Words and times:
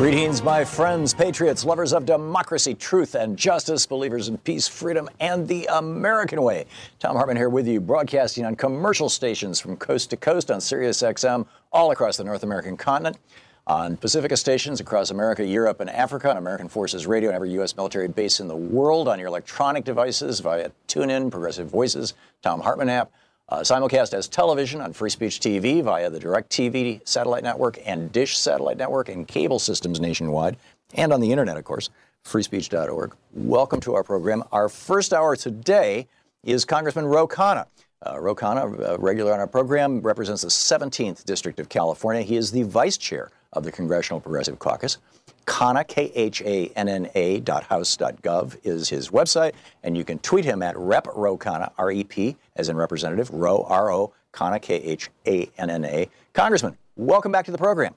Greetings, 0.00 0.42
my 0.42 0.64
friends, 0.64 1.12
patriots, 1.12 1.62
lovers 1.62 1.92
of 1.92 2.06
democracy, 2.06 2.74
truth, 2.74 3.14
and 3.14 3.36
justice, 3.36 3.84
believers 3.84 4.28
in 4.28 4.38
peace, 4.38 4.66
freedom, 4.66 5.10
and 5.20 5.46
the 5.46 5.66
American 5.70 6.40
way. 6.40 6.64
Thom 7.00 7.16
Hartmann 7.16 7.36
here 7.36 7.50
with 7.50 7.68
you, 7.68 7.82
broadcasting 7.82 8.46
on 8.46 8.56
commercial 8.56 9.10
stations 9.10 9.60
from 9.60 9.76
coast 9.76 10.08
to 10.08 10.16
coast 10.16 10.50
on 10.50 10.58
Sirius 10.62 11.02
XM, 11.02 11.46
all 11.70 11.90
across 11.90 12.16
the 12.16 12.24
North 12.24 12.42
American 12.44 12.78
continent, 12.78 13.18
on 13.66 13.98
Pacifica 13.98 14.38
stations 14.38 14.80
across 14.80 15.10
America, 15.10 15.44
Europe, 15.44 15.80
and 15.80 15.90
Africa, 15.90 16.30
on 16.30 16.38
American 16.38 16.70
Forces 16.70 17.06
Radio, 17.06 17.28
and 17.28 17.36
every 17.36 17.50
U.S. 17.50 17.76
military 17.76 18.08
base 18.08 18.40
in 18.40 18.48
the 18.48 18.56
world, 18.56 19.06
on 19.06 19.18
your 19.18 19.28
electronic 19.28 19.84
devices 19.84 20.40
via 20.40 20.70
TuneIn, 20.88 21.30
Progressive 21.30 21.68
Voices, 21.68 22.14
Thom 22.40 22.62
Hartmann 22.62 22.88
app. 22.88 23.12
Uh, 23.50 23.62
simulcast 23.62 24.14
as 24.14 24.28
television 24.28 24.80
on 24.80 24.92
Free 24.92 25.10
Speech 25.10 25.40
TV 25.40 25.82
via 25.82 26.08
the 26.08 26.20
DirecTV 26.20 27.00
satellite 27.04 27.42
network 27.42 27.80
and 27.84 28.12
Dish 28.12 28.38
satellite 28.38 28.76
network 28.76 29.08
and 29.08 29.26
cable 29.26 29.58
systems 29.58 29.98
nationwide, 29.98 30.56
and 30.94 31.12
on 31.12 31.20
the 31.20 31.32
internet, 31.32 31.56
of 31.56 31.64
course, 31.64 31.90
freespeech.org. 32.24 33.12
Welcome 33.34 33.80
to 33.80 33.94
our 33.96 34.04
program. 34.04 34.44
Our 34.52 34.68
first 34.68 35.12
hour 35.12 35.34
today 35.34 36.06
is 36.44 36.64
Congressman 36.64 37.06
Ro 37.06 37.26
Khanna. 37.26 37.66
Uh, 38.06 38.20
Ro 38.20 38.36
Khanna, 38.36 38.88
a 38.88 38.98
regular 38.98 39.32
on 39.32 39.40
our 39.40 39.48
program, 39.48 40.00
represents 40.00 40.42
the 40.42 40.48
17th 40.48 41.24
District 41.24 41.58
of 41.58 41.68
California. 41.68 42.22
He 42.22 42.36
is 42.36 42.52
the 42.52 42.62
vice 42.62 42.96
chair 42.96 43.30
of 43.52 43.64
the 43.64 43.72
Congressional 43.72 44.20
Progressive 44.20 44.58
Caucus. 44.58 44.98
Khanna, 45.46 45.86
K-H-A-N-N-A 45.86 47.40
dot 47.40 47.64
house 47.64 47.96
dot 47.96 48.22
gov 48.22 48.56
is 48.62 48.88
his 48.88 49.10
website, 49.10 49.52
and 49.82 49.96
you 49.96 50.04
can 50.04 50.18
tweet 50.20 50.44
him 50.44 50.62
at 50.62 50.76
Rep 50.76 51.08
Ro 51.14 51.36
Khanna, 51.36 51.72
R-E-P, 51.76 52.36
as 52.56 52.68
in 52.68 52.76
representative, 52.76 53.30
Ro, 53.30 53.64
R-O, 53.68 54.12
Khanna, 54.32 54.62
K-H-A-N-N-A. 54.62 56.08
Congressman, 56.34 56.76
welcome 56.96 57.32
back 57.32 57.46
to 57.46 57.52
the 57.52 57.58
program. 57.58 57.94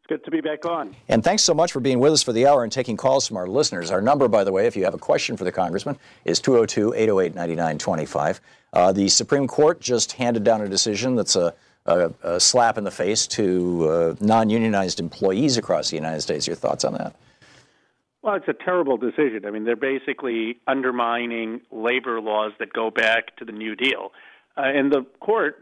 It's 0.00 0.08
good 0.08 0.24
to 0.24 0.30
be 0.30 0.40
back 0.40 0.64
on. 0.64 0.96
And 1.08 1.22
thanks 1.22 1.42
so 1.42 1.54
much 1.54 1.72
for 1.72 1.80
being 1.80 2.00
with 2.00 2.12
us 2.12 2.22
for 2.22 2.32
the 2.32 2.46
hour 2.46 2.62
and 2.62 2.72
taking 2.72 2.96
calls 2.96 3.26
from 3.26 3.36
our 3.36 3.46
listeners. 3.46 3.90
Our 3.90 4.00
number, 4.00 4.28
by 4.28 4.44
the 4.44 4.52
way, 4.52 4.66
if 4.66 4.76
you 4.76 4.84
have 4.84 4.94
a 4.94 4.98
question 4.98 5.36
for 5.36 5.44
the 5.44 5.52
congressman, 5.52 5.98
is 6.24 6.40
202 6.40 6.94
808 6.94 7.34
9925. 7.34 8.40
Uh, 8.72 8.92
the 8.92 9.08
Supreme 9.08 9.46
Court 9.46 9.80
just 9.80 10.12
handed 10.12 10.44
down 10.44 10.60
a 10.60 10.68
decision 10.68 11.14
that's 11.14 11.36
a 11.36 11.54
a, 11.86 12.12
a 12.22 12.40
slap 12.40 12.78
in 12.78 12.84
the 12.84 12.90
face 12.90 13.26
to 13.28 13.88
uh, 13.88 14.14
non 14.20 14.50
unionized 14.50 15.00
employees 15.00 15.56
across 15.56 15.90
the 15.90 15.96
United 15.96 16.20
States. 16.20 16.46
Your 16.46 16.56
thoughts 16.56 16.84
on 16.84 16.94
that? 16.94 17.14
Well, 18.22 18.34
it's 18.34 18.48
a 18.48 18.54
terrible 18.54 18.96
decision. 18.96 19.44
I 19.46 19.50
mean, 19.50 19.64
they're 19.64 19.76
basically 19.76 20.58
undermining 20.66 21.60
labor 21.70 22.20
laws 22.20 22.52
that 22.58 22.72
go 22.72 22.90
back 22.90 23.36
to 23.36 23.44
the 23.44 23.52
New 23.52 23.76
Deal. 23.76 24.12
Uh, 24.56 24.62
and 24.62 24.90
the 24.90 25.04
court's 25.20 25.58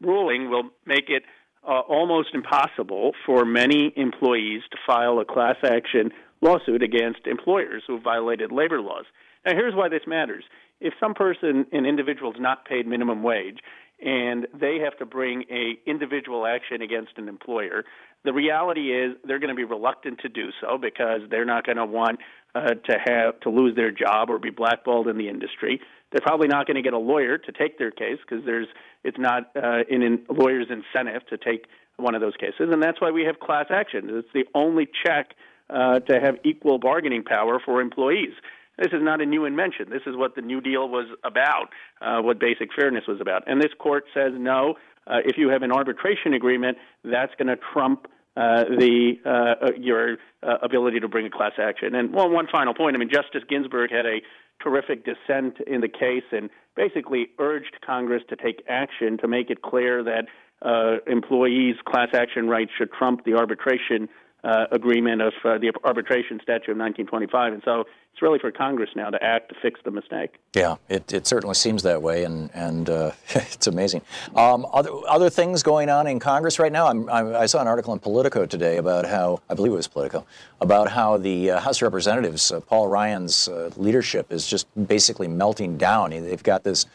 ruling, 0.00 0.50
will 0.50 0.70
make 0.86 1.08
it 1.08 1.24
uh, 1.66 1.80
almost 1.80 2.30
impossible 2.34 3.12
for 3.26 3.44
many 3.44 3.92
employees 3.96 4.62
to 4.70 4.78
file 4.86 5.18
a 5.20 5.24
class 5.24 5.56
action 5.62 6.10
lawsuit 6.40 6.82
against 6.82 7.26
employers 7.26 7.82
who 7.86 8.00
violated 8.00 8.50
labor 8.50 8.80
laws. 8.80 9.04
Now, 9.44 9.54
here's 9.54 9.74
why 9.74 9.88
this 9.88 10.02
matters. 10.06 10.44
If 10.80 10.94
some 10.98 11.14
person, 11.14 11.66
an 11.72 11.84
individual, 11.84 12.32
is 12.32 12.40
not 12.40 12.64
paid 12.64 12.86
minimum 12.86 13.22
wage, 13.22 13.58
and 14.02 14.46
they 14.58 14.78
have 14.84 14.96
to 14.98 15.06
bring 15.06 15.44
a 15.50 15.78
individual 15.86 16.46
action 16.46 16.82
against 16.82 17.12
an 17.16 17.28
employer. 17.28 17.84
The 18.24 18.32
reality 18.32 18.92
is 18.92 19.16
they're 19.24 19.38
going 19.38 19.50
to 19.50 19.54
be 19.54 19.64
reluctant 19.64 20.20
to 20.20 20.28
do 20.28 20.50
so 20.60 20.78
because 20.78 21.22
they're 21.30 21.44
not 21.44 21.64
going 21.64 21.78
to 21.78 21.86
want 21.86 22.20
uh, 22.54 22.74
to 22.74 22.98
have 23.04 23.40
to 23.40 23.50
lose 23.50 23.76
their 23.76 23.90
job 23.90 24.30
or 24.30 24.38
be 24.38 24.50
blackballed 24.50 25.08
in 25.08 25.16
the 25.16 25.28
industry. 25.28 25.80
They're 26.12 26.20
probably 26.20 26.48
not 26.48 26.66
going 26.66 26.76
to 26.76 26.82
get 26.82 26.92
a 26.92 26.98
lawyer 26.98 27.38
to 27.38 27.52
take 27.52 27.78
their 27.78 27.90
case 27.90 28.18
because 28.28 28.44
there's 28.44 28.66
it's 29.04 29.18
not 29.18 29.50
uh, 29.56 29.84
in 29.88 30.24
a 30.28 30.32
lawyer's 30.32 30.66
incentive 30.68 31.26
to 31.28 31.38
take 31.38 31.66
one 31.96 32.14
of 32.14 32.20
those 32.20 32.36
cases, 32.36 32.68
and 32.72 32.82
that's 32.82 33.00
why 33.00 33.10
we 33.10 33.24
have 33.24 33.38
class 33.38 33.66
action. 33.70 34.08
It's 34.10 34.28
the 34.34 34.44
only 34.54 34.88
check 35.06 35.34
uh, 35.68 36.00
to 36.00 36.20
have 36.20 36.36
equal 36.44 36.78
bargaining 36.78 37.22
power 37.22 37.60
for 37.64 37.80
employees. 37.80 38.32
This 38.80 38.92
is 38.94 39.02
not 39.02 39.20
a 39.20 39.26
new 39.26 39.44
invention. 39.44 39.90
This 39.90 40.02
is 40.06 40.16
what 40.16 40.34
the 40.34 40.40
New 40.40 40.62
Deal 40.62 40.88
was 40.88 41.06
about, 41.22 41.68
uh, 42.00 42.22
what 42.22 42.40
basic 42.40 42.70
fairness 42.74 43.04
was 43.06 43.20
about. 43.20 43.42
And 43.46 43.60
this 43.60 43.72
court 43.78 44.04
says 44.14 44.32
no. 44.34 44.74
Uh, 45.06 45.18
if 45.24 45.36
you 45.36 45.50
have 45.50 45.62
an 45.62 45.70
arbitration 45.70 46.32
agreement, 46.32 46.78
that's 47.04 47.32
going 47.36 47.48
to 47.48 47.58
trump 47.74 48.06
uh, 48.36 48.64
the 48.64 49.16
uh, 49.26 49.66
uh, 49.66 49.70
your 49.78 50.16
uh, 50.42 50.56
ability 50.62 51.00
to 51.00 51.08
bring 51.08 51.26
a 51.26 51.30
class 51.30 51.52
action. 51.60 51.94
And 51.94 52.14
one 52.14 52.46
final 52.50 52.72
point. 52.72 52.96
I 52.96 52.98
mean, 52.98 53.10
Justice 53.10 53.42
Ginsburg 53.48 53.90
had 53.90 54.06
a 54.06 54.22
terrific 54.62 55.04
dissent 55.04 55.56
in 55.66 55.80
the 55.82 55.88
case 55.88 56.24
and 56.32 56.48
basically 56.76 57.28
urged 57.38 57.76
Congress 57.84 58.22
to 58.30 58.36
take 58.36 58.62
action 58.68 59.18
to 59.18 59.28
make 59.28 59.50
it 59.50 59.60
clear 59.62 60.02
that 60.04 60.24
uh, 60.62 60.98
employees' 61.10 61.76
class 61.86 62.08
action 62.14 62.48
rights 62.48 62.70
should 62.78 62.92
trump 62.92 63.24
the 63.24 63.34
arbitration 63.34 64.08
uh, 64.44 64.66
agreement 64.70 65.22
of 65.22 65.32
uh, 65.44 65.58
the 65.58 65.72
arbitration 65.84 66.38
statute 66.42 66.72
of 66.72 66.78
1925. 66.78 67.52
And 67.52 67.62
so 67.64 67.84
it's 68.12 68.22
really 68.22 68.38
for 68.38 68.50
Congress 68.50 68.90
now 68.96 69.10
to 69.10 69.22
act 69.22 69.50
to 69.50 69.54
fix 69.60 69.80
the 69.84 69.90
mistake. 69.90 70.36
Yeah, 70.54 70.76
it, 70.88 71.12
it 71.12 71.26
certainly 71.26 71.54
seems 71.54 71.82
that 71.84 72.02
way, 72.02 72.24
and 72.24 72.50
and 72.54 72.90
uh, 72.90 73.12
it's 73.28 73.66
amazing. 73.66 74.02
Um, 74.34 74.66
other 74.72 74.90
other 75.08 75.30
things 75.30 75.62
going 75.62 75.88
on 75.88 76.06
in 76.06 76.18
Congress 76.18 76.58
right 76.58 76.72
now. 76.72 76.86
I'm, 76.86 77.08
i 77.08 77.46
saw 77.46 77.60
an 77.60 77.68
article 77.68 77.92
in 77.92 77.98
Politico 77.98 78.46
today 78.46 78.78
about 78.78 79.06
how 79.06 79.40
I 79.48 79.54
believe 79.54 79.72
it 79.72 79.76
was 79.76 79.88
Politico 79.88 80.26
about 80.60 80.90
how 80.90 81.16
the 81.16 81.52
uh, 81.52 81.60
House 81.60 81.78
of 81.78 81.82
Representatives, 81.82 82.52
uh, 82.52 82.60
Paul 82.60 82.88
Ryan's 82.88 83.48
uh, 83.48 83.70
leadership 83.76 84.32
is 84.32 84.46
just 84.46 84.66
basically 84.86 85.28
melting 85.28 85.76
down. 85.78 86.10
They've 86.10 86.42
got 86.42 86.64
this. 86.64 86.86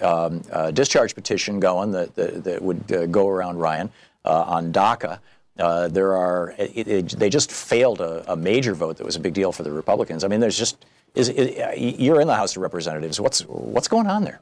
Um, 0.00 0.42
discharge 0.72 1.14
petition 1.14 1.60
going 1.60 1.92
that, 1.92 2.16
that, 2.16 2.42
that 2.42 2.60
would 2.60 3.12
go 3.12 3.28
around 3.28 3.58
Ryan 3.58 3.92
on 4.24 4.72
DACA. 4.72 5.20
Uh, 5.58 5.86
there 5.88 6.16
are 6.16 6.54
it, 6.58 6.88
it, 6.88 7.08
they 7.10 7.30
just 7.30 7.52
failed 7.52 8.00
a, 8.00 8.32
a, 8.32 8.36
major 8.36 8.74
vote 8.74 8.96
that 8.96 9.06
was 9.06 9.14
a 9.14 9.20
big 9.20 9.34
deal 9.34 9.52
for 9.52 9.62
the 9.62 9.70
Republicans. 9.70 10.24
I 10.24 10.28
mean, 10.28 10.40
there's 10.40 10.58
just 10.58 10.84
is, 11.14 11.30
you're 11.76 12.20
in 12.20 12.26
the 12.26 12.34
House 12.34 12.56
of 12.56 12.62
Representatives. 12.62 13.20
What's 13.20 13.42
what's 13.42 13.86
going 13.86 14.08
on 14.08 14.24
there? 14.24 14.40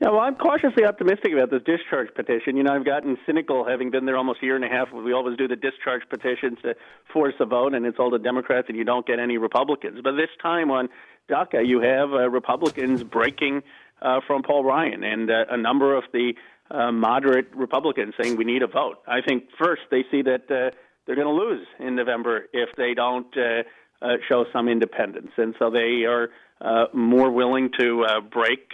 Yeah, 0.00 0.10
well, 0.10 0.20
I'm 0.20 0.34
cautiously 0.34 0.84
optimistic 0.84 1.32
about 1.32 1.50
this 1.50 1.62
discharge 1.64 2.14
petition. 2.14 2.56
You 2.56 2.64
know, 2.64 2.74
I've 2.74 2.84
gotten 2.84 3.16
cynical 3.24 3.66
having 3.66 3.90
been 3.90 4.04
there 4.04 4.16
almost 4.16 4.42
a 4.42 4.44
year 4.44 4.54
and 4.54 4.64
a 4.64 4.68
half. 4.68 4.92
We 4.92 5.14
always 5.14 5.38
do 5.38 5.48
the 5.48 5.56
discharge 5.56 6.02
petitions 6.10 6.58
to 6.62 6.74
force 7.12 7.34
a 7.40 7.46
vote, 7.46 7.72
and 7.72 7.86
it's 7.86 7.98
all 7.98 8.10
the 8.10 8.18
Democrats, 8.18 8.66
and 8.68 8.76
you 8.76 8.84
don't 8.84 9.06
get 9.06 9.18
any 9.18 9.38
Republicans. 9.38 10.00
But 10.04 10.12
this 10.12 10.28
time 10.42 10.70
on 10.70 10.90
DACA, 11.30 11.66
you 11.66 11.80
have 11.80 12.12
uh, 12.12 12.28
Republicans 12.28 13.02
breaking 13.02 13.62
uh, 14.02 14.20
from 14.26 14.42
Paul 14.42 14.64
Ryan, 14.64 15.02
and 15.02 15.30
uh, 15.30 15.44
a 15.50 15.56
number 15.56 15.96
of 15.96 16.04
the 16.12 16.34
moderate 16.70 17.54
Republicans 17.54 18.14
saying 18.20 18.36
we 18.36 18.44
need 18.44 18.62
a 18.62 18.66
vote. 18.66 18.98
I 19.06 19.20
think 19.26 19.44
first 19.58 19.82
they 19.90 20.04
see 20.10 20.22
that 20.22 20.50
uh, 20.50 20.76
they're 21.06 21.16
going 21.16 21.26
to 21.26 21.32
lose 21.32 21.66
in 21.78 21.94
November 21.96 22.46
if 22.52 22.70
they 22.76 22.94
don't 22.94 23.32
uh, 23.36 23.62
uh, 24.02 24.16
show 24.28 24.44
some 24.52 24.68
independence, 24.68 25.30
and 25.36 25.54
so 25.58 25.70
they 25.70 26.04
are 26.04 26.28
uh, 26.60 26.86
more 26.92 27.30
willing 27.30 27.70
to 27.78 28.04
break 28.30 28.72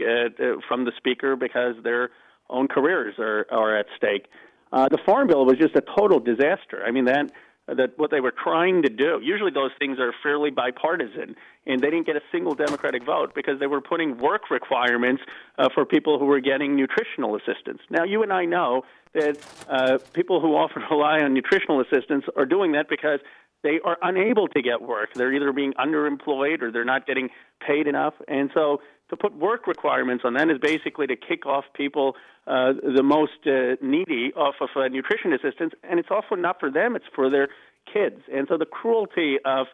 from 0.69 0.85
the 0.85 0.93
speaker 0.97 1.37
because 1.37 1.75
their 1.83 2.11
own 2.49 2.69
careers 2.69 3.15
are 3.19 3.47
are 3.51 3.77
at 3.77 3.87
stake. 3.97 4.27
Uh, 4.73 4.89
the 4.89 4.99
farm 5.05 5.29
bill 5.29 5.45
was 5.45 5.59
just 5.59 5.77
a 5.77 5.83
total 5.99 6.19
disaster. 6.19 6.83
I 6.85 6.91
mean 6.91 7.05
that 7.05 7.31
that 7.69 7.97
what 7.97 8.11
they 8.11 8.21
were 8.21 8.33
trying 8.33 8.83
to 8.83 8.89
do. 8.89 9.21
Usually 9.23 9.51
those 9.51 9.71
things 9.79 9.99
are 9.99 10.13
fairly 10.23 10.51
bipartisan, 10.51 11.37
and 11.67 11.81
they 11.81 11.91
didn't 11.91 12.07
get 12.07 12.17
a 12.17 12.23
single 12.33 12.55
Democratic 12.55 13.05
vote 13.05 13.35
because 13.35 13.61
they 13.61 13.67
were 13.67 13.81
putting 13.81 14.19
work 14.19 14.51
requirements 14.51 15.23
uh, 15.59 15.69
for 15.73 15.85
people 15.85 16.19
who 16.19 16.27
were 16.27 16.41
getting 16.41 16.75
nutritional 16.77 17.37
assistance. 17.37 17.81
Now 17.89 18.05
you 18.05 18.23
and 18.23 18.33
I 18.33 18.45
know 18.45 18.83
that 19.15 19.39
uh, 19.69 19.99
people 20.13 20.41
who 20.41 20.57
often 20.57 20.83
rely 20.91 21.21
on 21.21 21.35
nutritional 21.35 21.81
assistance 21.81 22.25
are 22.37 22.47
doing 22.47 22.73
that 22.73 22.89
because 22.89 23.21
they 23.63 23.79
are 23.85 23.97
unable 24.03 24.49
to 24.49 24.63
get 24.63 24.83
work. 24.83 25.15
They're 25.15 25.33
either 25.33 25.53
being 25.53 25.73
underemployed 25.75 26.63
or 26.63 26.73
they're 26.73 26.85
not 26.85 27.07
getting 27.07 27.31
paid 27.65 27.87
enough. 27.87 28.15
And 28.27 28.51
so 28.55 28.81
to 29.13 29.17
put 29.17 29.37
work 29.37 29.67
requirements 29.67 30.25
on 30.25 30.33
them 30.33 30.49
is 30.49 30.57
basically 30.59 31.07
to 31.07 31.17
kick 31.17 31.45
off 31.45 31.65
people, 31.75 32.17
uh, 32.47 32.73
the 32.97 33.03
most 33.03 33.47
uh, 33.47 33.77
needy, 33.83 34.33
off 34.35 34.55
of 34.63 34.71
uh, 34.75 34.89
nutrition 34.89 35.35
assistance. 35.35 35.75
And 35.89 36.01
it's 36.01 36.09
often 36.11 36.41
not 36.41 36.59
for 36.59 36.71
them, 36.71 36.97
it's 36.97 37.05
for 37.15 37.29
their 37.29 37.49
kids. 37.93 38.23
And 38.33 38.47
so 38.49 38.57
the 38.57 38.65
cruelty 38.65 39.37
of 39.45 39.67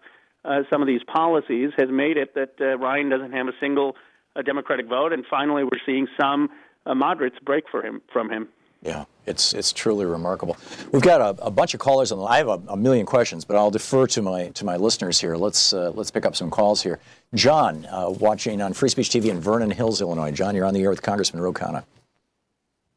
uh, 0.45 0.63
some 0.69 0.83
of 0.83 0.89
these 0.89 1.03
policies 1.05 1.71
has 1.79 1.89
made 1.89 2.17
it 2.17 2.35
that 2.35 2.55
uh, 2.61 2.79
Ryan 2.79 3.11
doesn't 3.11 3.33
have 3.33 3.47
a 3.47 3.53
single 3.61 3.95
uh, 4.35 4.43
Democratic 4.43 4.89
vote. 4.89 5.13
And 5.13 5.25
finally, 5.31 5.63
we're 5.63 5.85
seeing 5.87 6.09
some 6.21 6.49
uh, 6.85 6.97
moderates 6.97 7.37
break 7.41 7.65
for 7.71 7.87
him, 7.87 8.03
from 8.13 8.31
him. 8.31 8.49
Yeah, 8.83 9.07
it's 9.27 9.55
it's 9.55 9.73
truly 9.73 10.07
remarkable. 10.07 10.57
We've 10.93 11.03
got 11.03 11.21
a, 11.21 11.47
a 11.47 11.51
bunch 11.51 11.75
of 11.75 11.81
callers 11.81 12.11
the. 12.11 12.19
I 12.19 12.39
have 12.39 12.49
a, 12.49 12.61
a, 12.69 12.77
million 12.77 13.07
questions, 13.07 13.45
but 13.45 13.57
I'll 13.57 13.73
defer 13.73 14.07
to 14.09 14.23
my 14.23 14.49
to 14.51 14.65
my 14.65 14.77
listeners 14.77 15.21
here. 15.21 15.37
Let's 15.37 15.73
uh, 15.73 15.91
let's 15.95 16.13
pick 16.13 16.25
up 16.25 16.37
some 16.37 16.49
calls 16.49 16.83
here. 16.83 17.01
John, 17.35 17.87
uh, 17.87 18.11
watching 18.11 18.63
on 18.63 18.73
Free 18.73 18.89
Speech 18.89 19.11
TV 19.11 19.27
in 19.27 19.41
Vernon 19.41 19.71
Hills, 19.71 20.01
Illinois. 20.01 20.31
John, 20.31 20.55
you're 20.55 20.65
on 20.65 20.75
the 20.75 20.83
air 20.83 20.91
with 20.91 21.03
Congressman 21.03 21.43
Ro 21.43 21.53
Khanna. 21.53 21.85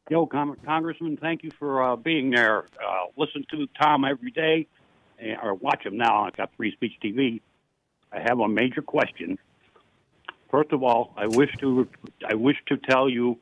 Yo, 0.09 0.25
Congressman, 0.25 1.17
thank 1.17 1.43
you 1.43 1.51
for 1.57 1.81
uh, 1.81 1.95
being 1.95 2.31
there. 2.31 2.65
Uh, 2.85 3.05
listen 3.17 3.45
to 3.49 3.65
Tom 3.81 4.05
every 4.05 4.29
day, 4.31 4.67
eh, 5.19 5.35
or 5.41 5.53
watch 5.55 5.85
him 5.85 5.97
now. 5.97 6.25
I've 6.25 6.35
got 6.35 6.51
Free 6.57 6.71
Speech 6.73 6.93
TV. 7.03 7.41
I 8.11 8.19
have 8.19 8.39
a 8.39 8.47
major 8.47 8.81
question. 8.81 9.39
First 10.51 10.73
of 10.73 10.83
all, 10.83 11.13
I 11.17 11.25
wish 11.27 11.49
to 11.61 11.87
I 12.29 12.35
wish 12.35 12.57
to 12.67 12.77
tell 12.77 13.09
you 13.09 13.39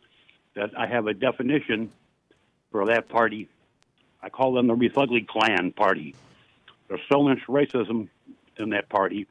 that 0.55 0.69
I 0.77 0.87
have 0.87 1.07
a 1.07 1.13
definition 1.13 1.91
for 2.71 2.85
that 2.87 3.09
party. 3.09 3.47
I 4.21 4.29
call 4.29 4.53
them 4.53 4.67
the 4.67 4.75
Refugly 4.75 5.21
Clan 5.21 5.71
Party. 5.71 6.15
There's 6.87 7.01
so 7.11 7.23
much 7.23 7.39
racism 7.47 8.09
in 8.57 8.69
that 8.71 8.89
party. 8.89 9.27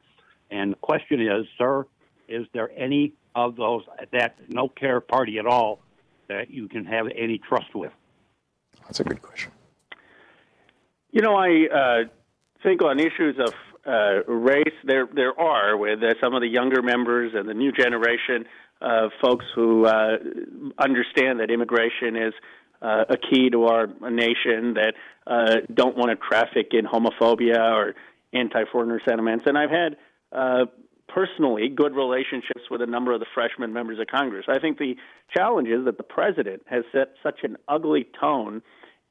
And 0.49 0.71
the 0.71 0.77
question 0.77 1.21
is, 1.21 1.45
sir, 1.57 1.85
is 2.27 2.47
there 2.53 2.71
any 2.75 3.13
of 3.35 3.55
those, 3.55 3.83
that 4.11 4.35
no 4.47 4.67
care 4.67 4.99
party 4.99 5.37
at 5.37 5.45
all, 5.45 5.79
that 6.27 6.49
you 6.49 6.67
can 6.67 6.85
have 6.85 7.07
any 7.15 7.37
trust 7.37 7.75
with? 7.75 7.91
That's 8.85 8.99
a 8.99 9.03
good 9.03 9.21
question. 9.21 9.51
You 11.11 11.21
know, 11.21 11.35
I 11.35 11.67
uh, 11.67 12.03
think 12.63 12.81
on 12.83 12.99
issues 12.99 13.37
of 13.39 13.53
uh, 13.85 14.23
race, 14.31 14.75
there 14.83 15.07
there 15.11 15.39
are 15.39 15.75
with 15.77 16.03
uh, 16.03 16.13
some 16.21 16.35
of 16.35 16.41
the 16.41 16.47
younger 16.47 16.81
members 16.81 17.33
and 17.33 17.47
the 17.47 17.53
new 17.53 17.71
generation 17.71 18.45
of 18.81 19.11
folks 19.21 19.45
who 19.55 19.85
uh, 19.85 20.17
understand 20.77 21.39
that 21.39 21.49
immigration 21.49 22.15
is 22.15 22.33
uh, 22.81 23.05
a 23.09 23.17
key 23.17 23.49
to 23.49 23.65
our 23.65 23.87
nation 24.09 24.75
that 24.75 24.93
uh, 25.27 25.57
don't 25.73 25.97
want 25.97 26.11
to 26.11 26.15
traffic 26.15 26.69
in 26.71 26.85
homophobia 26.85 27.59
or 27.73 27.95
anti-foreigner 28.33 29.01
sentiments. 29.07 29.45
And 29.47 29.57
I've 29.57 29.69
had 29.69 29.97
uh, 30.31 30.65
personally 31.07 31.69
good 31.69 31.95
relationships 31.95 32.61
with 32.69 32.81
a 32.81 32.85
number 32.85 33.11
of 33.11 33.19
the 33.19 33.25
freshman 33.33 33.73
members 33.73 33.99
of 33.99 34.07
Congress. 34.07 34.45
I 34.47 34.59
think 34.59 34.77
the 34.77 34.95
challenge 35.35 35.67
is 35.67 35.85
that 35.85 35.97
the 35.97 36.03
president 36.03 36.61
has 36.67 36.83
set 36.91 37.13
such 37.23 37.39
an 37.43 37.57
ugly 37.67 38.07
tone, 38.19 38.61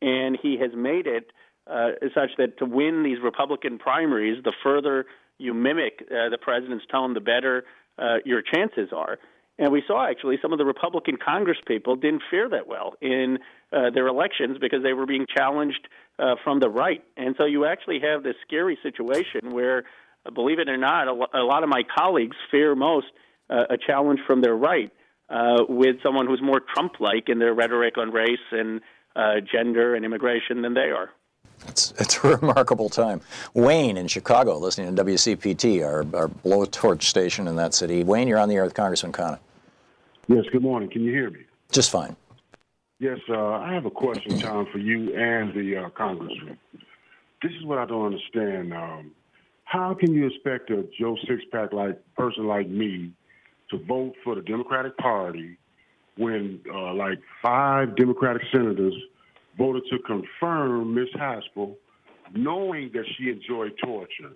and 0.01 0.39
he 0.41 0.59
has 0.59 0.71
made 0.75 1.07
it 1.07 1.31
uh, 1.67 1.91
such 2.15 2.31
that 2.39 2.59
to 2.59 2.65
win 2.65 3.03
these 3.03 3.19
Republican 3.23 3.79
primaries, 3.79 4.43
the 4.45 4.55
further 4.63 5.07
you 5.39 5.55
mimic 5.55 6.03
uh, 6.11 6.31
the 6.31 6.39
president's 6.41 6.85
tone, 6.91 7.15
the 7.15 7.21
better 7.21 7.65
uh, 7.99 8.17
your 8.25 8.43
chances 8.43 8.89
are. 8.97 9.19
And 9.59 9.73
we 9.73 9.83
saw 9.87 10.09
actually 10.09 10.39
some 10.41 10.53
of 10.53 10.59
the 10.59 10.65
Republican 10.65 11.17
Congress 11.17 11.59
people 11.67 11.97
didn't 11.97 12.23
fare 12.31 12.49
that 12.49 12.69
well 12.69 12.95
in 13.01 13.39
uh, 13.73 13.91
their 13.91 14.07
elections 14.07 14.59
because 14.61 14.83
they 14.83 14.93
were 14.93 15.07
being 15.07 15.27
challenged 15.27 15.89
uh, 16.19 16.37
from 16.45 16.61
the 16.61 16.69
right. 16.69 17.03
And 17.17 17.35
so 17.37 17.45
you 17.45 17.65
actually 17.65 18.01
have 18.01 18.23
this 18.23 18.37
scary 18.47 18.79
situation 18.83 19.53
where, 19.53 19.85
uh, 20.25 20.31
believe 20.31 20.61
it 20.61 20.69
or 20.69 20.77
not, 20.77 21.09
a, 21.09 21.13
lo- 21.13 21.27
a 21.35 21.41
lot 21.41 21.65
of 21.65 21.69
my 21.69 21.83
colleagues 21.97 22.37
fear 22.51 22.77
most 22.77 23.07
uh, 23.51 23.65
a 23.71 23.77
challenge 23.77 24.21
from 24.27 24.43
their 24.43 24.55
right 24.55 24.93
uh, 25.29 25.65
with 25.69 25.97
someone 26.03 26.27
who's 26.27 26.43
more 26.43 26.61
Trump 26.75 27.01
like 27.01 27.29
in 27.29 27.39
their 27.39 27.53
rhetoric 27.53 27.99
on 27.99 28.13
race 28.13 28.39
and 28.53 28.81
uh, 29.17 29.41
gender 29.41 29.95
and 29.95 30.05
immigration 30.05 30.63
than 30.63 30.75
they 30.75 30.91
are. 30.91 31.11
It's, 31.67 31.93
it's 31.99 32.23
a 32.23 32.37
remarkable 32.37 32.89
time. 32.89 33.21
Wayne 33.55 33.97
in 33.97 34.07
Chicago, 34.07 34.59
listening 34.59 34.95
to 34.95 35.05
WCPT, 35.05 35.85
our, 35.85 36.01
our 36.17 36.29
blowtorch 36.29 37.03
station 37.03 37.49
in 37.49 37.57
that 37.57 37.75
city. 37.75 38.05
Wayne, 38.05 38.29
you're 38.29 38.39
on 38.39 38.49
the 38.49 38.55
air 38.55 38.65
with 38.65 38.75
Congressman 38.75 39.13
Khanna. 39.13 39.41
Yes, 40.29 40.45
good 40.53 40.61
morning. 40.61 40.91
Can 40.91 41.05
you 41.05 41.11
hear 41.11 41.31
me? 41.31 41.41
Just 41.73 41.91
fine. 41.91 42.15
Yes, 42.99 43.19
uh, 43.31 43.53
I 43.53 43.73
have 43.73 43.87
a 43.87 43.91
question, 43.91 44.39
Tom, 44.39 44.67
for 44.71 44.77
you 44.77 45.17
and 45.17 45.55
the 45.55 45.85
uh, 45.85 45.89
congressman. 45.97 46.59
This 47.43 47.53
is 47.53 47.65
what 47.65 47.79
I 47.79 47.87
don't 47.87 48.05
understand. 48.05 48.75
Um, 48.75 49.13
how 49.65 49.95
can 49.95 50.13
you 50.13 50.27
expect 50.27 50.69
a 50.69 50.87
Joe 51.01 51.17
Sixpack 51.27 51.73
like 51.73 51.99
person 52.15 52.47
like 52.47 52.69
me 52.69 53.13
to 53.71 53.79
vote 53.87 54.15
for 54.23 54.35
the 54.35 54.43
Democratic 54.43 54.99
Party 54.99 55.57
when 56.19 56.61
uh, 56.75 56.93
like 56.93 57.21
five 57.43 57.97
Democratic 57.97 58.43
senators 58.53 58.95
voted 59.57 59.85
to 59.91 59.99
confirm 60.01 60.95
Miss 60.95 61.09
Haspel, 61.19 61.75
knowing 62.35 62.91
that 62.93 63.05
she 63.17 63.31
enjoyed 63.31 63.73
torture? 63.83 64.33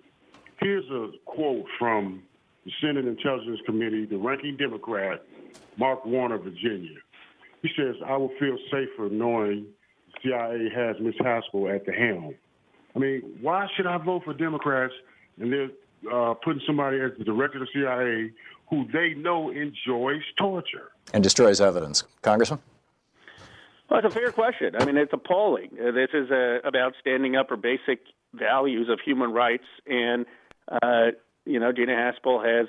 Here's 0.59 0.89
a 0.89 1.09
quote 1.25 1.65
from 1.77 2.23
the 2.65 2.71
Senate 2.81 3.05
Intelligence 3.05 3.59
Committee, 3.67 4.05
the 4.05 4.17
ranking 4.17 4.57
Democrat, 4.57 5.23
Mark 5.77 6.05
Warner, 6.05 6.37
Virginia. 6.37 6.97
He 7.61 7.69
says, 7.77 7.95
I 8.05 8.17
will 8.17 8.31
feel 8.39 8.57
safer 8.71 9.09
knowing 9.09 9.67
CIA 10.21 10.69
has 10.75 10.95
Ms. 10.99 11.15
Haspel 11.21 11.73
at 11.73 11.85
the 11.85 11.91
helm. 11.91 12.35
I 12.95 12.99
mean, 12.99 13.21
why 13.41 13.67
should 13.75 13.87
I 13.87 13.97
vote 13.97 14.23
for 14.25 14.33
Democrats 14.33 14.93
and 15.39 15.51
they're 15.51 15.69
uh, 16.11 16.33
putting 16.35 16.61
somebody 16.67 16.99
as 16.99 17.11
the 17.17 17.23
director 17.23 17.61
of 17.61 17.67
the 17.67 17.79
CIA 17.81 18.31
who 18.69 18.85
they 18.91 19.13
know 19.13 19.49
enjoys 19.49 20.21
torture? 20.37 20.91
And 21.13 21.23
destroys 21.23 21.59
evidence. 21.59 22.03
Congressman? 22.21 22.59
Well, 23.89 23.99
it's 24.03 24.15
a 24.15 24.17
fair 24.17 24.31
question. 24.31 24.75
I 24.77 24.85
mean, 24.85 24.97
it's 24.97 25.13
appalling. 25.13 25.69
Uh, 25.79 25.91
this 25.91 26.09
is 26.13 26.31
uh, 26.31 26.59
about 26.63 26.93
standing 26.99 27.35
up 27.35 27.49
for 27.49 27.57
basic 27.57 27.99
values 28.33 28.89
of 28.89 28.99
human 29.03 29.31
rights. 29.31 29.65
And, 29.85 30.25
uh, 30.81 31.11
you 31.45 31.59
know, 31.59 31.71
Gina 31.71 31.93
Haspel 31.93 32.43
has 32.43 32.67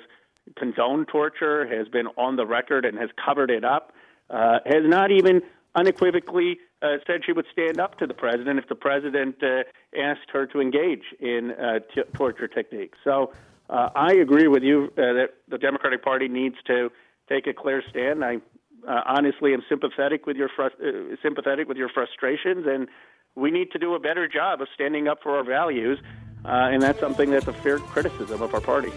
condoned 0.57 1.07
torture, 1.07 1.67
has 1.67 1.87
been 1.87 2.07
on 2.17 2.35
the 2.35 2.45
record 2.45 2.85
and 2.85 2.97
has 2.97 3.09
covered 3.25 3.49
it 3.49 3.63
up 3.63 3.91
uh, 4.29 4.59
has 4.65 4.83
not 4.83 5.11
even 5.11 5.41
unequivocally 5.75 6.57
uh, 6.81 6.97
said 7.05 7.21
she 7.25 7.31
would 7.31 7.45
stand 7.51 7.79
up 7.79 7.97
to 7.99 8.07
the 8.07 8.13
president 8.13 8.59
if 8.59 8.67
the 8.67 8.75
president 8.75 9.35
uh, 9.43 9.63
asked 9.99 10.29
her 10.31 10.45
to 10.47 10.59
engage 10.59 11.03
in 11.19 11.51
uh, 11.51 11.79
t- 11.93 12.01
torture 12.13 12.47
techniques. 12.47 12.97
So 13.03 13.33
uh, 13.69 13.89
I 13.95 14.13
agree 14.13 14.47
with 14.47 14.63
you 14.63 14.85
uh, 14.91 14.95
that 14.95 15.27
the 15.47 15.57
Democratic 15.57 16.03
Party 16.03 16.27
needs 16.27 16.55
to 16.67 16.91
take 17.29 17.47
a 17.47 17.53
clear 17.53 17.83
stand. 17.89 18.23
I 18.23 18.37
honestly 18.87 19.53
am 19.53 19.63
sympathetic 19.67 20.27
with 20.27 20.37
your 20.37 20.49
frust- 20.49 21.17
sympathetic 21.23 21.67
with 21.67 21.77
your 21.77 21.89
frustrations, 21.89 22.65
and 22.67 22.87
we 23.35 23.49
need 23.49 23.71
to 23.71 23.79
do 23.79 23.95
a 23.95 23.99
better 23.99 24.27
job 24.27 24.61
of 24.61 24.67
standing 24.75 25.07
up 25.07 25.23
for 25.23 25.37
our 25.37 25.43
values. 25.43 25.99
And 26.43 26.81
that's 26.81 26.99
something 26.99 27.31
that's 27.31 27.47
a 27.47 27.53
fair 27.53 27.79
criticism 27.79 28.43
of 28.43 28.53
our 28.53 28.61
party. 28.61 28.91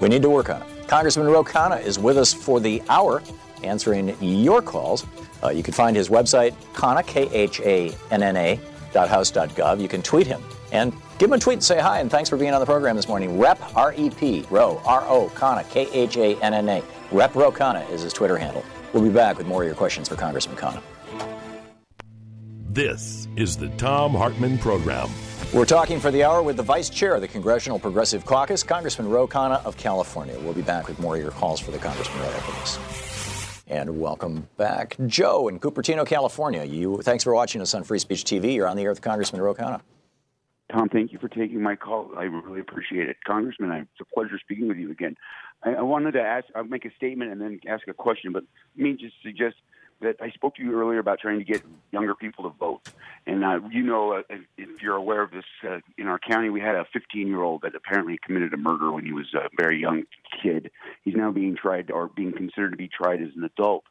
We 0.00 0.08
need 0.08 0.22
to 0.22 0.30
work 0.30 0.50
on 0.50 0.62
it. 0.62 0.88
Congressman 0.88 1.26
Ro 1.26 1.42
Khanna 1.42 1.82
is 1.82 1.98
with 1.98 2.18
us 2.18 2.32
for 2.32 2.60
the 2.60 2.82
hour 2.88 3.22
answering 3.62 4.16
your 4.20 4.62
calls. 4.62 5.06
Uh, 5.42 5.50
you 5.50 5.62
can 5.62 5.74
find 5.74 5.96
his 5.96 6.08
website, 6.08 6.54
Khanna, 6.74 7.06
K-H-A-N-N-A, 7.06 8.60
house.gov. 8.94 9.80
You 9.80 9.88
can 9.88 10.02
tweet 10.02 10.26
him 10.26 10.42
and 10.72 10.92
give 11.18 11.28
him 11.28 11.34
a 11.34 11.38
tweet 11.38 11.54
and 11.54 11.64
say 11.64 11.78
hi 11.78 12.00
and 12.00 12.10
thanks 12.10 12.28
for 12.28 12.36
being 12.36 12.52
on 12.52 12.60
the 12.60 12.66
program 12.66 12.96
this 12.96 13.08
morning. 13.08 13.38
Rep, 13.38 13.60
R-E-P, 13.76 14.46
Ro, 14.50 14.80
R-O, 14.84 15.30
Khanna, 15.34 15.68
K-H-A-N-N-A. 15.70 16.82
Rep 17.12 17.34
Ro 17.34 17.50
Khanna 17.52 17.88
is 17.90 18.02
his 18.02 18.12
Twitter 18.12 18.36
handle. 18.36 18.64
We'll 18.92 19.02
be 19.02 19.10
back 19.10 19.38
with 19.38 19.46
more 19.46 19.62
of 19.62 19.66
your 19.66 19.76
questions 19.76 20.08
for 20.08 20.16
Congressman 20.16 20.56
Khanna. 20.56 20.82
This 22.70 23.26
is 23.36 23.56
the 23.56 23.68
Thom 23.70 24.12
Hartmann 24.12 24.58
Program. 24.58 25.08
We're 25.54 25.64
talking 25.64 26.00
for 26.00 26.10
the 26.10 26.24
hour 26.24 26.42
with 26.42 26.56
the 26.56 26.64
Vice 26.64 26.90
Chair 26.90 27.14
of 27.14 27.20
the 27.20 27.28
Congressional 27.28 27.78
Progressive 27.78 28.26
Caucus, 28.26 28.64
Congressman 28.64 29.08
Ro 29.08 29.28
Khanna 29.28 29.64
of 29.64 29.76
California. 29.76 30.36
We'll 30.40 30.54
be 30.54 30.60
back 30.60 30.88
with 30.88 30.98
more 30.98 31.14
of 31.14 31.22
your 31.22 31.30
calls 31.30 31.60
for 31.60 31.70
the 31.70 31.78
Congressman 31.78 32.18
right 32.18 32.34
after 32.34 32.52
this. 32.52 33.62
And 33.68 34.00
welcome 34.00 34.48
back, 34.56 34.96
Joe 35.06 35.46
in 35.46 35.60
Cupertino, 35.60 36.04
California. 36.04 36.64
You, 36.64 37.00
thanks 37.02 37.22
for 37.22 37.32
watching 37.32 37.60
us 37.60 37.74
on 37.74 37.84
Free 37.84 38.00
Speech 38.00 38.24
TV. 38.24 38.56
You're 38.56 38.66
on 38.66 38.76
the 38.76 38.82
air 38.82 38.90
with 38.90 39.00
Congressman 39.00 39.40
Ro 39.40 39.54
Khanna. 39.54 39.80
Tom, 40.72 40.88
thank 40.88 41.12
you 41.12 41.18
for 41.20 41.28
taking 41.28 41.62
my 41.62 41.76
call. 41.76 42.10
I 42.18 42.24
really 42.24 42.60
appreciate 42.60 43.08
it. 43.08 43.16
Congressman, 43.24 43.70
it's 43.70 44.00
a 44.00 44.14
pleasure 44.14 44.40
speaking 44.40 44.66
with 44.66 44.78
you 44.78 44.90
again. 44.90 45.14
I, 45.62 45.74
I 45.74 45.82
wanted 45.82 46.12
to 46.12 46.22
ask, 46.22 46.46
I'll 46.56 46.64
make 46.64 46.84
a 46.84 46.94
statement 46.96 47.30
and 47.30 47.40
then 47.40 47.60
ask 47.68 47.86
a 47.86 47.94
question, 47.94 48.32
but 48.32 48.42
let 48.76 48.82
me 48.82 48.94
just 48.94 49.14
suggest 49.22 49.54
that 50.00 50.16
I 50.20 50.30
spoke 50.30 50.56
to 50.56 50.62
you 50.62 50.78
earlier 50.78 50.98
about 50.98 51.20
trying 51.20 51.38
to 51.38 51.44
get 51.44 51.62
younger 51.90 52.14
people 52.14 52.44
to 52.44 52.56
vote. 52.58 52.88
And 53.26 53.44
uh, 53.44 53.60
you 53.70 53.82
know, 53.82 54.12
uh, 54.12 54.22
if 54.56 54.82
you're 54.82 54.96
aware 54.96 55.22
of 55.22 55.30
this, 55.30 55.44
uh, 55.68 55.78
in 55.96 56.06
our 56.06 56.18
county, 56.18 56.50
we 56.50 56.60
had 56.60 56.74
a 56.74 56.84
15 56.92 57.26
year 57.26 57.42
old 57.42 57.62
that 57.62 57.74
apparently 57.74 58.18
committed 58.24 58.52
a 58.52 58.56
murder 58.56 58.92
when 58.92 59.04
he 59.04 59.12
was 59.12 59.26
a 59.34 59.48
very 59.56 59.80
young 59.80 60.04
kid. 60.42 60.70
He's 61.02 61.16
now 61.16 61.32
being 61.32 61.56
tried 61.56 61.90
or 61.90 62.08
being 62.08 62.32
considered 62.32 62.70
to 62.70 62.76
be 62.76 62.88
tried 62.88 63.22
as 63.22 63.30
an 63.36 63.44
adult. 63.44 63.84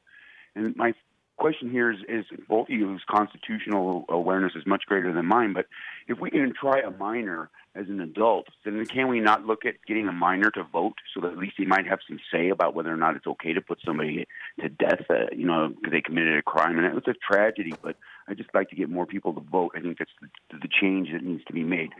And 0.55 0.75
my 0.75 0.93
question 1.38 1.69
here 1.69 1.91
is, 1.91 2.00
is 2.07 2.25
both 2.47 2.69
of 2.69 2.74
you's 2.74 3.01
constitutional 3.09 4.05
awareness 4.09 4.53
is 4.55 4.65
much 4.65 4.83
greater 4.85 5.12
than 5.12 5.25
mine, 5.25 5.53
but 5.53 5.65
if 6.07 6.19
we 6.19 6.29
can 6.29 6.53
try 6.59 6.79
a 6.79 6.91
minor 6.91 7.50
as 7.75 7.88
an 7.89 8.00
adult, 8.00 8.48
then 8.63 8.86
can 8.86 9.10
we 9.10 9.20
not 9.20 9.46
look 9.46 9.65
at 9.65 9.75
getting 9.86 10.08
a 10.08 10.12
minor 10.12 10.50
to 10.51 10.63
vote 10.63 10.96
so 11.13 11.22
that 11.22 11.34
at 11.34 11.38
least 11.38 11.55
he 11.58 11.65
might 11.65 11.86
have 11.86 12.00
some 12.08 12.20
say 12.32 12.50
about 12.50 12.74
whether 12.74 12.91
or 12.91 12.98
not 12.98 13.15
it's 13.15 13.27
okay 13.27 13.53
to 13.53 13.62
put 13.62 13.79
somebody 13.86 14.25
to 14.62 14.70
death, 14.70 15.01
uh, 15.10 15.25
you 15.36 15.46
know, 15.46 15.70
because 15.70 15.91
they 15.91 16.01
committed 16.01 16.38
a 16.38 16.41
crime? 16.41 16.77
And 16.77 16.88
it 16.88 16.94
was 16.94 17.03
a 17.08 17.13
tragedy, 17.13 17.74
but 17.82 17.98
I 18.27 18.34
just 18.34 18.50
like 18.53 18.70
to 18.70 18.75
get 18.75 18.89
more 18.89 19.05
people 19.05 19.34
to 19.34 19.39
vote. 19.39 19.72
I 19.75 19.82
think 19.82 20.00
that's 20.00 20.12
the, 20.22 20.58
the 20.58 20.67
change 20.67 21.10
that 21.12 21.24
needs 21.24 21.44
to 21.46 21.53
be 21.53 21.63
made. 21.63 21.91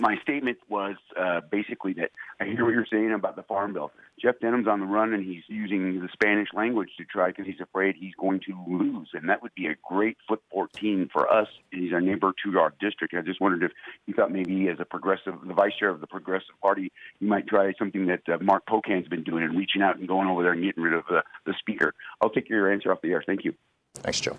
My 0.00 0.16
statement 0.22 0.58
was 0.68 0.96
uh, 1.18 1.40
basically 1.50 1.94
that 1.94 2.10
I 2.40 2.44
hear 2.44 2.64
what 2.64 2.74
you're 2.74 2.86
saying 2.90 3.12
about 3.12 3.36
the 3.36 3.42
farm 3.42 3.72
bill. 3.72 3.92
Jeff 4.20 4.38
Denham's 4.40 4.68
on 4.68 4.80
the 4.80 4.86
run 4.86 5.12
and 5.12 5.24
he's 5.24 5.42
using 5.48 6.00
the 6.00 6.08
Spanish 6.12 6.48
language 6.52 6.90
to 6.98 7.04
try 7.04 7.28
because 7.28 7.46
he's 7.46 7.60
afraid 7.60 7.96
he's 7.98 8.14
going 8.14 8.40
to 8.46 8.54
lose, 8.68 9.08
and 9.14 9.28
that 9.28 9.42
would 9.42 9.54
be 9.54 9.66
a 9.66 9.74
great 9.88 10.16
foot 10.28 10.42
14 10.50 11.10
for 11.12 11.32
us. 11.32 11.48
He's 11.70 11.92
our 11.92 12.00
neighbor 12.00 12.32
to 12.44 12.58
our 12.58 12.72
district. 12.80 13.14
I 13.14 13.22
just 13.22 13.40
wondered 13.40 13.62
if 13.62 13.72
you 14.06 14.14
thought 14.14 14.32
maybe 14.32 14.68
as 14.68 14.78
a 14.80 14.84
progressive, 14.84 15.34
the 15.46 15.54
vice 15.54 15.74
chair 15.78 15.90
of 15.90 16.00
the 16.00 16.06
Progressive 16.06 16.54
Party, 16.62 16.92
you 17.20 17.28
might 17.28 17.46
try 17.46 17.72
something 17.78 18.06
that 18.06 18.28
uh, 18.28 18.38
Mark 18.40 18.66
Pocan's 18.66 19.08
been 19.08 19.24
doing 19.24 19.44
and 19.44 19.56
reaching 19.56 19.82
out 19.82 19.98
and 19.98 20.08
going 20.08 20.28
over 20.28 20.42
there 20.42 20.52
and 20.52 20.62
getting 20.62 20.82
rid 20.82 20.94
of 20.94 21.04
the, 21.08 21.22
the 21.46 21.54
speaker. 21.58 21.94
I'll 22.20 22.30
take 22.30 22.48
your 22.48 22.72
answer 22.72 22.90
off 22.92 23.00
the 23.02 23.12
air. 23.12 23.22
Thank 23.24 23.44
you. 23.44 23.54
Thanks, 23.94 24.20
Joe. 24.20 24.36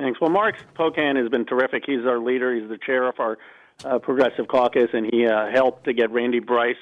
Thanks. 0.00 0.18
Well, 0.18 0.30
Mark 0.30 0.56
Pocan 0.74 1.16
has 1.20 1.28
been 1.28 1.44
terrific. 1.44 1.82
He's 1.84 2.06
our 2.06 2.18
leader. 2.18 2.54
He's 2.54 2.70
the 2.70 2.78
chair 2.78 3.06
of 3.06 3.20
our 3.20 3.36
uh, 3.84 3.98
Progressive 3.98 4.48
Caucus, 4.48 4.88
and 4.94 5.06
he 5.12 5.26
uh, 5.26 5.50
helped 5.52 5.84
to 5.84 5.92
get 5.92 6.10
Randy 6.10 6.38
Bryce 6.38 6.76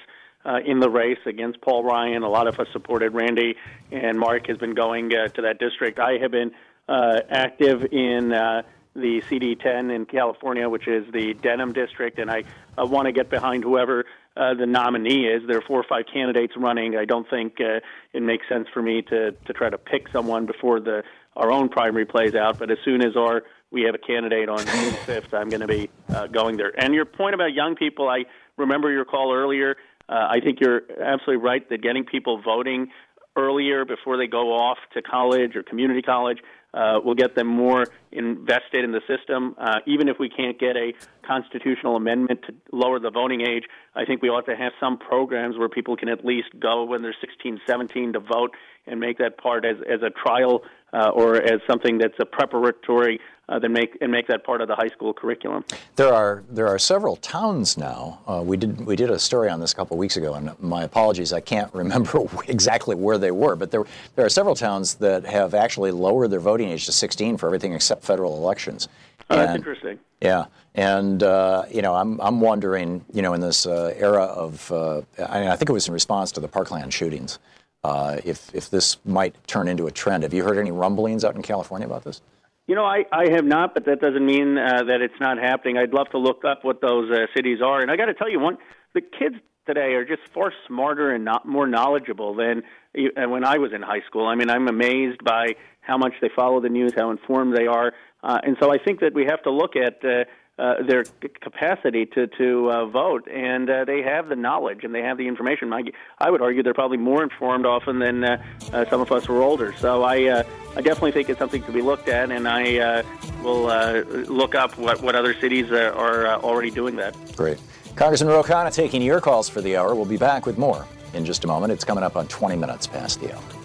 uh, 0.44 0.58
in 0.64 0.78
the 0.78 0.88
race 0.88 1.18
against 1.26 1.60
Paul 1.60 1.82
Ryan. 1.82 2.22
A 2.22 2.28
lot 2.28 2.46
of 2.46 2.60
us 2.60 2.68
supported 2.72 3.14
Randy, 3.14 3.56
and 3.90 4.20
Mark 4.20 4.46
has 4.46 4.56
been 4.58 4.72
going 4.72 5.10
uh, 5.12 5.26
to 5.30 5.42
that 5.42 5.58
district. 5.58 5.98
I 5.98 6.18
have 6.18 6.30
been 6.30 6.52
uh, 6.88 7.18
active 7.28 7.92
in 7.92 8.32
uh, 8.32 8.62
the 8.94 9.20
CD10 9.28 9.92
in 9.92 10.06
California, 10.06 10.68
which 10.68 10.86
is 10.86 11.04
the 11.12 11.34
Denham 11.34 11.72
district, 11.72 12.20
and 12.20 12.30
I 12.30 12.44
want 12.76 13.06
to 13.06 13.12
get 13.12 13.30
behind 13.30 13.64
whoever 13.64 14.04
uh, 14.36 14.54
the 14.54 14.66
nominee 14.66 15.26
is. 15.26 15.42
There 15.48 15.58
are 15.58 15.62
four 15.62 15.80
or 15.80 15.86
five 15.88 16.04
candidates 16.12 16.52
running. 16.56 16.96
I 16.96 17.04
don't 17.04 17.28
think 17.28 17.60
uh, 17.60 17.80
it 18.12 18.22
makes 18.22 18.48
sense 18.48 18.68
for 18.72 18.80
me 18.80 19.02
to 19.02 19.32
to 19.32 19.52
try 19.52 19.68
to 19.68 19.78
pick 19.78 20.08
someone 20.12 20.46
before 20.46 20.78
the 20.78 21.02
our 21.36 21.50
own 21.52 21.68
primary 21.68 22.06
plays 22.06 22.34
out. 22.34 22.58
But 22.58 22.70
as 22.70 22.78
soon 22.84 23.04
as 23.04 23.16
our 23.16 23.42
we 23.70 23.82
have 23.82 23.94
a 23.94 23.98
candidate 23.98 24.48
on 24.48 24.58
June 24.58 24.66
5th, 25.06 25.34
I'm 25.34 25.48
going 25.48 25.60
to 25.60 25.66
be 25.66 25.90
uh, 26.08 26.26
going 26.26 26.56
there. 26.56 26.72
And 26.78 26.94
your 26.94 27.04
point 27.04 27.34
about 27.34 27.52
young 27.52 27.76
people, 27.76 28.08
I 28.08 28.24
remember 28.56 28.90
your 28.90 29.04
call 29.04 29.34
earlier. 29.34 29.76
Uh, 30.08 30.26
I 30.30 30.40
think 30.42 30.60
you're 30.60 30.82
absolutely 31.00 31.44
right 31.44 31.68
that 31.68 31.82
getting 31.82 32.04
people 32.04 32.40
voting 32.40 32.88
earlier 33.36 33.84
before 33.84 34.16
they 34.16 34.26
go 34.26 34.52
off 34.52 34.78
to 34.94 35.02
college 35.02 35.54
or 35.54 35.62
community 35.62 36.02
college 36.02 36.38
uh, 36.74 36.98
will 37.04 37.14
get 37.14 37.34
them 37.34 37.46
more 37.46 37.84
invested 38.10 38.84
in 38.84 38.92
the 38.92 39.00
system. 39.06 39.54
Uh, 39.58 39.78
even 39.86 40.08
if 40.08 40.18
we 40.18 40.28
can't 40.28 40.58
get 40.58 40.76
a 40.76 40.92
constitutional 41.28 41.96
amendment 41.96 42.40
to 42.46 42.54
lower 42.72 42.98
the 42.98 43.10
voting 43.10 43.42
age, 43.42 43.64
I 43.94 44.04
think 44.06 44.22
we 44.22 44.30
ought 44.30 44.46
to 44.46 44.56
have 44.56 44.72
some 44.80 44.96
programs 44.96 45.58
where 45.58 45.68
people 45.68 45.96
can 45.96 46.08
at 46.08 46.24
least 46.24 46.48
go 46.58 46.84
when 46.84 47.02
they're 47.02 47.16
16, 47.20 47.60
17 47.66 48.14
to 48.14 48.20
vote 48.20 48.52
and 48.86 48.98
make 48.98 49.18
that 49.18 49.36
part 49.36 49.66
as, 49.66 49.76
as 49.88 50.00
a 50.02 50.10
trial 50.10 50.62
uh, 50.92 51.10
or 51.10 51.36
as 51.36 51.60
something 51.68 51.98
that's 51.98 52.18
a 52.18 52.24
preparatory 52.24 53.20
uh, 53.48 53.58
then 53.58 53.72
make 53.72 53.96
and 54.00 54.12
make 54.12 54.26
that 54.28 54.44
part 54.44 54.60
of 54.60 54.68
the 54.68 54.74
high 54.74 54.88
school 54.88 55.14
curriculum. 55.14 55.64
There 55.96 56.12
are 56.12 56.44
there 56.50 56.68
are 56.68 56.78
several 56.78 57.16
towns 57.16 57.78
now. 57.78 58.20
Uh, 58.26 58.42
we 58.44 58.56
did 58.56 58.84
we 58.84 58.94
did 58.94 59.10
a 59.10 59.18
story 59.18 59.48
on 59.48 59.60
this 59.60 59.72
a 59.72 59.76
couple 59.76 59.94
of 59.94 59.98
weeks 59.98 60.16
ago, 60.16 60.34
and 60.34 60.58
my 60.60 60.82
apologies, 60.82 61.32
I 61.32 61.40
can't 61.40 61.72
remember 61.74 62.24
exactly 62.46 62.94
where 62.94 63.18
they 63.18 63.30
were, 63.30 63.56
but 63.56 63.70
there 63.70 63.84
there 64.16 64.26
are 64.26 64.30
several 64.30 64.54
towns 64.54 64.96
that 64.96 65.24
have 65.24 65.54
actually 65.54 65.92
lowered 65.92 66.30
their 66.30 66.40
voting 66.40 66.68
age 66.68 66.86
to 66.86 66.92
16 66.92 67.38
for 67.38 67.46
everything 67.46 67.72
except 67.72 68.04
federal 68.04 68.36
elections. 68.36 68.88
Oh, 69.30 69.36
that's 69.36 69.56
interesting. 69.56 69.98
Yeah, 70.20 70.46
and 70.74 71.22
uh, 71.22 71.64
you 71.70 71.82
know, 71.82 71.94
I'm 71.94 72.20
I'm 72.20 72.40
wondering, 72.40 73.04
you 73.12 73.22
know, 73.22 73.34
in 73.34 73.40
this 73.40 73.66
uh, 73.66 73.94
era 73.96 74.24
of, 74.24 74.70
uh, 74.72 75.02
I, 75.18 75.40
mean, 75.40 75.48
I 75.48 75.56
think 75.56 75.70
it 75.70 75.72
was 75.72 75.86
in 75.86 75.94
response 75.94 76.32
to 76.32 76.40
the 76.40 76.48
Parkland 76.48 76.92
shootings, 76.92 77.38
uh, 77.84 78.18
if 78.24 78.52
if 78.54 78.68
this 78.68 78.96
might 79.04 79.36
turn 79.46 79.68
into 79.68 79.86
a 79.86 79.92
trend. 79.92 80.24
Have 80.24 80.34
you 80.34 80.42
heard 80.42 80.58
any 80.58 80.72
rumblings 80.72 81.24
out 81.24 81.36
in 81.36 81.42
California 81.42 81.86
about 81.86 82.04
this? 82.04 82.20
You 82.66 82.74
know, 82.74 82.84
I, 82.84 83.04
I 83.10 83.30
have 83.30 83.46
not, 83.46 83.72
but 83.72 83.86
that 83.86 84.00
doesn't 84.00 84.26
mean 84.26 84.58
uh, 84.58 84.84
that 84.84 85.00
it's 85.00 85.18
not 85.20 85.38
happening. 85.38 85.78
I'd 85.78 85.94
love 85.94 86.10
to 86.10 86.18
look 86.18 86.44
up 86.44 86.64
what 86.64 86.82
those 86.82 87.10
uh, 87.10 87.26
cities 87.34 87.60
are. 87.64 87.80
And 87.80 87.90
I 87.90 87.96
got 87.96 88.06
to 88.06 88.14
tell 88.14 88.28
you, 88.28 88.40
one, 88.40 88.58
the 88.92 89.00
kids 89.00 89.36
today 89.66 89.94
are 89.94 90.04
just 90.04 90.20
far 90.34 90.52
smarter 90.66 91.10
and 91.10 91.24
not 91.24 91.46
more 91.46 91.66
knowledgeable 91.66 92.34
than 92.34 92.62
when 92.94 93.44
I 93.44 93.56
was 93.56 93.72
in 93.72 93.80
high 93.80 94.02
school. 94.06 94.26
I 94.26 94.34
mean, 94.34 94.50
I'm 94.50 94.68
amazed 94.68 95.24
by 95.24 95.54
how 95.80 95.96
much 95.96 96.12
they 96.20 96.28
follow 96.36 96.60
the 96.60 96.68
news, 96.68 96.92
how 96.94 97.10
informed 97.10 97.56
they 97.56 97.66
are. 97.66 97.92
Uh, 98.22 98.40
and 98.42 98.56
so 98.60 98.72
I 98.72 98.78
think 98.78 99.00
that 99.00 99.14
we 99.14 99.24
have 99.26 99.42
to 99.42 99.50
look 99.50 99.76
at 99.76 100.04
uh, 100.04 100.24
uh, 100.58 100.82
their 100.82 101.04
capacity 101.40 102.04
to 102.04 102.26
to 102.26 102.70
uh, 102.70 102.86
vote, 102.86 103.28
and 103.28 103.70
uh, 103.70 103.84
they 103.84 104.02
have 104.02 104.28
the 104.28 104.36
knowledge 104.36 104.82
and 104.82 104.92
they 104.94 105.02
have 105.02 105.16
the 105.16 105.28
information. 105.28 105.72
I, 105.72 105.84
I 106.18 106.30
would 106.30 106.42
argue 106.42 106.62
they're 106.62 106.74
probably 106.74 106.96
more 106.96 107.22
informed 107.22 107.64
often 107.64 108.00
than 108.00 108.24
uh, 108.24 108.42
uh, 108.72 108.84
some 108.90 109.00
of 109.00 109.12
us 109.12 109.24
who 109.26 109.36
are 109.36 109.42
older. 109.42 109.72
So 109.78 110.02
I 110.02 110.24
uh, 110.24 110.42
I 110.76 110.80
definitely 110.80 111.12
think 111.12 111.30
it's 111.30 111.38
something 111.38 111.62
to 111.62 111.72
be 111.72 111.80
looked 111.80 112.08
at, 112.08 112.32
and 112.32 112.48
I 112.48 112.78
uh, 112.78 113.02
will 113.42 113.68
uh, 113.68 114.00
look 114.26 114.56
up 114.56 114.76
what 114.76 115.00
what 115.00 115.14
other 115.14 115.32
cities 115.34 115.70
are, 115.70 115.92
are 115.92 116.26
uh, 116.26 116.40
already 116.40 116.70
doing 116.70 116.96
that. 116.96 117.14
Great, 117.36 117.60
Congressman 117.94 118.30
Ro 118.30 118.42
Khanna 118.42 118.74
taking 118.74 119.00
your 119.00 119.20
calls 119.20 119.48
for 119.48 119.60
the 119.60 119.76
hour. 119.76 119.94
We'll 119.94 120.06
be 120.06 120.16
back 120.16 120.44
with 120.44 120.58
more 120.58 120.86
in 121.14 121.24
just 121.24 121.44
a 121.44 121.46
moment. 121.46 121.72
It's 121.72 121.84
coming 121.84 122.02
up 122.02 122.16
on 122.16 122.26
20 122.26 122.56
minutes 122.56 122.86
past 122.86 123.20
the 123.20 123.32
hour. 123.32 123.57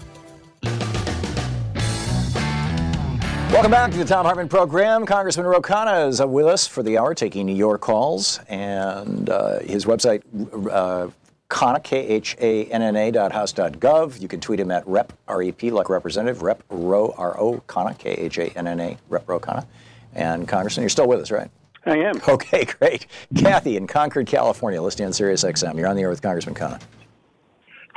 Welcome 3.54 3.70
back 3.70 3.92
to 3.92 3.98
the 4.00 4.06
Thom 4.06 4.26
Hartmann 4.26 4.50
program. 4.50 5.06
Congressman 5.06 5.46
Ro 5.46 5.62
Khanna 5.62 6.10
is 6.10 6.20
with 6.20 6.48
us 6.48 6.66
for 6.66 6.82
the 6.82 6.98
hour, 6.98 7.14
taking 7.14 7.48
your 7.48 7.78
calls. 7.78 8.40
And 8.50 9.30
uh, 9.30 9.60
his 9.60 9.86
website, 9.86 10.24
uh, 10.72 11.12
Khanna, 11.52 11.84
K-H-A-N-N-A 11.84 13.12
dot 13.12 13.32
house 13.32 13.52
dot 13.54 13.74
gov. 13.74 14.20
You 14.20 14.28
can 14.28 14.40
tweet 14.40 14.60
him 14.60 14.72
at 14.72 14.88
Rep, 14.88 15.14
R-E-P, 15.28 15.70
like 15.70 15.88
representative, 15.90 16.42
Rep 16.42 16.64
Ro, 16.70 17.14
R-O, 17.16 17.62
Khanna, 17.68 17.96
K-H-A-N-N-A, 17.96 18.98
Rep 19.10 19.30
Ro 19.30 19.40
Khanna. 19.40 19.68
And 20.16 20.48
Congressman, 20.48 20.82
you're 20.82 20.90
still 20.90 21.08
with 21.08 21.20
us, 21.20 21.30
right? 21.30 21.52
I 21.86 21.98
am. 21.98 22.20
Okay, 22.28 22.66
great. 22.80 23.06
Kathy 23.36 23.78
in 23.78 23.86
Concord, 23.86 24.26
California, 24.26 24.82
listening 24.82 25.06
on 25.06 25.14
Sirius 25.14 25.44
XM. 25.44 25.78
You're 25.78 25.88
on 25.88 25.96
the 25.96 26.02
air 26.02 26.10
with 26.10 26.24
Congressman 26.24 26.56
Khanna. 26.56 26.82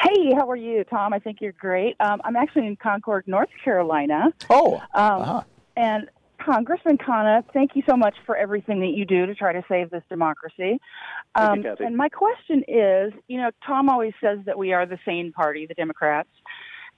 Hey, 0.07 0.33
how 0.37 0.49
are 0.49 0.57
you, 0.57 0.85
Tom? 0.85 1.13
I 1.13 1.19
think 1.19 1.39
you're 1.41 1.53
great. 1.53 1.97
Um, 1.99 2.21
I'm 2.25 2.37
actually 2.37 2.67
in 2.67 2.77
Concord, 2.77 3.25
North 3.27 3.49
Carolina. 3.65 4.33
Oh, 4.51 4.75
Um, 4.95 5.23
uh-huh. 5.23 5.43
And 5.77 6.09
Congressman 6.39 6.97
Khanna, 6.99 7.43
thank 7.53 7.75
you 7.75 7.83
so 7.89 7.97
much 7.97 8.15
for 8.25 8.37
everything 8.37 8.81
that 8.81 8.93
you 8.95 9.05
do 9.05 9.27
to 9.27 9.35
try 9.35 9.53
to 9.53 9.65
save 9.69 9.91
this 9.91 10.05
democracy. 10.09 10.79
Thank 11.37 11.49
Um, 11.49 11.63
you, 11.65 11.77
and 11.85 11.97
my 11.97 12.09
question 12.09 12.63
is, 12.69 13.13
you 13.27 13.39
know, 13.39 13.51
Tom 13.67 13.89
always 13.89 14.13
says 14.21 14.39
that 14.47 14.57
we 14.57 14.73
are 14.73 14.87
the 14.87 14.99
sane 15.05 15.33
party, 15.33 15.67
the 15.67 15.75
Democrats. 15.75 16.29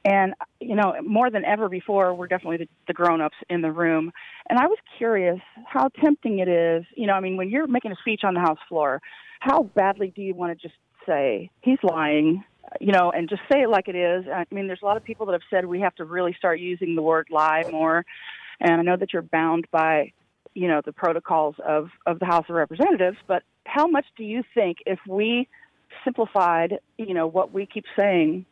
And, 0.04 0.34
you 0.60 0.76
know, 0.76 0.94
more 1.02 1.30
than 1.30 1.44
ever 1.44 1.68
before, 1.68 2.14
we're 2.14 2.28
definitely 2.28 2.58
the, 2.58 2.68
the 2.88 2.92
grown 2.92 3.20
ups 3.22 3.36
in 3.48 3.62
the 3.62 3.72
room. 3.72 4.12
And 4.50 4.58
I 4.58 4.66
was 4.66 4.78
curious 4.98 5.40
how 5.66 5.88
tempting 6.00 6.40
it 6.40 6.48
is. 6.48 6.84
You 6.94 7.06
know, 7.06 7.14
I 7.14 7.20
mean, 7.20 7.36
when 7.38 7.48
you're 7.48 7.66
making 7.66 7.92
a 7.92 7.96
speech 7.96 8.20
on 8.22 8.34
the 8.34 8.40
House 8.40 8.58
floor, 8.68 9.00
how 9.40 9.62
badly 9.62 10.12
do 10.14 10.20
you 10.20 10.34
want 10.34 10.58
to 10.58 10.68
just 10.68 10.78
say, 11.06 11.50
he's 11.62 11.78
lying? 11.82 12.44
You 12.80 12.92
know, 12.92 13.10
and 13.10 13.28
just 13.28 13.42
say 13.50 13.62
it 13.62 13.70
like 13.70 13.88
it 13.88 13.96
is. 13.96 14.26
I 14.28 14.44
mean, 14.50 14.66
there's 14.66 14.82
a 14.82 14.84
lot 14.84 14.96
of 14.96 15.04
people 15.04 15.26
that 15.26 15.32
have 15.32 15.42
said 15.50 15.64
we 15.64 15.80
have 15.80 15.94
to 15.96 16.04
really 16.04 16.34
start 16.38 16.60
using 16.60 16.94
the 16.94 17.02
word 17.02 17.28
lie 17.30 17.64
more. 17.70 18.04
And 18.60 18.72
I 18.72 18.82
know 18.82 18.96
that 18.96 19.12
you're 19.12 19.22
bound 19.22 19.66
by, 19.70 20.12
you 20.54 20.68
know, 20.68 20.82
the 20.84 20.92
protocols 20.92 21.56
of, 21.66 21.88
of 22.06 22.18
the 22.18 22.26
House 22.26 22.46
of 22.48 22.56
Representatives, 22.56 23.16
but 23.26 23.42
how 23.64 23.86
much 23.86 24.06
do 24.16 24.24
you 24.24 24.42
think 24.54 24.78
if 24.86 24.98
we 25.08 25.48
simplified, 26.04 26.80
you 26.96 27.14
know, 27.14 27.26
what 27.26 27.52
we 27.52 27.66
keep 27.66 27.84
saying 27.96 28.44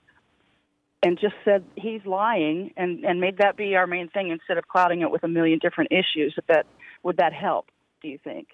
and 1.02 1.18
just 1.18 1.34
said 1.44 1.64
he's 1.76 2.04
lying 2.04 2.72
and, 2.76 3.04
and 3.04 3.20
made 3.20 3.38
that 3.38 3.56
be 3.56 3.76
our 3.76 3.86
main 3.86 4.08
thing 4.08 4.30
instead 4.30 4.58
of 4.58 4.66
clouding 4.68 5.02
it 5.02 5.10
with 5.10 5.24
a 5.24 5.28
million 5.28 5.58
different 5.60 5.92
issues, 5.92 6.34
if 6.36 6.46
that 6.46 6.66
would 7.02 7.18
that 7.18 7.32
help, 7.32 7.66
do 8.02 8.08
you 8.08 8.18
think? 8.22 8.48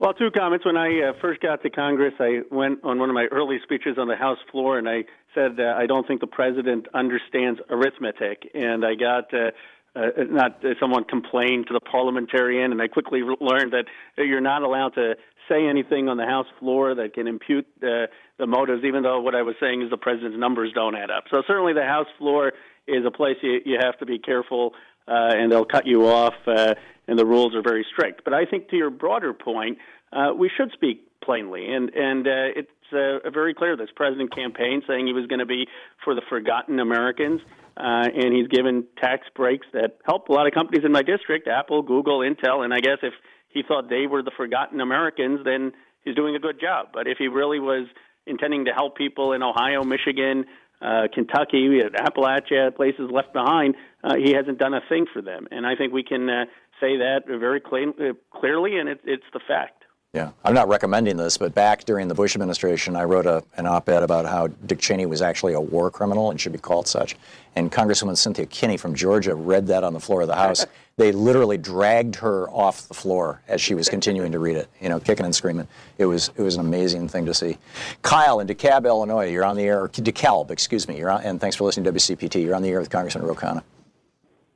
Well, 0.00 0.12
two 0.14 0.30
comments. 0.30 0.64
When 0.64 0.76
I 0.76 1.08
uh, 1.08 1.12
first 1.20 1.40
got 1.40 1.60
to 1.62 1.70
Congress, 1.70 2.14
I 2.20 2.42
went 2.52 2.84
on 2.84 3.00
one 3.00 3.10
of 3.10 3.14
my 3.14 3.26
early 3.32 3.58
speeches 3.64 3.98
on 3.98 4.06
the 4.06 4.14
House 4.14 4.38
floor, 4.52 4.78
and 4.78 4.88
I 4.88 5.04
said 5.34 5.58
uh, 5.58 5.74
I 5.76 5.86
don't 5.86 6.06
think 6.06 6.20
the 6.20 6.28
president 6.28 6.86
understands 6.94 7.58
arithmetic, 7.68 8.48
and 8.54 8.84
I 8.84 8.94
got 8.94 9.34
uh, 9.34 9.50
uh, 9.96 10.22
not 10.30 10.64
uh, 10.64 10.68
someone 10.78 11.02
complained 11.02 11.66
to 11.66 11.72
the 11.72 11.80
parliamentarian, 11.80 12.70
and 12.70 12.80
I 12.80 12.86
quickly 12.86 13.22
learned 13.22 13.72
that 13.72 13.86
you're 14.16 14.40
not 14.40 14.62
allowed 14.62 14.94
to 14.94 15.16
say 15.48 15.66
anything 15.66 16.08
on 16.08 16.16
the 16.16 16.26
House 16.26 16.46
floor 16.60 16.94
that 16.94 17.14
can 17.14 17.26
impute 17.26 17.66
uh, 17.82 18.06
the 18.38 18.46
motives, 18.46 18.84
even 18.84 19.02
though 19.02 19.20
what 19.20 19.34
I 19.34 19.42
was 19.42 19.56
saying 19.58 19.82
is 19.82 19.90
the 19.90 19.96
president's 19.96 20.38
numbers 20.38 20.70
don't 20.74 20.94
add 20.94 21.10
up. 21.10 21.24
So 21.28 21.42
certainly 21.44 21.72
the 21.72 21.86
House 21.86 22.06
floor 22.18 22.52
is 22.86 23.04
a 23.04 23.10
place 23.10 23.36
you, 23.42 23.60
you 23.64 23.78
have 23.80 23.98
to 23.98 24.06
be 24.06 24.20
careful, 24.20 24.74
uh, 25.08 25.34
and 25.34 25.50
they'll 25.50 25.64
cut 25.64 25.86
you 25.86 26.06
off, 26.06 26.34
uh, 26.46 26.74
and 27.08 27.18
the 27.18 27.26
rules 27.26 27.54
are 27.56 27.62
very 27.62 27.84
strict. 27.90 28.22
But 28.22 28.34
I 28.34 28.44
think 28.44 28.68
to 28.68 28.76
your 28.76 28.90
broader 28.90 29.32
point, 29.32 29.78
uh, 30.12 30.32
we 30.36 30.50
should 30.54 30.70
speak 30.72 31.04
plainly, 31.20 31.72
and 31.72 31.90
and 31.94 32.26
uh, 32.26 32.60
it's 32.60 32.70
uh, 32.92 33.28
very 33.30 33.54
clear 33.54 33.76
this 33.76 33.90
president 33.96 34.34
campaign 34.34 34.82
saying 34.86 35.06
he 35.06 35.12
was 35.12 35.26
going 35.26 35.40
to 35.40 35.46
be 35.46 35.66
for 36.04 36.14
the 36.14 36.22
forgotten 36.28 36.78
Americans, 36.78 37.40
uh, 37.76 38.06
and 38.14 38.32
he's 38.34 38.48
given 38.48 38.84
tax 39.00 39.26
breaks 39.34 39.66
that 39.72 39.98
help 40.04 40.28
a 40.28 40.32
lot 40.32 40.46
of 40.46 40.52
companies 40.52 40.84
in 40.84 40.92
my 40.92 41.02
district, 41.02 41.48
Apple, 41.48 41.82
Google, 41.82 42.20
Intel, 42.20 42.64
and 42.64 42.72
I 42.72 42.80
guess 42.80 42.98
if 43.02 43.14
he 43.48 43.62
thought 43.66 43.88
they 43.88 44.06
were 44.06 44.22
the 44.22 44.32
forgotten 44.36 44.80
Americans, 44.80 45.40
then 45.44 45.72
he's 46.04 46.14
doing 46.14 46.36
a 46.36 46.38
good 46.38 46.60
job. 46.60 46.88
But 46.92 47.06
if 47.06 47.18
he 47.18 47.28
really 47.28 47.60
was 47.60 47.86
intending 48.26 48.66
to 48.66 48.72
help 48.72 48.96
people 48.96 49.32
in 49.32 49.42
Ohio, 49.42 49.82
Michigan, 49.82 50.44
uh, 50.80 51.08
Kentucky, 51.12 51.80
Appalachia, 51.94 52.74
places 52.74 53.10
left 53.10 53.32
behind, 53.32 53.74
uh, 54.04 54.14
he 54.16 54.32
hasn't 54.32 54.58
done 54.58 54.74
a 54.74 54.80
thing 54.88 55.06
for 55.12 55.22
them. 55.22 55.48
And 55.50 55.66
I 55.66 55.74
think 55.74 55.92
we 55.92 56.04
can 56.04 56.28
uh, 56.28 56.44
say 56.80 56.98
that 56.98 57.22
very 57.26 57.60
clean, 57.60 57.94
uh, 58.00 58.12
clearly, 58.30 58.78
and 58.78 58.88
it, 58.88 59.00
it's 59.04 59.24
the 59.32 59.40
fact. 59.46 59.77
Yeah, 60.14 60.30
I'm 60.42 60.54
not 60.54 60.68
recommending 60.68 61.18
this, 61.18 61.36
but 61.36 61.54
back 61.54 61.84
during 61.84 62.08
the 62.08 62.14
Bush 62.14 62.34
administration, 62.34 62.96
I 62.96 63.04
wrote 63.04 63.26
a, 63.26 63.44
an 63.58 63.66
op 63.66 63.90
ed 63.90 64.02
about 64.02 64.24
how 64.24 64.46
Dick 64.46 64.80
Cheney 64.80 65.04
was 65.04 65.20
actually 65.20 65.52
a 65.52 65.60
war 65.60 65.90
criminal 65.90 66.30
and 66.30 66.40
should 66.40 66.52
be 66.52 66.58
called 66.58 66.88
such. 66.88 67.14
And 67.56 67.70
Congresswoman 67.70 68.16
Cynthia 68.16 68.46
McKinney 68.46 68.80
from 68.80 68.94
Georgia 68.94 69.34
read 69.34 69.66
that 69.66 69.84
on 69.84 69.92
the 69.92 70.00
floor 70.00 70.22
of 70.22 70.28
the 70.28 70.34
House. 70.34 70.64
they 70.96 71.12
literally 71.12 71.58
dragged 71.58 72.16
her 72.16 72.48
off 72.48 72.88
the 72.88 72.94
floor 72.94 73.42
as 73.48 73.60
she 73.60 73.74
was 73.74 73.90
continuing 73.90 74.32
to 74.32 74.38
read 74.38 74.56
it, 74.56 74.68
you 74.80 74.88
know, 74.88 74.98
kicking 74.98 75.26
and 75.26 75.34
screaming. 75.34 75.68
It 75.98 76.06
was, 76.06 76.30
it 76.36 76.42
was 76.42 76.54
an 76.54 76.62
amazing 76.62 77.06
thing 77.08 77.26
to 77.26 77.34
see. 77.34 77.58
Kyle 78.00 78.40
in 78.40 78.46
DeKalb, 78.46 78.86
Illinois, 78.86 79.30
you're 79.30 79.44
on 79.44 79.56
the 79.56 79.64
air, 79.64 79.82
or 79.82 79.88
DeKalb, 79.90 80.50
excuse 80.50 80.88
me, 80.88 80.96
you're 80.96 81.10
on, 81.10 81.22
and 81.22 81.38
thanks 81.38 81.54
for 81.54 81.64
listening 81.64 81.84
to 81.84 81.92
WCPT. 81.92 82.42
You're 82.42 82.54
on 82.54 82.62
the 82.62 82.70
air 82.70 82.80
with 82.80 82.88
Congressman 82.88 83.26
Ro 83.26 83.34
Khanna. 83.34 83.62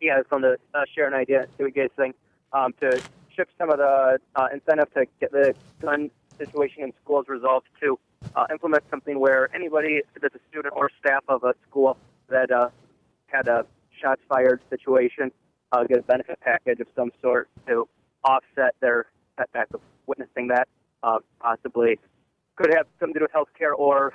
Yeah, 0.01 0.15
I 0.15 0.21
just 0.21 0.33
wanted 0.33 0.57
to 0.73 0.79
uh, 0.79 0.85
share 0.95 1.09
an 1.09 1.15
idea, 1.15 1.47
see 1.59 1.65
what 1.65 1.77
you 1.77 1.83
guys 1.83 1.91
think. 1.95 2.17
Um, 2.55 2.75
to 2.81 3.01
shift 3.35 3.51
some 3.59 3.71
of 3.71 3.79
the 3.79 4.19
uh, 4.37 4.49
incentive 4.53 4.93
to 4.95 5.07
get 5.21 5.33
the 5.33 5.55
gun 5.81 6.11
situation 6.39 6.83
in 6.83 6.93
schools 7.03 7.27
resolved 7.29 7.67
to 7.81 7.99
uh, 8.37 8.47
implement 8.51 8.83
something 8.91 9.19
where 9.19 9.55
anybody 9.55 10.03
that's 10.21 10.35
a 10.35 10.41
student 10.51 10.75
or 10.77 10.91
staff 10.99 11.25
of 11.29 11.45
a 11.45 11.55
school 11.69 11.97
that 12.29 12.51
uh, 12.51 12.69
had 13.27 13.49
a 13.49 13.67
shots 14.01 14.21
fired 14.29 14.61
situation 14.71 15.31
uh, 15.73 15.85
get 15.85 15.99
a 15.99 16.03
benefit 16.03 16.39
package 16.41 16.81
of 16.81 16.87
some 16.95 17.11
sort 17.21 17.49
to 17.67 17.89
offset 18.25 18.75
their 18.81 19.07
setback 19.39 19.69
of 19.75 19.81
witnessing 20.07 20.49
that. 20.49 20.69
Uh, 21.03 21.19
possibly 21.41 21.99
could 22.55 22.73
have 22.73 22.87
something 23.01 23.15
to 23.15 23.21
do 23.21 23.25
with 23.25 23.33
health 23.33 23.49
care 23.59 23.75
or 23.75 24.13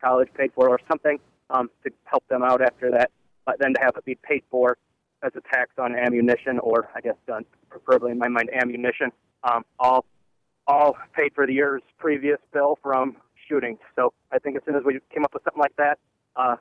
college 0.00 0.28
paid 0.34 0.50
for 0.54 0.68
or 0.68 0.80
something 0.88 1.18
um, 1.50 1.68
to 1.84 1.90
help 2.04 2.26
them 2.28 2.42
out 2.42 2.62
after 2.62 2.90
that. 2.90 3.10
But 3.44 3.58
then 3.58 3.74
to 3.74 3.80
have 3.82 3.96
it 3.96 4.04
be 4.04 4.14
paid 4.14 4.42
for 4.50 4.78
as 5.22 5.32
a 5.36 5.40
tax 5.40 5.70
on 5.78 5.94
ammunition 5.94 6.58
or 6.58 6.88
I 6.94 7.00
guess 7.00 7.16
guns, 7.26 7.46
preferably 7.68 8.12
in 8.12 8.18
my 8.18 8.28
mind 8.28 8.50
ammunition, 8.52 9.12
um, 9.44 9.64
all 9.78 10.04
all 10.66 10.96
paid 11.14 11.32
for 11.34 11.46
the 11.46 11.52
year's 11.52 11.82
previous 11.98 12.38
bill 12.52 12.78
from 12.82 13.16
shooting. 13.48 13.78
So 13.96 14.12
I 14.30 14.38
think 14.38 14.56
as 14.56 14.62
soon 14.64 14.76
as 14.76 14.84
we 14.84 15.00
came 15.12 15.24
up 15.24 15.34
with 15.34 15.42
something 15.44 15.60
like 15.60 15.74
that, 15.76 15.98
uh, 16.36 16.56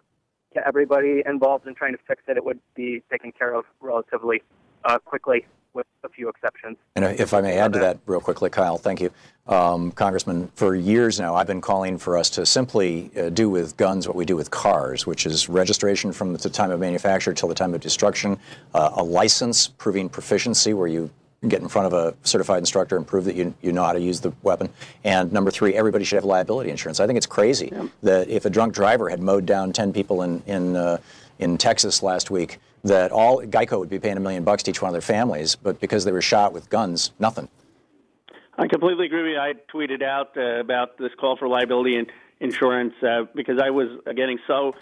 everybody 0.65 1.21
involved 1.25 1.67
in 1.67 1.75
trying 1.75 1.93
to 1.93 1.99
fix 2.07 2.23
it, 2.27 2.37
it 2.37 2.43
would 2.43 2.59
be 2.75 3.03
taken 3.11 3.31
care 3.31 3.53
of 3.53 3.65
relatively 3.81 4.41
uh, 4.83 4.97
quickly 4.99 5.45
with 5.79 6.11
a 6.11 6.13
few 6.13 6.29
exceptions. 6.29 6.77
And 6.95 7.05
if 7.05 7.33
I 7.33 7.41
may 7.41 7.57
add 7.57 7.73
to 7.73 7.79
that 7.79 7.99
real 8.05 8.19
quickly, 8.19 8.49
Kyle, 8.49 8.77
thank 8.77 9.01
you. 9.01 9.11
Um, 9.47 9.91
Congressman, 9.91 10.51
for 10.55 10.75
years 10.75 11.19
now, 11.19 11.33
I've 11.35 11.47
been 11.47 11.61
calling 11.61 11.97
for 11.97 12.17
us 12.17 12.29
to 12.31 12.45
simply 12.45 13.09
uh, 13.17 13.29
do 13.29 13.49
with 13.49 13.75
guns 13.77 14.07
what 14.07 14.15
we 14.15 14.25
do 14.25 14.35
with 14.35 14.51
cars, 14.51 15.07
which 15.07 15.25
is 15.25 15.49
registration 15.49 16.11
from 16.11 16.33
the 16.33 16.49
time 16.49 16.69
of 16.71 16.79
manufacture 16.79 17.33
till 17.33 17.49
the 17.49 17.55
time 17.55 17.73
of 17.73 17.81
destruction, 17.81 18.37
uh, 18.75 18.91
a 18.95 19.03
license 19.03 19.67
proving 19.67 20.07
proficiency 20.07 20.73
where 20.73 20.87
you 20.87 21.09
get 21.47 21.61
in 21.61 21.69
front 21.69 21.87
of 21.87 21.93
a 21.93 22.13
certified 22.23 22.59
instructor 22.59 22.97
and 22.97 23.07
prove 23.07 23.23
that 23.25 23.35
you, 23.35 23.53
you 23.61 23.71
know 23.71 23.83
how 23.83 23.93
to 23.93 24.01
use 24.01 24.19
the 24.19 24.33
weapon. 24.43 24.69
And 25.03 25.31
number 25.31 25.49
three, 25.51 25.73
everybody 25.73 26.03
should 26.03 26.17
have 26.17 26.25
liability 26.25 26.69
insurance. 26.69 26.99
I 26.99 27.07
think 27.07 27.17
it's 27.17 27.25
crazy 27.25 27.69
yeah. 27.71 27.87
that 28.03 28.27
if 28.27 28.45
a 28.45 28.49
drunk 28.49 28.73
driver 28.73 29.09
had 29.09 29.21
mowed 29.21 29.45
down 29.45 29.71
10 29.71 29.93
people 29.93 30.21
in, 30.23 30.43
in, 30.45 30.75
uh, 30.75 30.97
in 31.39 31.57
Texas 31.57 32.03
last 32.03 32.29
week, 32.29 32.59
that 32.83 33.11
all 33.11 33.41
Geico 33.41 33.79
would 33.79 33.89
be 33.89 33.99
paying 33.99 34.17
a 34.17 34.19
million 34.19 34.43
bucks 34.43 34.63
to 34.63 34.71
each 34.71 34.81
one 34.81 34.89
of 34.89 34.93
their 34.93 35.01
families, 35.01 35.55
but 35.55 35.79
because 35.79 36.05
they 36.05 36.11
were 36.11 36.21
shot 36.21 36.53
with 36.53 36.69
guns, 36.69 37.11
nothing. 37.19 37.49
I 38.57 38.67
completely 38.67 39.05
agree 39.05 39.23
with 39.23 39.31
you. 39.31 39.39
I 39.39 39.53
tweeted 39.73 40.03
out 40.03 40.35
uh, 40.37 40.59
about 40.59 40.97
this 40.97 41.11
call 41.17 41.37
for 41.37 41.47
liability 41.47 41.95
and 41.95 42.11
insurance 42.39 42.93
uh, 43.01 43.23
because 43.33 43.59
I 43.59 43.69
was 43.69 43.87
getting 44.15 44.37
so 44.47 44.75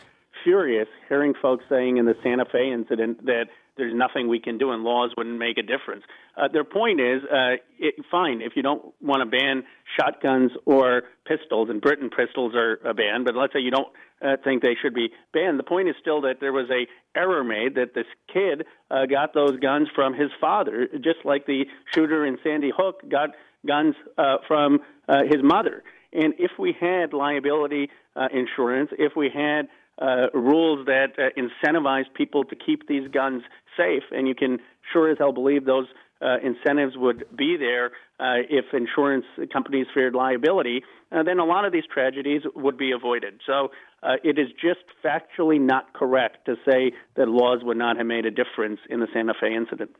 furious 0.43 0.87
hearing 1.09 1.33
folks 1.41 1.65
saying 1.69 1.97
in 1.97 2.05
the 2.05 2.15
Santa 2.23 2.45
Fe 2.45 2.71
incident 2.71 3.25
that 3.25 3.45
there's 3.77 3.93
nothing 3.93 4.27
we 4.27 4.39
can 4.39 4.57
do 4.57 4.71
and 4.71 4.83
laws 4.83 5.11
wouldn't 5.15 5.37
make 5.37 5.57
a 5.57 5.61
difference. 5.61 6.03
Uh, 6.35 6.47
their 6.51 6.63
point 6.63 6.99
is, 6.99 7.21
uh, 7.23 7.55
it, 7.77 7.95
fine, 8.09 8.41
if 8.41 8.53
you 8.55 8.63
don't 8.63 8.93
want 9.01 9.21
to 9.21 9.25
ban 9.25 9.63
shotguns 9.99 10.51
or 10.65 11.03
pistols, 11.25 11.69
and 11.69 11.79
Britain 11.79 12.09
pistols 12.09 12.53
are 12.55 12.79
a 12.83 12.93
ban, 12.93 13.23
but 13.23 13.35
let's 13.35 13.53
say 13.53 13.59
you 13.59 13.71
don't 13.71 13.87
uh, 14.21 14.35
think 14.43 14.63
they 14.63 14.75
should 14.81 14.93
be 14.93 15.09
banned. 15.33 15.59
The 15.59 15.63
point 15.63 15.89
is 15.89 15.95
still 16.01 16.21
that 16.21 16.39
there 16.39 16.53
was 16.53 16.67
a 16.71 16.87
error 17.17 17.43
made 17.43 17.75
that 17.75 17.93
this 17.93 18.07
kid 18.33 18.65
uh, 18.89 19.05
got 19.05 19.33
those 19.33 19.59
guns 19.59 19.87
from 19.93 20.13
his 20.13 20.29
father, 20.41 20.87
just 20.95 21.23
like 21.23 21.45
the 21.45 21.65
shooter 21.93 22.25
in 22.25 22.37
Sandy 22.43 22.71
Hook 22.75 23.07
got 23.09 23.29
guns 23.65 23.95
uh, 24.17 24.37
from 24.47 24.79
uh, 25.07 25.23
his 25.23 25.43
mother. 25.43 25.83
And 26.13 26.33
if 26.39 26.51
we 26.57 26.75
had 26.79 27.13
liability 27.13 27.89
uh, 28.15 28.27
insurance, 28.33 28.89
if 28.97 29.15
we 29.15 29.29
had 29.29 29.67
uh, 29.99 30.27
rules 30.33 30.85
that 30.85 31.13
uh, 31.17 31.29
incentivize 31.37 32.05
people 32.13 32.43
to 32.45 32.55
keep 32.55 32.87
these 32.87 33.07
guns 33.09 33.43
safe, 33.75 34.03
and 34.11 34.27
you 34.27 34.35
can 34.35 34.59
sure 34.91 35.09
as 35.09 35.17
hell 35.17 35.31
believe 35.31 35.65
those 35.65 35.87
uh, 36.21 36.37
incentives 36.43 36.97
would 36.97 37.25
be 37.35 37.57
there 37.57 37.91
uh, 38.19 38.41
if 38.49 38.65
insurance 38.73 39.25
companies 39.53 39.85
feared 39.93 40.15
liability, 40.15 40.83
uh, 41.11 41.21
then 41.23 41.39
a 41.39 41.45
lot 41.45 41.65
of 41.65 41.71
these 41.71 41.83
tragedies 41.91 42.41
would 42.55 42.77
be 42.77 42.91
avoided. 42.91 43.39
So 43.45 43.69
uh, 44.01 44.15
it 44.23 44.39
is 44.39 44.47
just 44.59 44.79
factually 45.03 45.59
not 45.59 45.93
correct 45.93 46.45
to 46.45 46.55
say 46.67 46.93
that 47.15 47.27
laws 47.27 47.59
would 47.63 47.77
not 47.77 47.97
have 47.97 48.07
made 48.07 48.25
a 48.25 48.31
difference 48.31 48.79
in 48.89 48.99
the 48.99 49.07
Santa 49.13 49.33
Fe 49.39 49.53
incident. 49.55 49.95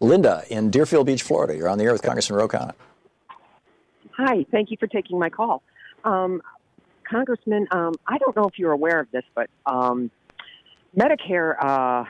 Linda 0.00 0.44
in 0.48 0.70
Deerfield 0.70 1.06
Beach, 1.06 1.22
Florida. 1.22 1.56
You're 1.56 1.68
on 1.68 1.78
the 1.78 1.84
air 1.84 1.92
with 1.92 2.02
Congressman 2.02 2.38
Ro 2.38 2.48
Khanna. 2.48 2.74
Hi, 4.16 4.44
thank 4.50 4.70
you 4.70 4.76
for 4.78 4.86
taking 4.86 5.18
my 5.18 5.30
call. 5.30 5.62
Um, 6.04 6.40
Congressman, 7.08 7.66
um, 7.70 7.94
I 8.06 8.18
don't 8.18 8.36
know 8.36 8.44
if 8.44 8.58
you're 8.58 8.72
aware 8.72 9.00
of 9.00 9.10
this, 9.10 9.24
but 9.34 9.48
um, 9.66 10.10
Medicare 10.96 11.54
uh, 11.62 12.04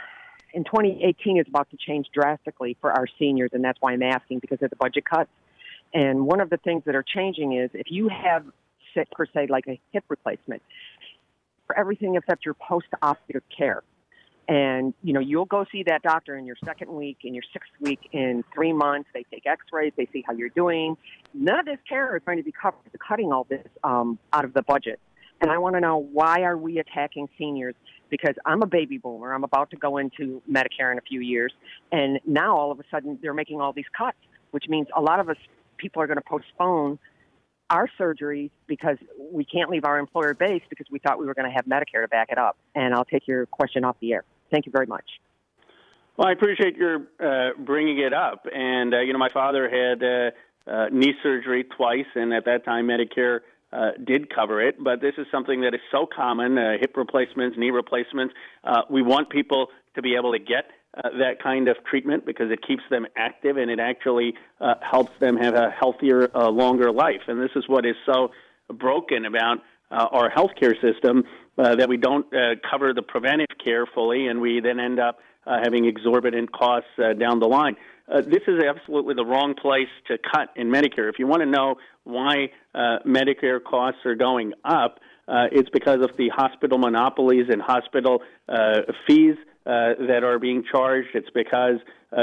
in 0.52 0.64
2018 0.64 1.38
is 1.38 1.46
about 1.48 1.70
to 1.70 1.76
change 1.76 2.06
drastically 2.12 2.76
for 2.80 2.90
our 2.90 3.06
seniors, 3.18 3.50
and 3.52 3.62
that's 3.62 3.80
why 3.80 3.92
I'm 3.92 4.02
asking 4.02 4.40
because 4.40 4.62
of 4.62 4.70
the 4.70 4.76
budget 4.76 5.04
cuts. 5.04 5.30
And 5.94 6.26
one 6.26 6.40
of 6.40 6.50
the 6.50 6.58
things 6.58 6.82
that 6.87 6.94
are 6.94 7.04
changing 7.04 7.52
is 7.54 7.70
if 7.74 7.90
you 7.90 8.08
have 8.08 8.44
per 9.12 9.26
se, 9.26 9.46
like 9.48 9.68
a 9.68 9.80
hip 9.92 10.02
replacement, 10.08 10.61
for 11.68 11.78
everything 11.78 12.16
except 12.16 12.44
your 12.44 12.54
post-operative 12.54 13.44
care, 13.56 13.84
and 14.48 14.94
you 15.02 15.12
know 15.12 15.20
you'll 15.20 15.44
go 15.44 15.64
see 15.70 15.82
that 15.84 16.02
doctor 16.02 16.37
in 16.37 16.46
your 16.46 16.56
second 16.64 16.90
week 16.90 17.18
in 17.22 17.34
your 17.34 17.44
sixth 17.52 17.70
week 17.80 18.00
in 18.12 18.44
three 18.54 18.72
months. 18.72 19.08
They 19.14 19.24
take 19.30 19.46
x-rays. 19.46 19.92
They 19.96 20.08
see 20.12 20.24
how 20.26 20.32
you're 20.34 20.48
doing. 20.48 20.96
None 21.34 21.58
of 21.61 21.66
this 21.66 21.78
care 21.88 22.16
is 22.16 22.22
going 22.24 22.38
to 22.38 22.44
be 22.44 22.52
covered. 22.52 22.78
They're 22.92 23.06
cutting 23.06 23.32
all 23.32 23.44
this 23.48 23.66
um, 23.84 24.18
out 24.32 24.44
of 24.44 24.54
the 24.54 24.62
budget. 24.62 25.00
And 25.40 25.52
i 25.52 25.58
want 25.58 25.76
to 25.76 25.80
know 25.80 25.98
why 25.98 26.42
are 26.42 26.56
we 26.56 26.78
attacking 26.78 27.28
seniors? 27.38 27.76
Because 28.11 28.34
i'm 28.44 28.62
a 28.62 28.66
baby 28.66 28.98
boomer. 28.98 29.32
I'm 29.32 29.44
about 29.44 29.70
to 29.70 29.76
go 29.76 29.98
into 29.98 30.42
medicare 30.50 30.90
in 30.90 30.98
a 30.98 31.02
few 31.02 31.20
years. 31.20 31.52
And 31.92 32.18
now 32.26 32.56
all 32.56 32.72
of 32.72 32.80
a 32.80 32.84
sudden 32.90 33.18
they're 33.22 33.34
making 33.34 33.61
all 33.61 33.72
these 33.72 33.90
cuts 33.96 34.18
which 34.50 34.64
means 34.68 34.87
a 34.96 35.00
lot 35.00 35.20
of 35.20 35.28
us 35.28 35.37
people 35.76 36.02
are 36.02 36.06
going 36.06 36.18
to 36.18 36.24
postpone 36.24 36.98
our 37.70 37.88
surgeries 38.00 38.50
because 38.66 38.96
we 39.30 39.44
can't 39.44 39.70
leave 39.70 39.84
our 39.84 39.98
employer 39.98 40.34
base 40.34 40.62
because 40.70 40.87
we 40.90 40.98
thought 40.98 41.18
we 41.18 41.26
were 41.26 41.34
going 41.34 41.48
to 41.48 41.54
have 41.54 41.66
Medicare 41.66 42.02
to 42.02 42.08
back 42.08 42.28
it 42.30 42.38
up. 42.38 42.56
And 42.74 42.94
I'll 42.94 43.04
take 43.04 43.28
your 43.28 43.46
question 43.46 43.84
off 43.84 43.96
the 44.00 44.14
air. 44.14 44.24
Thank 44.50 44.66
you 44.66 44.72
very 44.72 44.87
much. 44.87 45.04
Well, 46.18 46.26
I 46.26 46.32
appreciate 46.32 46.76
your 46.76 47.06
uh, 47.20 47.50
bringing 47.56 48.00
it 48.00 48.12
up. 48.12 48.44
And, 48.52 48.92
uh, 48.92 49.00
you 49.00 49.12
know, 49.12 49.20
my 49.20 49.28
father 49.28 49.70
had 49.70 50.02
uh, 50.02 50.30
uh, 50.68 50.88
knee 50.90 51.14
surgery 51.22 51.62
twice, 51.62 52.06
and 52.16 52.34
at 52.34 52.44
that 52.46 52.64
time, 52.64 52.88
Medicare 52.88 53.40
uh, 53.72 53.92
did 54.04 54.34
cover 54.34 54.61
it. 54.61 54.82
But 54.82 55.00
this 55.00 55.14
is 55.16 55.28
something 55.30 55.61
that 55.61 55.74
is 55.74 55.80
so 55.92 56.06
common 56.06 56.58
uh, 56.58 56.72
hip 56.80 56.96
replacements, 56.96 57.56
knee 57.56 57.70
replacements. 57.70 58.34
We 58.90 59.00
want 59.00 59.30
people 59.30 59.68
to 59.94 60.02
be 60.02 60.16
able 60.16 60.32
to 60.32 60.40
get 60.40 60.64
that 60.94 61.40
kind 61.40 61.68
of 61.68 61.76
treatment 61.88 62.26
because 62.26 62.50
it 62.50 62.66
keeps 62.66 62.82
them 62.90 63.06
active 63.16 63.56
and 63.56 63.70
it 63.70 63.78
actually 63.78 64.34
helps 64.80 65.12
them 65.20 65.37
have 65.37 65.54
a 65.54 65.70
healthier, 65.70 66.28
longer 66.34 66.90
life. 66.90 67.22
And 67.28 67.40
this 67.40 67.52
is 67.54 67.68
what 67.68 67.87
is 67.87 67.94
so 68.04 68.32
broken 68.72 69.24
about 69.24 69.58
our 69.90 70.30
healthcare 70.30 70.74
system 70.80 71.24
that 71.56 71.88
we 71.88 71.98
don't 71.98 72.26
cover 72.68 72.92
the 72.92 73.02
preventive 73.02 73.47
care 73.62 73.87
fully, 73.87 74.27
and 74.27 74.40
we 74.40 74.61
then 74.61 74.81
end 74.81 74.99
up 74.99 75.18
uh, 75.49 75.59
having 75.62 75.87
exorbitant 75.87 76.53
costs 76.53 76.90
uh, 76.99 77.14
down 77.14 77.40
the 77.40 77.47
line. 77.47 77.77
Uh, 78.07 78.21
this 78.21 78.42
is 78.47 78.62
absolutely 78.62 79.14
the 79.14 79.25
wrong 79.25 79.55
place 79.55 79.88
to 80.07 80.18
cut 80.18 80.51
in 80.57 80.68
Medicare. 80.68 81.09
If 81.09 81.18
you 81.18 81.27
want 81.27 81.40
to 81.40 81.47
know 81.47 81.77
why 82.05 82.51
uh, 82.75 82.99
Medicare 83.07 83.62
costs 83.62 84.01
are 84.05 84.14
going 84.14 84.53
up, 84.64 85.01
uh, 85.27 85.47
it's 85.53 85.68
because 85.71 86.01
of 86.03 86.16
the 86.16 86.29
hospital 86.29 86.79
monopolies 86.79 87.47
and 87.51 87.61
hospital 87.61 88.23
uh, 88.49 88.81
fees 89.07 89.37
that 89.64 90.25
are 90.25 90.38
being 90.38 90.64
charged. 90.71 91.09
It's 91.12 91.29
because 91.35 91.77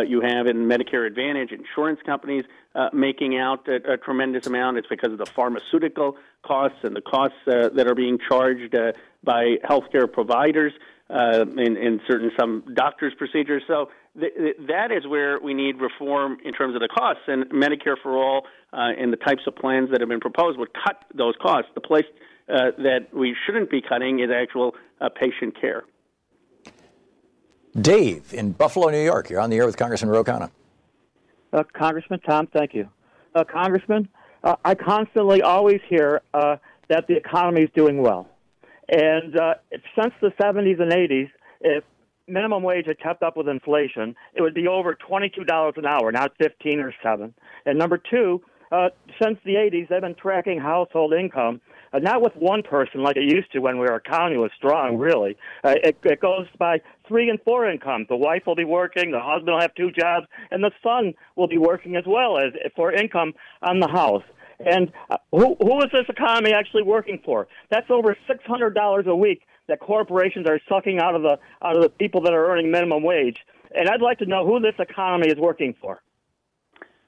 you 0.07 0.21
have 0.21 0.47
in 0.47 0.67
Medicare 0.67 1.05
Advantage 1.05 1.51
insurance 1.51 1.99
companies 2.03 2.43
making 2.91 3.37
out 3.37 3.67
a, 3.67 3.93
a, 3.93 3.97
tremendous 3.97 4.47
amount. 4.47 4.77
It's 4.77 4.87
because 4.87 5.11
of 5.11 5.19
the 5.19 5.27
pharmaceutical 5.27 6.17
costs 6.41 6.79
and 6.81 6.95
the 6.95 7.01
costs 7.01 7.37
that 7.45 7.85
are 7.87 7.93
being 7.93 8.17
charged 8.27 8.75
by 9.23 9.57
healthcare 9.63 10.11
providers 10.11 10.73
uh, 11.09 11.45
in, 11.57 11.77
in 11.77 12.01
certain 12.07 12.31
some 12.39 12.63
doctors' 12.73 13.13
procedures. 13.17 13.63
So 13.67 13.89
th- 14.19 14.33
th- 14.35 14.55
that 14.67 14.91
is 14.91 15.07
where 15.07 15.39
we 15.39 15.53
need 15.53 15.79
reform 15.79 16.37
in 16.43 16.53
terms 16.53 16.75
of 16.75 16.81
the 16.81 16.87
costs. 16.87 17.23
And 17.27 17.45
Medicare 17.51 17.95
for 18.01 18.17
All 18.17 18.45
and 18.73 19.13
the 19.13 19.17
types 19.17 19.41
of 19.47 19.55
plans 19.55 19.89
that 19.91 20.01
have 20.01 20.09
been 20.09 20.19
proposed 20.19 20.59
would 20.59 20.73
cut 20.73 21.05
those 21.13 21.35
costs. 21.41 21.69
The 21.75 21.81
place 21.81 22.05
that 22.47 23.07
we 23.13 23.35
shouldn't 23.45 23.69
be 23.69 23.81
cutting 23.81 24.19
is 24.19 24.29
actual 24.29 24.75
patient 25.19 25.59
care. 25.59 25.83
Dave 27.79 28.33
in 28.33 28.51
Buffalo, 28.51 28.89
New 28.89 29.03
York. 29.03 29.29
You're 29.29 29.41
on 29.41 29.49
the 29.49 29.57
air 29.57 29.65
with 29.65 29.77
Congressman 29.77 30.09
Ro 30.09 30.23
Khanna. 30.23 30.49
Uh, 31.51 31.63
Congressman 31.73 32.19
Tom, 32.21 32.47
thank 32.47 32.73
you. 32.73 32.89
Uh, 33.33 33.43
Congressman, 33.43 34.07
uh, 34.43 34.55
I 34.63 34.75
constantly 34.75 35.41
always 35.41 35.81
hear 35.87 36.21
uh, 36.33 36.57
that 36.87 37.07
the 37.07 37.15
economy 37.15 37.63
is 37.63 37.69
doing 37.75 38.01
well. 38.01 38.29
And 38.89 39.37
uh, 39.39 39.55
since 39.99 40.13
the 40.21 40.31
70s 40.41 40.81
and 40.81 40.91
80s, 40.91 41.29
if 41.61 41.83
minimum 42.27 42.63
wage 42.63 42.85
had 42.87 42.99
kept 42.99 43.23
up 43.23 43.37
with 43.37 43.47
inflation, 43.47 44.15
it 44.33 44.41
would 44.41 44.53
be 44.53 44.67
over 44.67 44.95
$22 44.95 45.77
an 45.77 45.85
hour, 45.85 46.11
not 46.11 46.31
15 46.41 46.79
or 46.79 46.93
7. 47.03 47.33
And 47.65 47.79
number 47.79 47.97
two, 47.97 48.41
uh, 48.71 48.89
since 49.21 49.37
the 49.45 49.53
80s, 49.53 49.89
they've 49.89 50.01
been 50.01 50.15
tracking 50.15 50.59
household 50.59 51.13
income, 51.13 51.61
uh, 51.93 51.99
not 51.99 52.21
with 52.21 52.33
one 52.35 52.63
person 52.63 53.03
like 53.03 53.15
it 53.15 53.31
used 53.31 53.51
to 53.51 53.59
when 53.59 53.77
our 53.77 53.97
economy 53.97 54.37
was 54.37 54.51
strong, 54.57 54.97
really. 54.97 55.37
Uh, 55.63 55.75
it, 55.83 55.97
it 56.03 56.19
goes 56.19 56.47
by 56.57 56.81
three 57.07 57.29
and 57.29 57.39
four 57.43 57.69
incomes. 57.69 58.07
The 58.09 58.17
wife 58.17 58.43
will 58.45 58.55
be 58.55 58.65
working, 58.65 59.11
the 59.11 59.19
husband 59.19 59.53
will 59.53 59.61
have 59.61 59.73
two 59.75 59.91
jobs, 59.91 60.25
and 60.51 60.63
the 60.63 60.71
son 60.83 61.13
will 61.35 61.47
be 61.47 61.57
working 61.57 61.95
as 61.95 62.03
well 62.07 62.37
as 62.37 62.53
for 62.75 62.91
income 62.91 63.33
on 63.61 63.79
the 63.79 63.87
house. 63.87 64.23
And 64.59 64.91
uh, 65.09 65.17
who, 65.31 65.55
who 65.59 65.79
is 65.79 65.91
this 65.91 66.05
economy 66.09 66.53
actually 66.53 66.83
working 66.83 67.19
for? 67.23 67.47
That's 67.69 67.89
over 67.89 68.15
$600 68.29 69.05
a 69.05 69.15
week 69.15 69.41
that 69.67 69.79
corporations 69.79 70.47
are 70.47 70.59
sucking 70.69 70.99
out 70.99 71.15
of 71.15 71.23
the 71.23 71.39
out 71.61 71.75
of 71.75 71.81
the 71.81 71.89
people 71.89 72.21
that 72.21 72.33
are 72.33 72.51
earning 72.51 72.71
minimum 72.71 73.03
wage. 73.03 73.37
And 73.73 73.89
I'd 73.89 74.01
like 74.01 74.19
to 74.19 74.25
know 74.25 74.45
who 74.45 74.59
this 74.59 74.75
economy 74.79 75.27
is 75.27 75.37
working 75.37 75.75
for. 75.81 76.01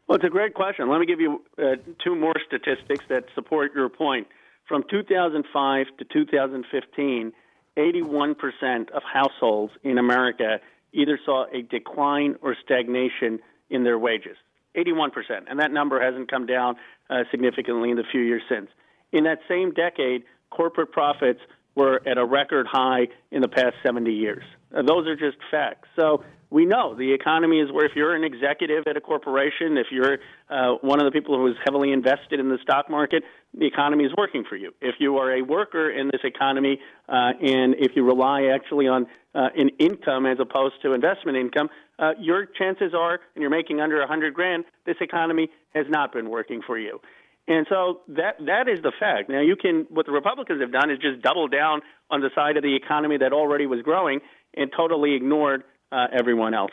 Well, 0.08 0.16
it's 0.16 0.26
a 0.26 0.30
great 0.30 0.54
question. 0.54 0.90
Let 0.90 1.00
me 1.00 1.06
give 1.06 1.20
you 1.20 1.44
uh, 1.58 1.76
two 2.04 2.16
more 2.16 2.34
statistics 2.46 3.06
that 3.10 3.26
support 3.36 3.74
your 3.76 3.90
point. 3.90 4.28
From 4.68 4.84
2005 4.90 5.86
to 5.98 6.06
2015, 6.06 7.32
81% 7.78 8.92
of 8.92 9.04
households 9.04 9.74
in 9.84 9.98
America 9.98 10.60
either 10.94 11.20
saw 11.26 11.46
a 11.54 11.62
decline 11.62 12.36
or 12.42 12.56
stagnation 12.64 13.40
in 13.70 13.84
their 13.84 14.00
wages. 14.00 14.38
81%. 14.76 15.10
And 15.50 15.60
that 15.60 15.72
number 15.72 16.02
hasn't 16.02 16.30
come 16.30 16.46
down 16.46 16.76
uh, 17.10 17.24
significantly 17.32 17.90
in 17.90 17.98
the 17.98 18.04
few 18.12 18.22
years 18.22 18.44
since. 18.50 18.70
In 19.12 19.24
that 19.24 19.40
same 19.48 19.72
decade, 19.72 20.24
corporate 20.50 20.92
profits 20.92 21.40
were 21.76 22.02
at 22.08 22.18
a 22.18 22.26
record 22.26 22.68
high 22.70 23.08
in 23.32 23.42
the 23.42 23.48
past 23.48 23.76
70 23.86 24.12
years. 24.12 24.44
Uh, 24.76 24.82
those 24.82 25.08
are 25.08 25.16
just 25.16 25.38
facts. 25.52 25.88
So 25.96 26.24
we 26.50 26.66
know 26.66 26.96
the 26.96 27.14
economy 27.14 27.60
is 27.60 27.72
where 27.72 27.86
if 27.86 27.92
you're 27.96 28.16
an 28.16 28.24
executive 28.24 28.86
at 28.88 28.96
a 28.98 29.02
corporation, 29.02 29.78
if 29.78 29.88
you're 29.92 30.18
uh, 30.50 30.76
one 30.82 31.00
of 31.00 31.06
the 31.06 31.12
people 31.12 31.38
who 31.38 31.48
is 31.48 31.56
heavily 31.64 31.92
invested 31.92 32.40
in 32.40 32.50
the 32.50 32.58
stock 32.64 32.90
market, 32.90 33.24
the 33.54 33.66
economy 33.66 34.06
is 34.06 34.12
working 34.18 34.44
for 34.48 34.56
you. 34.56 34.72
If 34.82 34.96
you 35.00 35.18
are 35.18 35.32
a 35.38 35.42
worker 35.42 35.90
in 35.90 36.08
this 36.08 36.22
economy, 36.24 36.80
uh, 37.10 37.32
and 37.42 37.76
if 37.78 37.92
you 37.96 38.06
rely 38.06 38.46
actually 38.56 38.88
on 38.88 39.08
uh, 39.36 39.50
an 39.56 39.70
income 39.78 40.26
as 40.26 40.38
opposed 40.40 40.76
to 40.84 40.94
investment 40.94 41.38
income, 41.38 41.70
uh, 42.00 42.12
your 42.20 42.46
chances 42.46 42.94
are, 42.94 43.20
and 43.36 43.42
you're 43.42 43.50
making 43.50 43.82
under 43.82 44.02
a 44.02 44.08
hundred 44.08 44.34
grand, 44.34 44.66
this 44.86 44.98
economy 45.02 45.50
has 45.74 45.86
not 45.90 46.14
been 46.14 46.30
working 46.30 46.62
for 46.66 46.78
you. 46.78 47.00
And 47.48 47.66
so 47.70 48.02
that 48.10 48.36
that 48.46 48.68
is 48.68 48.82
the 48.82 48.92
fact. 49.00 49.30
Now 49.30 49.42
you 49.42 49.56
can 49.56 49.88
what 49.90 50.06
the 50.06 50.12
Republicans 50.12 50.62
have 50.62 50.72
done 50.72 50.92
is 50.92 51.00
just 51.00 51.22
double 51.22 51.48
down 51.48 51.82
on 52.10 52.22
the 52.22 52.30
side 52.36 52.58
of 52.58 52.64
the 52.64 52.76
economy 52.76 53.18
that 53.18 53.32
already 53.32 53.66
was 53.66 53.82
growing 53.82 54.20
and 54.56 54.72
totally 54.76 55.16
ignored 55.16 55.64
uh, 55.92 56.08
everyone 56.12 56.54
else. 56.54 56.72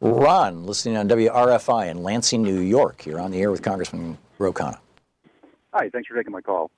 Ron, 0.00 0.64
listening 0.64 0.96
on 0.96 1.08
WRFI 1.08 1.88
in 1.88 2.02
Lansing, 2.02 2.42
New 2.42 2.60
York. 2.60 3.06
You're 3.06 3.20
on 3.20 3.30
the 3.30 3.40
air 3.40 3.50
with 3.50 3.62
Congressman 3.62 4.18
Ro 4.38 4.52
Khanna. 4.52 4.78
Hi, 5.72 5.88
thanks 5.90 6.08
for 6.08 6.16
taking 6.16 6.32
my 6.32 6.40
call. 6.40 6.70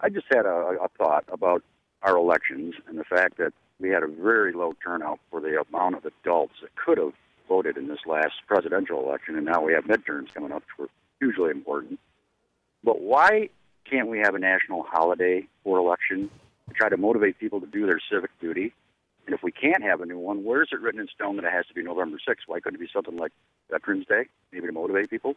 I 0.00 0.08
just 0.08 0.26
had 0.30 0.46
a, 0.46 0.76
a 0.82 0.88
thought 0.98 1.24
about 1.28 1.62
our 2.02 2.16
elections 2.16 2.74
and 2.88 2.98
the 2.98 3.04
fact 3.04 3.38
that 3.38 3.52
we 3.82 3.90
had 3.90 4.02
a 4.02 4.08
very 4.08 4.52
low 4.52 4.74
turnout 4.82 5.18
for 5.30 5.40
the 5.40 5.62
amount 5.68 5.96
of 5.96 6.06
adults 6.06 6.54
that 6.62 6.74
could 6.76 6.98
have 6.98 7.12
voted 7.48 7.76
in 7.76 7.88
this 7.88 8.00
last 8.06 8.34
presidential 8.46 9.02
election, 9.02 9.36
and 9.36 9.44
now 9.44 9.60
we 9.62 9.72
have 9.72 9.84
midterms 9.84 10.32
coming 10.32 10.52
up, 10.52 10.62
which 10.62 10.78
were 10.78 10.88
hugely 11.20 11.50
important. 11.50 11.98
But 12.84 13.00
why 13.00 13.50
can't 13.88 14.08
we 14.08 14.20
have 14.20 14.34
a 14.34 14.38
national 14.38 14.84
holiday 14.84 15.46
for 15.64 15.78
election 15.78 16.30
to 16.68 16.74
try 16.74 16.88
to 16.88 16.96
motivate 16.96 17.38
people 17.38 17.60
to 17.60 17.66
do 17.66 17.86
their 17.86 18.00
civic 18.10 18.30
duty 18.40 18.72
and 19.26 19.34
if 19.34 19.42
we 19.42 19.52
can't 19.52 19.82
have 19.82 20.00
a 20.00 20.06
new 20.06 20.18
one, 20.18 20.44
where 20.44 20.62
is 20.62 20.68
it 20.72 20.80
written 20.80 21.00
in 21.00 21.08
stone 21.08 21.36
that 21.36 21.44
it 21.44 21.52
has 21.52 21.66
to 21.66 21.74
be 21.74 21.82
November 21.82 22.18
6th? 22.28 22.42
Why 22.46 22.60
couldn't 22.60 22.80
it 22.80 22.84
be 22.84 22.90
something 22.92 23.16
like 23.16 23.32
Veterans 23.70 24.06
Day, 24.06 24.26
maybe 24.52 24.66
to 24.66 24.72
motivate 24.72 25.10
people? 25.10 25.36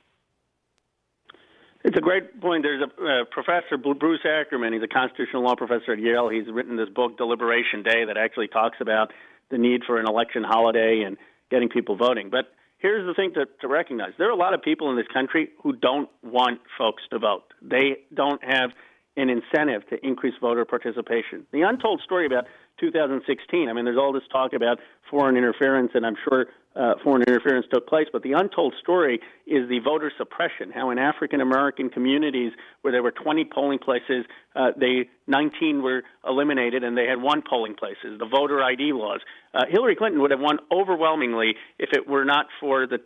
It's 1.86 1.96
a 1.96 2.02
great 2.02 2.42
point. 2.42 2.64
There's 2.64 2.82
a 2.82 2.86
uh, 2.88 3.26
professor, 3.30 3.78
Bruce 3.78 4.26
Ackerman. 4.26 4.74
He's 4.74 4.82
a 4.82 4.88
constitutional 4.88 5.44
law 5.44 5.56
professor 5.56 5.94
at 5.94 6.00
Yale. 6.00 6.30
He's 6.30 6.48
written 6.52 6.78
this 6.78 6.90
book, 6.90 7.16
Deliberation 7.16 7.84
Day, 7.84 8.06
that 8.06 8.18
actually 8.18 8.48
talks 8.48 8.78
about 8.82 9.14
the 9.52 9.60
need 9.60 9.84
for 9.86 10.00
an 10.00 10.08
election 10.08 10.44
holiday 10.44 11.04
and 11.06 11.16
getting 11.52 11.70
people 11.70 11.96
voting. 11.96 12.32
But 12.32 12.46
here's 12.80 13.06
the 13.06 13.14
thing 13.14 13.34
to, 13.36 13.46
to 13.62 13.68
recognize 13.68 14.14
there 14.18 14.28
are 14.28 14.32
a 14.32 14.36
lot 14.36 14.56
of 14.56 14.64
people 14.64 14.90
in 14.90 14.98
this 14.98 15.06
country 15.14 15.50
who 15.62 15.74
don't 15.74 16.10
want 16.24 16.60
folks 16.76 17.04
to 17.12 17.20
vote. 17.20 17.54
They 17.62 17.98
don't 18.12 18.44
have 18.44 18.72
an 19.16 19.30
incentive 19.30 19.88
to 19.92 20.04
increase 20.04 20.34
voter 20.42 20.66
participation. 20.66 21.46
The 21.54 21.62
untold 21.62 22.02
story 22.04 22.26
about 22.26 22.46
2016. 22.80 23.70
I 23.70 23.74
mean, 23.74 23.86
there's 23.86 23.98
all 23.98 24.14
this 24.14 24.24
talk 24.32 24.54
about 24.54 24.80
foreign 25.10 25.38
interference, 25.38 25.92
and 25.94 26.06
I'm 26.06 26.16
sure 26.28 26.48
uh, 26.76 26.96
foreign 27.04 27.24
interference 27.24 27.66
took 27.74 27.88
place. 27.88 28.08
But 28.12 28.24
the 28.24 28.34
untold 28.34 28.74
story 28.82 29.20
is 29.48 29.70
the 29.70 29.80
voter 29.80 30.12
suppression. 30.18 30.72
How 30.74 30.90
in 30.90 31.00
African 31.00 31.42
American 31.42 31.90
communities 31.90 32.52
where 32.82 32.92
there 32.92 33.04
were 33.04 33.12
20 33.12 33.46
polling 33.54 33.80
places, 33.80 34.26
uh, 34.56 34.72
they 34.78 35.10
19 35.28 35.82
were 35.82 36.04
eliminated, 36.28 36.84
and 36.84 36.98
they 36.98 37.06
had 37.08 37.22
one 37.22 37.42
polling 37.48 37.76
places. 37.76 38.20
The 38.20 38.28
voter 38.28 38.62
ID 38.62 38.92
laws. 38.94 39.22
Uh, 39.54 39.62
Hillary 39.70 39.96
Clinton 39.96 40.22
would 40.22 40.32
have 40.32 40.42
won 40.42 40.60
overwhelmingly 40.72 41.56
if 41.80 41.90
it 41.94 42.08
were 42.08 42.26
not 42.26 42.48
for 42.60 42.88
the 42.88 43.00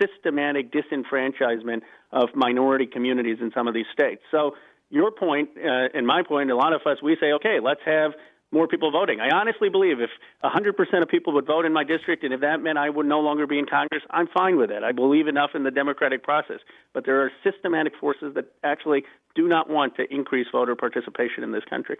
systematic 0.00 0.72
disenfranchisement 0.72 1.82
of 2.10 2.30
minority 2.34 2.86
communities 2.86 3.38
in 3.40 3.52
some 3.54 3.68
of 3.68 3.74
these 3.74 3.86
states. 3.92 4.22
So 4.30 4.52
your 4.90 5.10
point 5.10 5.50
uh, 5.56 5.88
and 5.94 6.06
my 6.06 6.22
point, 6.22 6.50
a 6.50 6.56
lot 6.56 6.72
of 6.72 6.80
us, 6.86 6.98
we 7.02 7.16
say, 7.20 7.32
okay, 7.32 7.58
let's 7.62 7.80
have 7.86 8.12
more 8.52 8.68
people 8.68 8.90
voting. 8.90 9.20
I 9.20 9.30
honestly 9.34 9.68
believe 9.68 10.00
if 10.00 10.10
100% 10.44 11.02
of 11.02 11.08
people 11.08 11.32
would 11.32 11.46
vote 11.46 11.64
in 11.64 11.72
my 11.72 11.84
district 11.84 12.22
and 12.22 12.32
if 12.32 12.40
that 12.40 12.62
meant 12.62 12.78
I 12.78 12.90
would 12.90 13.06
no 13.06 13.20
longer 13.20 13.46
be 13.46 13.58
in 13.58 13.66
Congress, 13.66 14.02
I'm 14.10 14.28
fine 14.28 14.56
with 14.56 14.70
it. 14.70 14.82
I 14.82 14.92
believe 14.92 15.26
enough 15.26 15.50
in 15.54 15.64
the 15.64 15.70
democratic 15.70 16.22
process. 16.22 16.60
But 16.92 17.06
there 17.06 17.22
are 17.22 17.32
systematic 17.42 17.94
forces 17.98 18.34
that 18.34 18.52
actually 18.62 19.04
do 19.34 19.48
not 19.48 19.70
want 19.70 19.96
to 19.96 20.04
increase 20.14 20.46
voter 20.52 20.76
participation 20.76 21.42
in 21.42 21.52
this 21.52 21.64
country. 21.64 21.96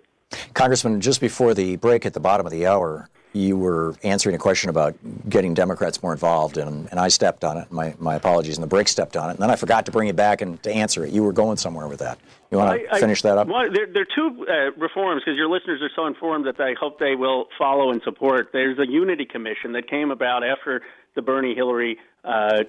Congressman, 0.55 1.01
just 1.01 1.21
before 1.21 1.55
the 1.55 1.77
break 1.77 2.05
at 2.05 2.13
the 2.13 2.21
bottom 2.21 2.47
of 2.47 2.53
the 2.53 2.67
hour, 2.67 3.09
you 3.33 3.57
were 3.57 3.95
answering 4.03 4.35
a 4.35 4.39
question 4.39 4.69
about 4.71 4.95
getting 5.29 5.55
Democrats 5.55 6.03
more 6.03 6.13
involved, 6.13 6.59
and, 6.59 6.89
and 6.91 7.01
I 7.01 7.09
stepped 7.09 7.45
on 7.45 7.57
it. 7.57 7.73
My, 7.73 7.95
my 7.99 8.15
apologies, 8.15 8.57
and 8.57 8.63
the 8.63 8.69
break 8.69 8.89
stepped 8.89 9.17
on 9.17 9.31
it. 9.31 9.35
And 9.35 9.41
then 9.41 9.51
I 9.51 9.57
forgot 9.57 9.87
to 9.87 9.93
bring 9.93 10.09
it 10.09 10.17
back 10.17 10.43
and 10.43 10.63
to 10.63 10.71
answer 10.71 11.05
it. 11.05 11.13
You 11.13 11.23
were 11.23 11.33
going 11.33 11.57
somewhere 11.57 11.89
with 11.89 12.01
that. 12.01 12.19
You 12.51 12.59
want 12.59 12.81
to 12.81 12.99
finish 12.99 13.23
that 13.23 13.39
up? 13.39 13.49
Well, 13.49 13.71
there, 13.73 13.87
there 13.91 14.03
are 14.03 14.15
two 14.15 14.47
uh, 14.47 14.79
reforms 14.79 15.23
because 15.25 15.39
your 15.39 15.49
listeners 15.49 15.81
are 15.81 15.91
so 15.97 16.07
informed 16.07 16.47
that 16.47 16.61
I 16.61 16.75
hope 16.79 16.99
they 16.99 17.15
will 17.15 17.47
follow 17.59 17.91
and 17.91 18.03
support. 18.03 18.51
There's 18.53 18.79
a 18.79 18.87
unity 18.87 19.25
commission 19.25 19.73
that 19.73 19.89
came 19.89 20.11
about 20.11 20.45
after 20.45 20.83
the 21.15 21.23
Bernie 21.23 21.55
Hillary 21.55 21.99
uh, 22.25 22.63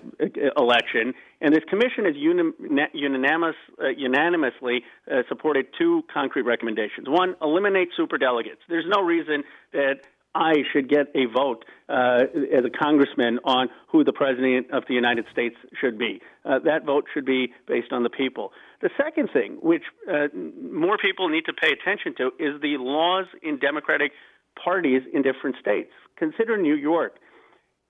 election, 0.57 1.13
and 1.39 1.53
this 1.53 1.63
commission 1.69 2.05
has 2.05 2.15
unanimous, 2.15 3.55
uh, 3.81 3.87
unanimously 3.89 4.83
uh, 5.09 5.23
supported 5.29 5.67
two 5.77 6.03
concrete 6.13 6.41
recommendations. 6.41 7.07
One, 7.07 7.35
eliminate 7.41 7.89
superdelegates. 7.97 8.57
There's 8.67 8.85
no 8.87 9.01
reason 9.01 9.43
that 9.71 10.01
I 10.35 10.63
should 10.71 10.89
get 10.89 11.07
a 11.13 11.25
vote 11.25 11.63
uh, 11.89 12.21
as 12.51 12.65
a 12.65 12.69
congressman 12.69 13.39
on 13.43 13.69
who 13.91 14.03
the 14.03 14.13
president 14.13 14.71
of 14.71 14.83
the 14.87 14.95
United 14.95 15.25
States 15.31 15.55
should 15.79 15.97
be. 15.99 16.21
Uh, 16.43 16.59
that 16.65 16.85
vote 16.85 17.05
should 17.13 17.25
be 17.25 17.53
based 17.67 17.91
on 17.91 18.03
the 18.03 18.09
people. 18.09 18.51
The 18.81 18.89
second 18.97 19.29
thing, 19.31 19.57
which 19.61 19.83
uh, 20.11 20.27
more 20.35 20.97
people 20.97 21.29
need 21.29 21.45
to 21.45 21.53
pay 21.53 21.71
attention 21.71 22.15
to, 22.17 22.27
is 22.39 22.59
the 22.61 22.77
laws 22.79 23.25
in 23.43 23.59
Democratic 23.59 24.11
parties 24.61 25.03
in 25.13 25.21
different 25.21 25.55
states. 25.59 25.91
Consider 26.17 26.57
New 26.57 26.75
York. 26.75 27.17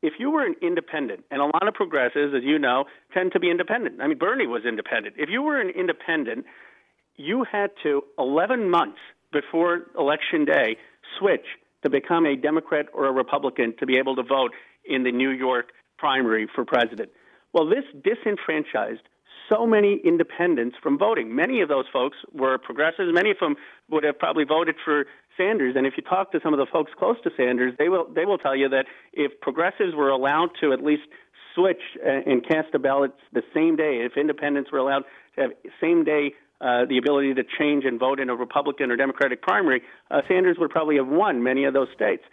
if 0.02 0.14
you 0.20 0.30
were 0.32 0.46
an 0.46 0.56
independent, 0.62 1.24
and 1.32 1.40
a 1.40 1.46
lot 1.46 1.66
of 1.66 1.74
progressives, 1.74 2.34
as 2.36 2.44
you 2.44 2.60
know, 2.60 2.84
tend 3.14 3.32
to 3.32 3.40
be 3.40 3.50
independent. 3.50 4.02
I 4.02 4.08
mean, 4.08 4.18
Bernie 4.18 4.48
was 4.48 4.64
independent. 4.66 5.16
If 5.18 5.30
you 5.30 5.42
were 5.42 5.62
an 5.62 5.70
independent, 5.70 6.46
you 7.16 7.46
had 7.50 7.72
to 7.84 8.04
11 8.20 8.70
months 8.70 9.00
before 9.32 9.84
election 9.98 10.44
day 10.44 10.76
switch 11.18 11.46
to 11.84 11.90
become 11.90 12.26
a 12.26 12.36
Democrat 12.36 12.88
or 12.94 13.06
a 13.06 13.12
Republican 13.12 13.76
to 13.80 13.86
be 13.86 13.98
able 13.98 14.16
to 14.16 14.24
vote 14.24 14.52
in 14.86 15.04
the 15.04 15.12
New 15.12 15.30
York 15.30 15.72
primary 15.98 16.48
for 16.54 16.66
president. 16.66 17.10
Well, 17.54 17.68
this 17.70 17.84
disenfranchised 18.04 19.02
so 19.50 19.66
many 19.66 20.00
independents 20.04 20.78
from 20.82 20.98
voting. 20.98 21.36
Many 21.36 21.62
of 21.62 21.70
those 21.70 21.86
folks 21.92 22.18
were 22.32 22.58
progressives. 22.58 23.14
Many 23.14 23.32
of 23.32 23.38
them 23.40 23.56
would 23.90 24.04
have 24.04 24.18
probably 24.18 24.46
voted 24.46 24.76
for 24.84 25.06
Sanders. 25.38 25.76
And 25.76 25.86
if 25.86 25.94
you 25.98 26.04
talk 26.04 26.32
to 26.32 26.40
some 26.44 26.54
of 26.54 26.60
the 26.60 26.66
folks 26.72 26.92
close 26.98 27.18
to 27.24 27.32
Sanders, 27.36 27.74
they 27.78 27.90
will 27.90 28.08
they 28.14 28.26
will 28.26 28.38
tell 28.38 28.56
you 28.56 28.70
that 28.70 28.86
if 29.14 29.40
progressives 29.42 29.96
were 29.96 30.10
allowed 30.10 30.50
to 30.62 30.72
at 30.74 30.84
least 30.84 31.04
switch 31.56 31.82
uh, 32.06 32.10
and 32.10 32.46
cast 32.48 32.74
a 32.74 32.80
ballot 32.80 33.12
the 33.32 33.44
same 33.54 33.76
day, 33.76 34.02
if 34.06 34.18
independents 34.18 34.72
were 34.72 34.80
allowed 34.80 35.04
to 35.36 35.42
have 35.42 35.52
same 35.82 36.04
day 36.04 36.34
uh, 36.64 36.86
the 36.86 36.98
ability 36.98 37.34
to 37.34 37.44
change 37.60 37.84
and 37.86 38.00
vote 38.00 38.20
in 38.20 38.30
a 38.30 38.36
Republican 38.36 38.90
or 38.90 38.96
Democratic 38.96 39.42
primary, 39.42 39.82
uh, 40.10 40.22
Sanders 40.28 40.58
would 40.60 40.70
probably 40.70 40.96
have 40.96 41.08
won 41.08 41.44
many 41.44 41.66
of 41.66 41.74
those 41.74 41.90
states 41.94 42.24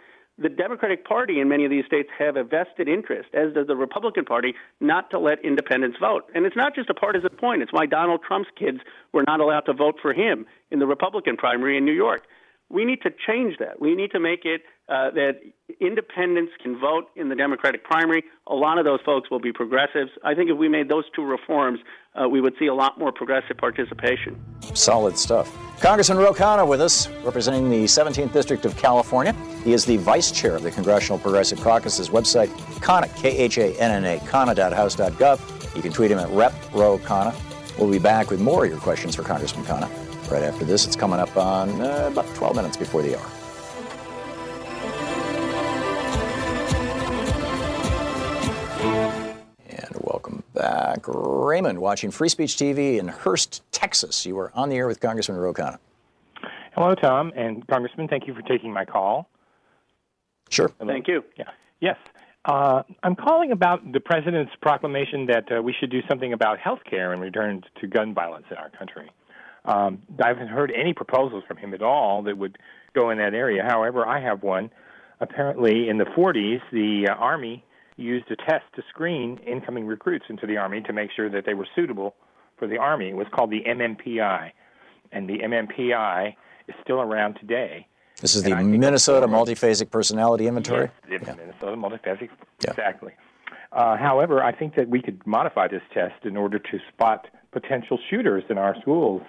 the 0.41 0.49
Democratic 0.49 1.05
Party 1.05 1.39
in 1.39 1.49
many 1.49 1.65
of 1.65 1.71
these 1.71 1.85
states 1.85 2.09
have 2.17 2.35
a 2.35 2.43
vested 2.43 2.87
interest, 2.87 3.29
as 3.33 3.53
does 3.53 3.67
the 3.67 3.75
Republican 3.75 4.25
Party, 4.25 4.55
not 4.79 5.09
to 5.11 5.19
let 5.19 5.43
independents 5.43 5.97
vote. 5.99 6.23
And 6.33 6.45
it's 6.45 6.55
not 6.55 6.73
just 6.73 6.89
a 6.89 6.93
partisan 6.93 7.29
point. 7.37 7.61
It's 7.61 7.73
why 7.73 7.85
Donald 7.85 8.21
Trump's 8.27 8.49
kids 8.57 8.79
were 9.13 9.23
not 9.27 9.39
allowed 9.39 9.61
to 9.61 9.73
vote 9.73 9.95
for 10.01 10.13
him 10.13 10.45
in 10.71 10.79
the 10.79 10.87
Republican 10.87 11.37
primary 11.37 11.77
in 11.77 11.85
New 11.85 11.93
York. 11.93 12.23
We 12.69 12.85
need 12.85 13.01
to 13.03 13.11
change 13.11 13.57
that. 13.59 13.81
We 13.81 13.95
need 13.95 14.11
to 14.11 14.19
make 14.19 14.45
it 14.45 14.61
uh, 14.91 15.09
that 15.11 15.39
independents 15.79 16.51
can 16.61 16.77
vote 16.77 17.05
in 17.15 17.29
the 17.29 17.35
Democratic 17.35 17.83
primary. 17.85 18.25
A 18.47 18.53
lot 18.53 18.77
of 18.77 18.83
those 18.83 18.99
folks 19.05 19.31
will 19.31 19.39
be 19.39 19.53
progressives. 19.53 20.11
I 20.25 20.35
think 20.35 20.49
if 20.49 20.57
we 20.57 20.67
made 20.67 20.89
those 20.89 21.05
two 21.15 21.23
reforms, 21.23 21.79
uh, 22.13 22.27
we 22.27 22.41
would 22.41 22.53
see 22.59 22.67
a 22.67 22.73
lot 22.73 22.99
more 22.99 23.13
progressive 23.13 23.55
participation. 23.57 24.37
Solid 24.73 25.17
stuff. 25.17 25.49
Congressman 25.79 26.17
Ro 26.17 26.33
Khanna 26.33 26.67
with 26.67 26.81
us, 26.81 27.07
representing 27.23 27.69
the 27.69 27.85
17th 27.85 28.33
District 28.33 28.65
of 28.65 28.75
California. 28.75 29.33
He 29.63 29.71
is 29.71 29.85
the 29.85 29.95
vice 29.95 30.29
chair 30.29 30.57
of 30.57 30.63
the 30.63 30.71
Congressional 30.71 31.17
Progressive 31.17 31.61
Caucus's 31.61 32.09
website, 32.09 32.49
Khanna, 32.81 33.15
K 33.15 33.29
H 33.37 33.57
A 33.59 33.73
N 33.79 33.91
N 33.91 34.05
A, 34.05 34.19
Khanna.house.gov. 34.19 35.75
You 35.75 35.81
can 35.81 35.93
tweet 35.93 36.11
him 36.11 36.19
at 36.19 36.29
Rep 36.31 36.53
Ro 36.73 36.97
Khanna. 36.97 37.33
We'll 37.79 37.89
be 37.89 37.97
back 37.97 38.29
with 38.29 38.41
more 38.41 38.65
of 38.65 38.69
your 38.69 38.79
questions 38.79 39.15
for 39.15 39.23
Congressman 39.23 39.63
Khanna 39.65 39.89
right 40.29 40.43
after 40.43 40.65
this. 40.65 40.85
It's 40.85 40.97
coming 40.97 41.19
up 41.19 41.35
on 41.37 41.81
uh, 41.81 42.09
about 42.11 42.27
12 42.35 42.57
minutes 42.57 42.75
before 42.75 43.01
the 43.01 43.17
hour. 43.17 43.40
And 49.83 49.97
welcome 50.01 50.43
back. 50.53 50.99
Raymond, 51.07 51.79
watching 51.79 52.11
Free 52.11 52.29
Speech 52.29 52.55
TV 52.55 52.99
in 52.99 53.07
Hurst, 53.07 53.63
Texas. 53.71 54.25
You 54.27 54.37
are 54.37 54.51
on 54.53 54.69
the 54.69 54.75
air 54.75 54.85
with 54.85 54.99
Congressman 54.99 55.37
Ro 55.39 55.53
Khanna. 55.53 55.79
Hello, 56.75 56.93
Tom 56.93 57.31
and 57.35 57.65
Congressman. 57.67 58.07
Thank 58.07 58.27
you 58.27 58.35
for 58.35 58.43
taking 58.43 58.71
my 58.71 58.85
call. 58.85 59.27
Sure. 60.49 60.71
Hello? 60.77 60.93
Thank 60.93 61.07
you. 61.07 61.23
Yeah. 61.35 61.45
Yes. 61.79 61.97
Uh, 62.45 62.83
I'm 63.01 63.15
calling 63.15 63.51
about 63.51 63.91
the 63.91 63.99
president's 63.99 64.51
proclamation 64.61 65.25
that 65.27 65.51
uh, 65.51 65.61
we 65.63 65.73
should 65.79 65.89
do 65.89 66.01
something 66.07 66.31
about 66.31 66.59
health 66.59 66.81
care 66.87 67.11
in 67.13 67.19
return 67.19 67.63
to 67.79 67.87
gun 67.87 68.13
violence 68.13 68.45
in 68.51 68.57
our 68.57 68.69
country. 68.69 69.09
Um, 69.65 70.03
I 70.23 70.27
haven't 70.27 70.49
heard 70.49 70.71
any 70.75 70.93
proposals 70.93 71.43
from 71.47 71.57
him 71.57 71.73
at 71.73 71.81
all 71.81 72.23
that 72.23 72.37
would 72.37 72.57
go 72.93 73.09
in 73.09 73.17
that 73.17 73.33
area. 73.33 73.63
However, 73.63 74.05
I 74.07 74.21
have 74.21 74.43
one. 74.43 74.69
Apparently, 75.19 75.89
in 75.89 75.97
the 75.97 76.05
40s, 76.05 76.61
the 76.71 77.09
uh, 77.11 77.15
Army 77.15 77.63
used 78.01 78.29
a 78.31 78.35
test 78.35 78.65
to 78.75 78.83
screen 78.89 79.39
incoming 79.45 79.85
recruits 79.85 80.25
into 80.29 80.45
the 80.45 80.57
Army 80.57 80.81
to 80.81 80.93
make 80.93 81.11
sure 81.15 81.29
that 81.29 81.45
they 81.45 81.53
were 81.53 81.67
suitable 81.75 82.15
for 82.57 82.67
the 82.67 82.77
Army. 82.77 83.09
It 83.09 83.15
was 83.15 83.27
called 83.33 83.51
the 83.51 83.63
MMPI. 83.67 84.51
And 85.11 85.29
the 85.29 85.39
MMPI 85.39 86.35
is 86.67 86.75
still 86.83 87.01
around 87.01 87.35
today. 87.35 87.87
This 88.19 88.35
is 88.35 88.43
the 88.43 88.55
Minnesota 88.55 89.27
Multiphasic 89.27 89.89
Personality 89.89 90.47
Inventory? 90.47 90.89
Yes, 91.09 91.21
the 91.25 91.35
Minnesota 91.35 91.75
Multiphasic, 91.75 92.29
exactly. 92.63 93.13
Uh, 93.71 93.97
however, 93.97 94.43
I 94.43 94.51
think 94.51 94.75
that 94.75 94.89
we 94.89 95.01
could 95.01 95.25
modify 95.25 95.67
this 95.67 95.81
test 95.93 96.25
in 96.25 96.37
order 96.37 96.59
to 96.59 96.79
spot 96.93 97.27
potential 97.51 97.97
shooters 98.09 98.43
in 98.49 98.57
our 98.57 98.75
schools. 98.81 99.23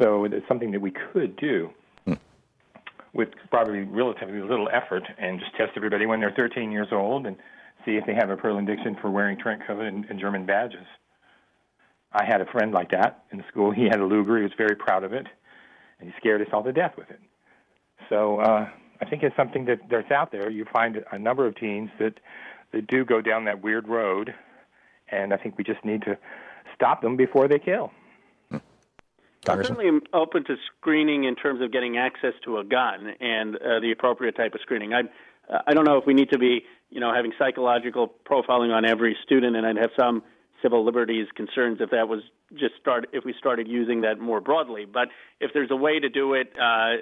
So 0.00 0.24
it's 0.24 0.46
something 0.46 0.70
that 0.72 0.80
we 0.80 0.92
could 0.92 1.36
do. 1.36 1.70
With 3.12 3.28
probably 3.50 3.82
relatively 3.82 4.40
little 4.40 4.68
effort 4.72 5.04
and 5.18 5.38
just 5.38 5.54
test 5.56 5.72
everybody 5.76 6.06
when 6.06 6.20
they're 6.20 6.34
13 6.36 6.72
years 6.72 6.88
old 6.92 7.26
and 7.26 7.36
see 7.84 7.92
if 7.92 8.06
they 8.06 8.14
have 8.14 8.30
a 8.30 8.36
predilection 8.36 8.96
for 9.00 9.10
wearing 9.10 9.38
trench 9.38 9.62
coat 9.66 9.80
and, 9.80 10.04
and 10.06 10.18
German 10.18 10.46
badges. 10.46 10.86
I 12.12 12.24
had 12.24 12.40
a 12.40 12.46
friend 12.46 12.72
like 12.72 12.90
that 12.90 13.24
in 13.32 13.42
school. 13.50 13.70
He 13.70 13.84
had 13.84 14.00
a 14.00 14.04
Luger. 14.04 14.36
He 14.36 14.42
was 14.42 14.52
very 14.56 14.76
proud 14.76 15.04
of 15.04 15.12
it, 15.12 15.26
and 15.98 16.08
he 16.08 16.14
scared 16.18 16.42
us 16.42 16.48
all 16.52 16.62
to 16.62 16.72
death 16.72 16.92
with 16.96 17.10
it. 17.10 17.20
So 18.08 18.38
uh, 18.38 18.68
I 19.00 19.04
think 19.04 19.22
it's 19.22 19.36
something 19.36 19.64
that 19.66 19.80
that's 19.90 20.10
out 20.10 20.30
there. 20.30 20.50
You 20.50 20.66
find 20.72 21.02
a 21.10 21.18
number 21.18 21.46
of 21.46 21.56
teens 21.56 21.90
that 21.98 22.14
that 22.72 22.86
do 22.86 23.04
go 23.04 23.20
down 23.20 23.44
that 23.44 23.62
weird 23.62 23.88
road, 23.88 24.34
and 25.08 25.32
I 25.32 25.36
think 25.36 25.56
we 25.58 25.64
just 25.64 25.84
need 25.84 26.02
to 26.02 26.18
stop 26.74 27.02
them 27.02 27.16
before 27.16 27.48
they 27.48 27.58
kill. 27.58 27.92
I 29.48 29.56
certainly 29.56 29.88
am 29.88 30.02
open 30.12 30.44
to 30.44 30.56
screening 30.78 31.24
in 31.24 31.34
terms 31.34 31.60
of 31.62 31.72
getting 31.72 31.98
access 31.98 32.34
to 32.44 32.58
a 32.58 32.64
gun 32.64 33.14
and 33.20 33.56
uh, 33.56 33.80
the 33.80 33.90
appropriate 33.90 34.36
type 34.36 34.54
of 34.54 34.60
screening. 34.60 34.94
I 34.94 35.00
uh, 35.52 35.62
I 35.66 35.74
don't 35.74 35.84
know 35.84 35.98
if 35.98 36.06
we 36.06 36.14
need 36.14 36.30
to 36.30 36.38
be 36.38 36.62
you 36.90 37.00
know 37.00 37.12
having 37.12 37.32
psychological 37.38 38.12
profiling 38.24 38.72
on 38.72 38.84
every 38.84 39.16
student, 39.24 39.56
and 39.56 39.66
I'd 39.66 39.78
have 39.78 39.90
some 39.98 40.22
civil 40.62 40.84
liberties 40.84 41.26
concerns 41.34 41.78
if 41.80 41.90
that 41.90 42.08
was 42.08 42.20
just 42.54 42.74
start 42.80 43.08
if 43.12 43.24
we 43.24 43.34
started 43.36 43.66
using 43.66 44.02
that 44.02 44.20
more 44.20 44.40
broadly. 44.40 44.84
But 44.84 45.08
if 45.40 45.50
there's 45.52 45.72
a 45.72 45.76
way 45.76 45.98
to 45.98 46.08
do 46.08 46.34
it 46.34 46.52
uh, 46.56 46.92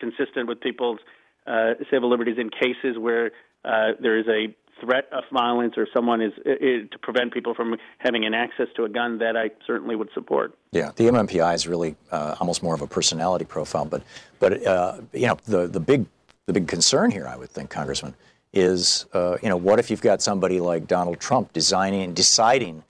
consistent 0.00 0.48
with 0.48 0.60
people's 0.60 0.98
uh, 1.46 1.74
civil 1.90 2.10
liberties 2.10 2.36
in 2.38 2.50
cases 2.50 2.98
where 2.98 3.30
uh, 3.64 3.92
there 4.00 4.18
is 4.18 4.26
a 4.26 4.54
threat 4.80 5.08
of 5.12 5.24
violence 5.32 5.74
or 5.76 5.86
someone 5.92 6.20
is, 6.20 6.32
is 6.44 6.88
to 6.90 6.98
prevent 6.98 7.32
people 7.32 7.54
from 7.54 7.76
having 7.98 8.24
an 8.24 8.34
access 8.34 8.68
to 8.76 8.84
a 8.84 8.88
gun, 8.88 9.18
that 9.18 9.36
I 9.36 9.50
certainly 9.66 9.96
would 9.96 10.10
support. 10.14 10.56
Yeah, 10.72 10.92
the 10.96 11.04
MMPI 11.04 11.54
is 11.54 11.66
really 11.66 11.96
uh, 12.10 12.36
almost 12.40 12.62
more 12.62 12.74
of 12.74 12.82
a 12.82 12.86
personality 12.86 13.44
profile, 13.44 13.84
but 13.84 14.02
but 14.38 14.66
uh, 14.66 15.00
you 15.12 15.26
know 15.26 15.38
the 15.46 15.66
the 15.66 15.80
big 15.80 16.06
the 16.46 16.52
big 16.52 16.68
concern 16.68 17.10
here, 17.10 17.26
I 17.26 17.36
would 17.36 17.50
think, 17.50 17.70
Congressman, 17.70 18.14
is 18.52 19.06
uh, 19.12 19.36
you 19.42 19.48
know 19.48 19.56
what 19.56 19.78
if 19.78 19.90
you've 19.90 20.02
got 20.02 20.22
somebody 20.22 20.60
like 20.60 20.86
Donald 20.86 21.20
Trump 21.20 21.52
designing 21.52 22.02
and 22.02 22.14
deciding 22.14 22.84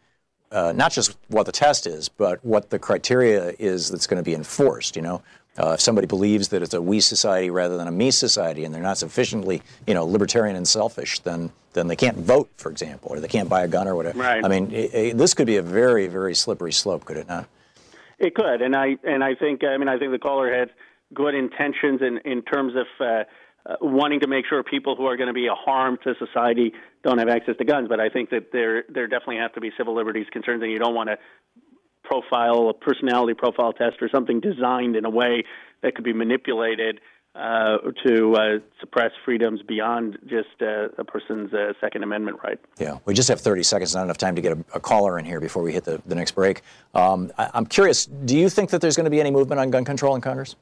uh, 0.52 0.72
not 0.74 0.92
just 0.92 1.16
what 1.28 1.46
the 1.46 1.52
test 1.52 1.86
is, 1.86 2.08
but 2.08 2.44
what 2.44 2.70
the 2.70 2.78
criteria 2.78 3.54
is 3.58 3.90
that's 3.90 4.06
going 4.06 4.22
to 4.22 4.22
be 4.22 4.34
enforced. 4.34 4.96
You 4.96 5.02
know, 5.02 5.22
uh, 5.58 5.72
if 5.72 5.80
somebody 5.80 6.06
believes 6.06 6.48
that 6.48 6.62
it's 6.62 6.74
a 6.74 6.82
we 6.82 7.00
society 7.00 7.50
rather 7.50 7.76
than 7.76 7.88
a 7.88 7.92
me 7.92 8.10
society, 8.10 8.64
and 8.64 8.74
they're 8.74 8.82
not 8.82 8.98
sufficiently, 8.98 9.62
you 9.86 9.94
know, 9.94 10.04
libertarian 10.04 10.56
and 10.56 10.66
selfish, 10.66 11.18
then 11.20 11.50
then 11.72 11.88
they 11.88 11.96
can't 11.96 12.16
vote, 12.16 12.48
for 12.56 12.70
example, 12.70 13.10
or 13.10 13.20
they 13.20 13.28
can't 13.28 13.48
buy 13.48 13.62
a 13.62 13.68
gun 13.68 13.86
or 13.86 13.94
whatever. 13.94 14.18
Right. 14.18 14.42
I 14.44 14.48
mean, 14.48 14.72
it, 14.72 14.94
it, 14.94 15.18
this 15.18 15.34
could 15.34 15.46
be 15.46 15.56
a 15.56 15.62
very, 15.62 16.06
very 16.06 16.34
slippery 16.34 16.72
slope, 16.72 17.04
could 17.04 17.18
it 17.18 17.28
not? 17.28 17.46
It 18.18 18.34
could, 18.34 18.62
and 18.62 18.74
I 18.74 18.96
and 19.04 19.22
I 19.22 19.34
think 19.34 19.62
I 19.64 19.76
mean 19.76 19.88
I 19.88 19.98
think 19.98 20.12
the 20.12 20.18
caller 20.18 20.52
had 20.52 20.70
good 21.12 21.34
intentions 21.34 22.00
in 22.02 22.18
in 22.24 22.42
terms 22.42 22.74
of. 22.76 22.86
Uh, 23.00 23.24
uh, 23.68 23.74
wanting 23.80 24.20
to 24.20 24.28
make 24.28 24.46
sure 24.46 24.62
people 24.62 24.94
who 24.94 25.06
are 25.06 25.16
going 25.16 25.26
to 25.26 25.32
be 25.32 25.48
a 25.48 25.54
harm 25.54 25.98
to 26.04 26.14
society 26.20 26.72
don't 27.02 27.18
have 27.18 27.28
access 27.28 27.56
to 27.56 27.64
guns, 27.64 27.88
but 27.88 27.98
I 27.98 28.08
think 28.08 28.30
that 28.30 28.52
there 28.52 28.84
there 28.88 29.08
definitely 29.08 29.38
have 29.38 29.54
to 29.54 29.60
be 29.60 29.72
civil 29.76 29.92
liberties 29.92 30.26
concerns, 30.30 30.62
and 30.62 30.70
you 30.70 30.78
don't 30.78 30.94
want 30.94 31.08
to 31.08 31.18
profile 32.06 32.68
a 32.70 32.74
personality 32.74 33.34
profile 33.34 33.72
test 33.72 33.96
or 34.00 34.08
something 34.08 34.40
designed 34.40 34.96
in 34.96 35.04
a 35.04 35.10
way 35.10 35.44
that 35.82 35.94
could 35.94 36.04
be 36.04 36.12
manipulated 36.12 37.00
uh, 37.34 37.76
to 38.02 38.34
uh, 38.34 38.58
suppress 38.80 39.10
freedoms 39.24 39.60
beyond 39.62 40.18
just 40.26 40.62
uh, 40.62 40.88
a 40.96 41.04
person's 41.04 41.52
uh, 41.52 41.74
Second 41.80 42.02
Amendment 42.02 42.38
right. 42.42 42.58
Yeah, 42.78 42.98
we 43.04 43.12
just 43.12 43.28
have 43.28 43.40
30 43.40 43.62
seconds, 43.62 43.94
not 43.94 44.04
enough 44.04 44.16
time 44.16 44.34
to 44.36 44.40
get 44.40 44.52
a, 44.52 44.64
a 44.74 44.80
caller 44.80 45.18
in 45.18 45.26
here 45.26 45.38
before 45.38 45.62
we 45.62 45.72
hit 45.72 45.84
the, 45.84 46.00
the 46.06 46.14
next 46.14 46.34
break. 46.34 46.62
Um, 46.94 47.30
I, 47.36 47.50
I'm 47.52 47.66
curious, 47.66 48.06
do 48.06 48.38
you 48.38 48.48
think 48.48 48.70
that 48.70 48.80
there's 48.80 48.96
going 48.96 49.04
to 49.04 49.10
be 49.10 49.20
any 49.20 49.30
movement 49.30 49.60
on 49.60 49.70
gun 49.70 49.84
control 49.84 50.14
in 50.14 50.22
Congress? 50.22 50.56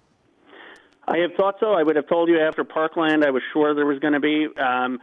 I 1.07 1.19
have 1.19 1.35
thought 1.37 1.57
so. 1.61 1.75
I 1.75 1.83
would 1.83 1.97
have 1.97 2.09
told 2.09 2.29
you 2.29 2.41
after 2.41 2.65
Parkland, 2.65 3.25
I 3.25 3.31
was 3.31 3.43
sure 3.53 3.75
there 3.75 3.87
was 3.87 3.99
going 4.01 4.15
to 4.15 4.21
be, 4.21 4.49
um, 4.61 4.99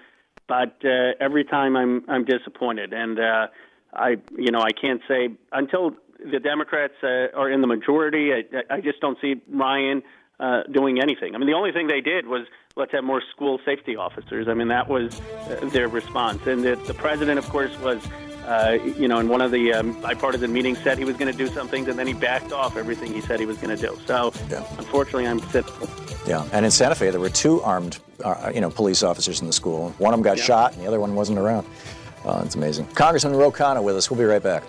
but 0.48 0.76
uh, 0.84 1.14
every 1.20 1.46
time 1.46 1.78
I'm 1.78 2.04
I'm 2.10 2.26
disappointed, 2.26 2.92
and 2.92 3.20
uh, 3.20 3.48
I 3.94 4.18
you 4.36 4.52
know 4.52 4.62
I 4.62 4.72
can't 4.72 5.02
say 5.08 5.30
until 5.52 5.92
the 6.30 6.40
Democrats 6.40 6.94
uh, 7.04 7.28
are 7.36 7.50
in 7.50 7.62
the 7.62 7.68
majority. 7.68 8.32
I, 8.34 8.44
I 8.76 8.82
just 8.82 9.00
don't 9.00 9.18
see 9.22 9.42
Ryan 9.50 10.04
uh, 10.40 10.64
doing 10.72 11.00
anything. 11.02 11.36
I 11.36 11.38
mean, 11.38 11.48
the 11.48 11.54
only 11.54 11.72
thing 11.72 11.88
they 11.88 12.02
did 12.02 12.28
was 12.28 12.48
let's 12.76 12.92
have 12.94 13.04
more 13.04 13.22
school 13.32 13.60
safety 13.66 13.96
officers. 13.96 14.48
I 14.48 14.54
mean, 14.54 14.70
that 14.70 14.90
was 14.90 15.20
uh, 15.22 15.70
their 15.72 15.88
response, 15.88 16.46
and 16.48 16.64
the, 16.64 16.76
the 16.88 16.94
president, 16.94 17.40
of 17.40 17.48
course, 17.50 17.78
was. 17.80 18.02
Uh, 18.42 18.80
you 18.98 19.08
know, 19.08 19.20
in 19.20 19.30
one 19.30 19.40
of 19.40 19.52
the 19.52 19.72
um, 19.72 19.94
bipartisan 20.02 20.52
meetings, 20.52 20.80
said 20.80 20.98
he 20.98 21.06
was 21.06 21.16
going 21.16 21.32
to 21.32 21.38
do 21.38 21.46
something, 21.48 21.88
and 21.88 21.98
then 21.98 22.08
he 22.08 22.14
backed 22.14 22.52
off 22.52 22.76
everything 22.76 23.14
he 23.14 23.22
said 23.22 23.40
he 23.40 23.46
was 23.46 23.56
going 23.58 23.70
to 23.70 23.80
do. 23.80 23.96
So, 24.08 24.34
Yeah. 24.50 24.64
unfortunately, 24.80 25.28
I'm 25.28 25.40
cynical. 25.52 25.88
Yeah, 26.26 26.44
and 26.52 26.66
in 26.66 26.72
Santa 26.72 26.96
Fe, 26.96 27.12
there 27.12 27.20
were 27.20 27.30
two 27.30 27.62
armed, 27.62 28.00
uh, 28.26 28.52
you 28.54 28.60
know, 28.60 28.72
police 28.72 29.04
officers 29.04 29.42
in 29.42 29.48
the 29.48 29.54
school. 29.54 29.94
One 30.00 30.12
of 30.12 30.18
them 30.18 30.24
got 30.24 30.38
Yeah. 30.38 30.44
shot, 30.44 30.74
and 30.74 30.82
the 30.82 30.88
other 30.88 31.00
one 31.00 31.14
wasn't 31.14 31.38
around. 31.38 31.68
Uh, 32.26 32.42
it's 32.44 32.56
amazing. 32.56 32.88
Congressman 32.96 33.36
Ro 33.36 33.52
with 33.84 33.96
us. 33.96 34.10
We'll 34.10 34.18
be 34.18 34.26
right 34.26 34.42
back. 34.42 34.64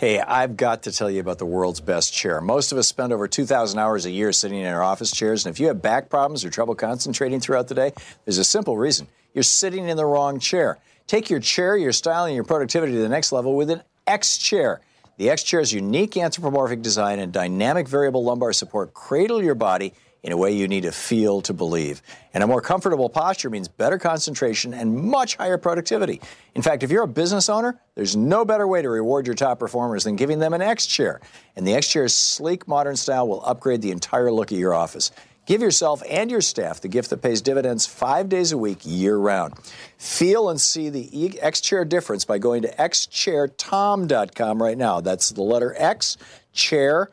Hey, 0.00 0.18
I've 0.18 0.56
got 0.56 0.84
to 0.84 0.92
tell 0.92 1.10
you 1.10 1.20
about 1.20 1.36
the 1.36 1.44
world's 1.44 1.82
best 1.82 2.14
chair. 2.14 2.40
Most 2.40 2.72
of 2.72 2.78
us 2.78 2.88
spend 2.88 3.12
over 3.12 3.28
2,000 3.28 3.78
hours 3.78 4.06
a 4.06 4.10
year 4.10 4.32
sitting 4.32 4.60
in 4.60 4.66
our 4.66 4.82
office 4.82 5.10
chairs, 5.10 5.44
and 5.44 5.54
if 5.54 5.60
you 5.60 5.66
have 5.66 5.82
back 5.82 6.08
problems 6.08 6.42
or 6.42 6.48
trouble 6.48 6.74
concentrating 6.74 7.38
throughout 7.38 7.68
the 7.68 7.74
day, 7.74 7.92
there's 8.24 8.38
a 8.38 8.44
simple 8.44 8.78
reason. 8.78 9.08
You're 9.34 9.42
sitting 9.42 9.90
in 9.90 9.98
the 9.98 10.06
wrong 10.06 10.38
chair. 10.38 10.78
Take 11.06 11.28
your 11.28 11.38
chair, 11.38 11.76
your 11.76 11.92
style, 11.92 12.24
and 12.24 12.34
your 12.34 12.44
productivity 12.44 12.94
to 12.94 13.00
the 13.00 13.10
next 13.10 13.30
level 13.30 13.54
with 13.54 13.68
an 13.68 13.82
X 14.06 14.38
chair. 14.38 14.80
The 15.18 15.28
X 15.28 15.42
chair's 15.42 15.70
unique 15.70 16.16
anthropomorphic 16.16 16.80
design 16.80 17.18
and 17.18 17.30
dynamic 17.30 17.86
variable 17.86 18.24
lumbar 18.24 18.54
support 18.54 18.94
cradle 18.94 19.42
your 19.42 19.54
body 19.54 19.92
in 20.22 20.32
a 20.32 20.36
way 20.36 20.52
you 20.52 20.68
need 20.68 20.82
to 20.82 20.92
feel 20.92 21.40
to 21.42 21.52
believe. 21.52 22.02
And 22.34 22.44
a 22.44 22.46
more 22.46 22.60
comfortable 22.60 23.08
posture 23.08 23.50
means 23.50 23.68
better 23.68 23.98
concentration 23.98 24.74
and 24.74 24.94
much 24.94 25.36
higher 25.36 25.58
productivity. 25.58 26.20
In 26.54 26.62
fact, 26.62 26.82
if 26.82 26.90
you're 26.90 27.04
a 27.04 27.08
business 27.08 27.48
owner, 27.48 27.80
there's 27.94 28.16
no 28.16 28.44
better 28.44 28.66
way 28.66 28.82
to 28.82 28.88
reward 28.88 29.26
your 29.26 29.34
top 29.34 29.58
performers 29.58 30.04
than 30.04 30.16
giving 30.16 30.38
them 30.38 30.52
an 30.52 30.62
X 30.62 30.86
chair. 30.86 31.20
And 31.56 31.66
the 31.66 31.74
X 31.74 31.88
chair's 31.88 32.14
sleek, 32.14 32.68
modern 32.68 32.96
style 32.96 33.28
will 33.28 33.42
upgrade 33.44 33.82
the 33.82 33.90
entire 33.90 34.30
look 34.30 34.50
of 34.52 34.58
your 34.58 34.74
office. 34.74 35.10
Give 35.46 35.62
yourself 35.62 36.02
and 36.08 36.30
your 36.30 36.42
staff 36.42 36.80
the 36.80 36.86
gift 36.86 37.10
that 37.10 37.22
pays 37.22 37.42
dividends 37.42 37.84
five 37.84 38.28
days 38.28 38.52
a 38.52 38.58
week, 38.58 38.78
year 38.84 39.16
round. 39.16 39.54
Feel 39.98 40.48
and 40.48 40.60
see 40.60 40.90
the 40.90 41.40
X 41.40 41.60
Chair 41.60 41.84
difference 41.84 42.24
by 42.24 42.38
going 42.38 42.62
to 42.62 42.72
xchairthom.com 42.76 44.62
right 44.62 44.78
now. 44.78 45.00
That's 45.00 45.30
the 45.30 45.42
letter 45.42 45.74
X, 45.76 46.16
chair, 46.52 47.10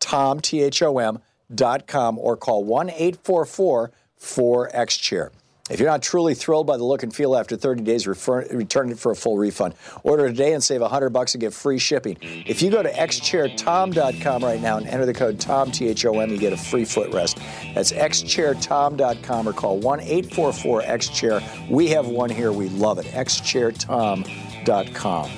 Tom, 0.00 0.40
T 0.40 0.62
H 0.62 0.82
O 0.82 0.98
M, 0.98 1.18
dot 1.52 1.86
com, 1.86 2.18
or 2.18 2.36
call 2.36 2.64
1 2.64 2.90
844 2.90 3.90
4X 4.20 5.00
Chair. 5.00 5.32
If 5.70 5.80
you're 5.80 5.88
not 5.88 6.02
truly 6.02 6.34
thrilled 6.34 6.66
by 6.66 6.76
the 6.76 6.84
look 6.84 7.02
and 7.02 7.14
feel 7.14 7.34
after 7.34 7.56
30 7.56 7.84
days, 7.84 8.06
refer, 8.06 8.44
return 8.48 8.90
it 8.90 8.98
for 8.98 9.12
a 9.12 9.16
full 9.16 9.38
refund. 9.38 9.74
Order 10.02 10.28
today 10.28 10.52
and 10.52 10.62
save 10.62 10.82
100 10.82 11.08
bucks 11.08 11.32
and 11.34 11.40
get 11.40 11.54
free 11.54 11.78
shipping. 11.78 12.18
If 12.20 12.60
you 12.60 12.70
go 12.70 12.82
to 12.82 12.92
xchairthom.com 12.92 14.44
right 14.44 14.60
now 14.60 14.76
and 14.76 14.86
enter 14.86 15.06
the 15.06 15.14
code 15.14 15.40
TOM, 15.40 15.72
T 15.72 15.88
H 15.88 16.04
O 16.04 16.20
M, 16.20 16.28
you 16.28 16.36
get 16.36 16.52
a 16.52 16.58
free 16.58 16.84
footrest. 16.84 17.40
That's 17.74 17.92
xchairthom.com 17.92 19.48
or 19.48 19.54
call 19.54 19.78
1 19.78 20.00
844 20.00 20.82
X 20.82 21.08
Chair. 21.08 21.40
We 21.70 21.88
have 21.88 22.08
one 22.08 22.28
here. 22.28 22.52
We 22.52 22.68
love 22.68 22.98
it. 22.98 23.06
xchairthom.com. 23.06 25.30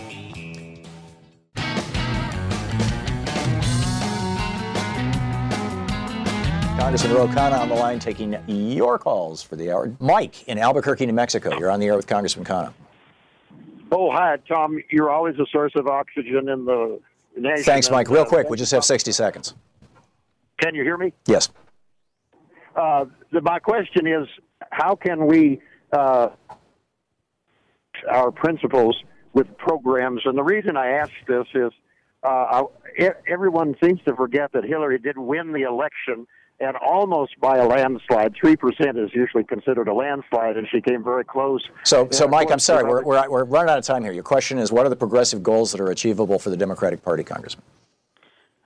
Congressman 6.86 7.14
Ro 7.14 7.26
Khanna 7.26 7.58
on 7.58 7.68
the 7.68 7.74
line 7.74 7.98
taking 7.98 8.36
your 8.46 8.96
calls 8.96 9.42
for 9.42 9.56
the 9.56 9.72
hour. 9.72 9.92
Mike 9.98 10.46
in 10.46 10.56
Albuquerque, 10.56 11.04
New 11.04 11.12
Mexico. 11.12 11.58
You're 11.58 11.68
on 11.68 11.80
the 11.80 11.86
air 11.86 11.96
with 11.96 12.06
Congressman 12.06 12.44
Khanna. 12.44 12.72
Oh, 13.90 14.12
hi, 14.12 14.36
Tom. 14.48 14.80
You're 14.88 15.10
always 15.10 15.34
a 15.40 15.46
source 15.50 15.72
of 15.74 15.88
oxygen 15.88 16.48
in 16.48 16.64
the 16.64 17.00
nation. 17.36 17.64
Thanks, 17.64 17.90
Mike. 17.90 18.08
Real 18.08 18.24
quick, 18.24 18.48
we 18.48 18.56
just 18.56 18.70
have 18.70 18.84
60 18.84 19.10
seconds. 19.10 19.54
Can 20.60 20.76
you 20.76 20.84
hear 20.84 20.96
me? 20.96 21.12
Yes. 21.26 21.48
Uh, 22.76 23.06
the, 23.32 23.40
my 23.40 23.58
question 23.58 24.06
is, 24.06 24.28
how 24.70 24.94
can 24.94 25.26
we 25.26 25.60
uh, 25.92 26.28
our 28.08 28.30
principles 28.30 28.96
with 29.32 29.48
programs? 29.58 30.20
And 30.24 30.38
the 30.38 30.44
reason 30.44 30.76
I 30.76 30.90
ask 30.90 31.10
this 31.26 31.48
is, 31.52 31.72
uh, 32.22 32.62
I, 32.96 33.10
everyone 33.26 33.74
seems 33.82 34.00
to 34.04 34.14
forget 34.14 34.52
that 34.52 34.62
Hillary 34.62 35.00
did 35.00 35.18
win 35.18 35.52
the 35.52 35.62
election, 35.62 36.28
and 36.60 36.76
almost 36.76 37.38
by 37.40 37.58
a 37.58 37.66
landslide. 37.66 38.34
Three 38.40 38.56
percent 38.56 38.98
is 38.98 39.10
usually 39.14 39.44
considered 39.44 39.88
a 39.88 39.94
landslide, 39.94 40.56
and 40.56 40.66
she 40.70 40.80
came 40.80 41.04
very 41.04 41.24
close. 41.24 41.62
So, 41.84 42.08
so 42.10 42.24
And 42.24 42.24
of 42.24 42.30
Mike, 42.30 42.50
I'm 42.50 42.58
sorry, 42.58 42.84
we're, 42.84 43.02
we're, 43.02 43.28
we're 43.28 43.44
running 43.44 43.70
out 43.70 43.78
of 43.78 43.84
time 43.84 44.02
here. 44.02 44.12
Your 44.12 44.22
question 44.22 44.58
is, 44.58 44.72
what 44.72 44.86
are 44.86 44.88
the 44.88 44.96
progressive 44.96 45.42
goals 45.42 45.72
that 45.72 45.80
are 45.80 45.90
achievable 45.90 46.38
for 46.38 46.50
the 46.50 46.56
Democratic 46.56 47.02
Party, 47.02 47.24
Congressman? 47.24 47.64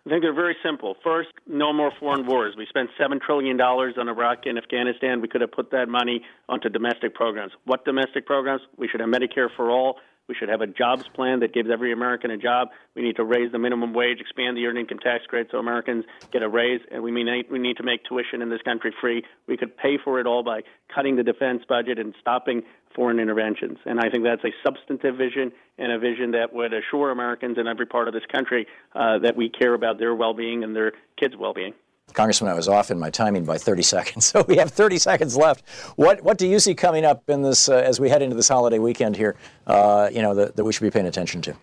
I 0.07 0.09
think 0.09 0.23
they're 0.23 0.33
very 0.33 0.57
simple. 0.65 0.97
First, 1.05 1.29
no 1.47 1.75
more 1.75 1.93
foreign 2.01 2.27
wars. 2.27 2.55
We 2.57 2.67
spent 2.67 2.89
$7 2.99 3.21
trillion 3.21 3.61
on 3.61 4.09
Iraq 4.09 4.47
and 4.47 4.57
Afghanistan. 4.57 5.21
We 5.21 5.29
could 5.29 5.43
have 5.43 5.53
put 5.53 5.71
that 5.73 5.89
money 5.89 6.23
onto 6.49 6.71
domestic 6.71 7.15
programs. 7.15 7.53
What 7.65 7.85
domestic 7.85 8.25
programs? 8.25 8.63
We 8.79 8.89
should 8.89 9.01
have 9.01 9.11
Medicare 9.11 9.49
for 9.55 9.71
all. 9.71 9.99
We 10.31 10.37
should 10.37 10.49
have 10.49 10.61
a 10.61 10.69
jobs 10.69 11.09
plan 11.09 11.41
that 11.41 11.53
gives 11.53 11.69
every 11.73 11.93
American 11.93 12.31
a 12.31 12.37
job. 12.39 12.69
We 12.95 13.03
need 13.03 13.17
to 13.17 13.25
raise 13.25 13.51
the 13.51 13.59
minimum 13.59 13.93
wage, 13.93 14.21
expand 14.21 14.57
the 14.57 14.65
earned 14.65 14.79
income 14.79 15.01
tax 15.01 15.27
credit 15.27 15.49
so 15.51 15.59
Americans 15.59 16.05
get 16.33 16.45
a 16.45 16.49
raise, 16.49 16.81
and 16.93 17.03
we 17.03 17.11
need, 17.11 17.51
we 17.51 17.59
need 17.59 17.79
to 17.79 17.83
make 17.83 18.05
tuition 18.05 18.41
in 18.41 18.49
this 18.49 18.63
country 18.63 18.95
free. 19.01 19.25
We 19.49 19.57
could 19.57 19.77
pay 19.77 19.99
for 19.99 20.21
it 20.21 20.29
all 20.29 20.45
by 20.45 20.61
cutting 20.95 21.17
the 21.17 21.25
defense 21.25 21.65
budget 21.69 21.99
and 21.99 22.15
stopping 22.21 22.63
foreign 22.95 23.19
interventions. 23.19 23.79
And 23.85 23.99
I 23.99 24.09
think 24.09 24.23
that's 24.23 24.45
a 24.45 24.55
substantive 24.65 25.17
vision 25.17 25.51
and 25.79 25.91
a 25.91 25.99
vision 25.99 26.31
that 26.31 26.53
would 26.53 26.73
assure 26.73 27.11
Americans 27.11 27.59
in 27.59 27.67
every 27.67 27.87
part 27.87 28.07
of 28.07 28.15
this 28.15 28.23
country 28.31 28.69
uh, 28.95 29.19
that 29.25 29.37
we 29.37 29.49
care 29.49 29.75
about 29.75 29.99
their 29.99 30.15
well 30.15 30.33
being 30.33 30.63
and 30.63 30.77
their 30.77 30.93
kids' 31.19 31.35
well 31.37 31.55
being. 31.55 31.75
Congressman, 32.13 32.51
I 32.51 32.55
was 32.55 32.69
off 32.69 32.91
in 32.91 32.99
my 32.99 33.11
timing 33.11 33.45
by 33.45 33.59
30 33.59 33.83
seconds, 33.95 34.27
so 34.27 34.45
we 34.47 34.57
have 34.57 34.71
30 34.71 34.99
seconds 34.99 35.37
left. 35.37 35.69
What 35.97 36.23
what 36.23 36.39
do 36.39 36.47
you 36.47 36.59
see 36.59 36.75
coming 36.75 37.05
up 37.05 37.29
in 37.29 37.43
this 37.43 37.69
uh, 37.69 37.77
as 37.77 38.01
we 38.01 38.09
head 38.09 38.23
into 38.23 38.37
this 38.37 38.49
holiday 38.49 38.79
weekend 38.79 39.17
here? 39.17 39.37
Uh, 39.67 40.09
you 40.13 40.23
know 40.23 40.35
that, 40.35 40.57
that 40.57 40.65
we 40.65 40.73
should 40.73 40.83
be 40.83 40.91
paying 40.91 41.07
attention 41.07 41.43
to. 41.43 41.55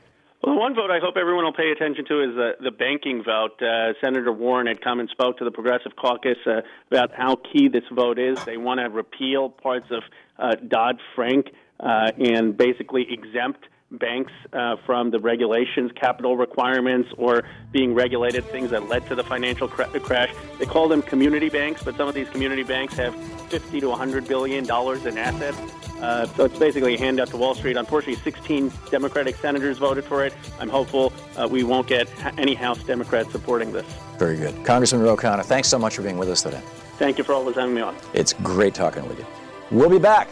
Well, 0.44 0.56
one 0.56 0.76
vote 0.76 0.92
I 0.92 1.00
hope 1.00 1.18
everyone 1.18 1.46
will 1.46 1.54
pay 1.54 1.72
attention 1.72 2.06
to 2.06 2.22
is 2.22 2.36
the, 2.36 2.52
the 2.62 2.72
banking 2.72 3.24
vote. 3.24 3.60
Uh, 3.62 3.94
Senator 4.02 4.32
Warren 4.32 4.68
had 4.68 4.82
come 4.82 5.00
and 5.00 5.10
spoke 5.10 5.38
to 5.40 5.44
the 5.44 5.52
Progressive 5.52 5.96
Caucus 5.96 6.38
uh, 6.46 6.62
about 6.92 7.12
how 7.14 7.36
key 7.36 7.70
this 7.70 7.84
vote 7.92 8.20
is. 8.20 8.44
They 8.46 8.58
want 8.58 8.80
to 8.80 8.86
repeal 8.86 9.50
parts 9.50 9.88
of 9.90 10.04
uh, 10.38 10.56
Dodd 10.56 11.00
Frank 11.16 11.48
uh, 11.80 12.12
and 12.20 12.56
basically 12.56 13.08
exempt 13.12 13.66
banks 13.92 14.34
uh, 14.54 14.76
from 14.86 15.12
the 15.12 15.20
regulations, 15.20 15.92
capital 15.96 16.36
requirements, 16.36 17.10
or 17.18 17.44
being 17.72 17.94
regulated, 17.94 18.44
things 18.46 18.70
that 18.72 18.90
led 18.90 19.08
to 19.08 19.16
the 19.16 19.24
financial 19.24 19.68
cra- 19.68 19.88
crash. 20.00 20.34
They 20.60 20.66
call 20.66 20.88
them 20.88 21.02
community 21.02 21.50
banks, 21.50 21.84
but 21.84 21.96
some 21.96 22.08
of 22.08 22.14
these 22.14 22.30
community 22.30 22.64
banks 22.64 22.96
have 22.96 23.16
50 23.50 23.80
to 23.80 23.88
100 23.90 24.28
billion 24.28 24.66
dollars 24.66 25.06
in 25.06 25.18
assets. 25.18 25.58
Uh, 26.02 26.28
so 26.28 26.46
it's 26.46 26.60
basically 26.60 26.96
a 26.96 26.98
handout 26.98 27.30
to 27.30 27.38
Wall 27.38 27.56
Street. 27.56 27.78
Unfortunately, 27.78 28.22
16 28.22 28.72
Democratic 28.92 29.36
senators 29.38 29.78
voted 29.78 30.04
for 30.04 30.26
it. 30.26 30.34
I'm 30.60 30.70
hopeful 30.70 31.12
uh, 31.36 31.48
we 31.50 31.64
won't 31.64 31.88
get 31.88 32.08
any 32.38 32.54
House 32.54 32.84
Democrats 32.84 33.32
supporting 33.32 33.72
this. 33.72 33.86
Very 34.18 34.38
good. 34.38 34.64
Congressman 34.66 35.02
Ro 35.02 35.16
Khanna, 35.16 35.44
thanks 35.44 35.68
so 35.68 35.80
much 35.80 35.96
for 35.96 36.02
being 36.04 36.18
with 36.18 36.30
us 36.30 36.44
today. 36.44 36.62
Thank 36.98 37.18
you 37.18 37.24
for 37.24 37.34
always 37.34 37.56
having 37.56 37.76
me 37.76 37.82
on. 37.82 37.96
It's 38.14 38.34
great 38.34 38.74
talking 38.74 39.08
with 39.08 39.18
you. 39.18 39.26
We'll 39.72 39.90
be 39.90 40.00
back 40.00 40.30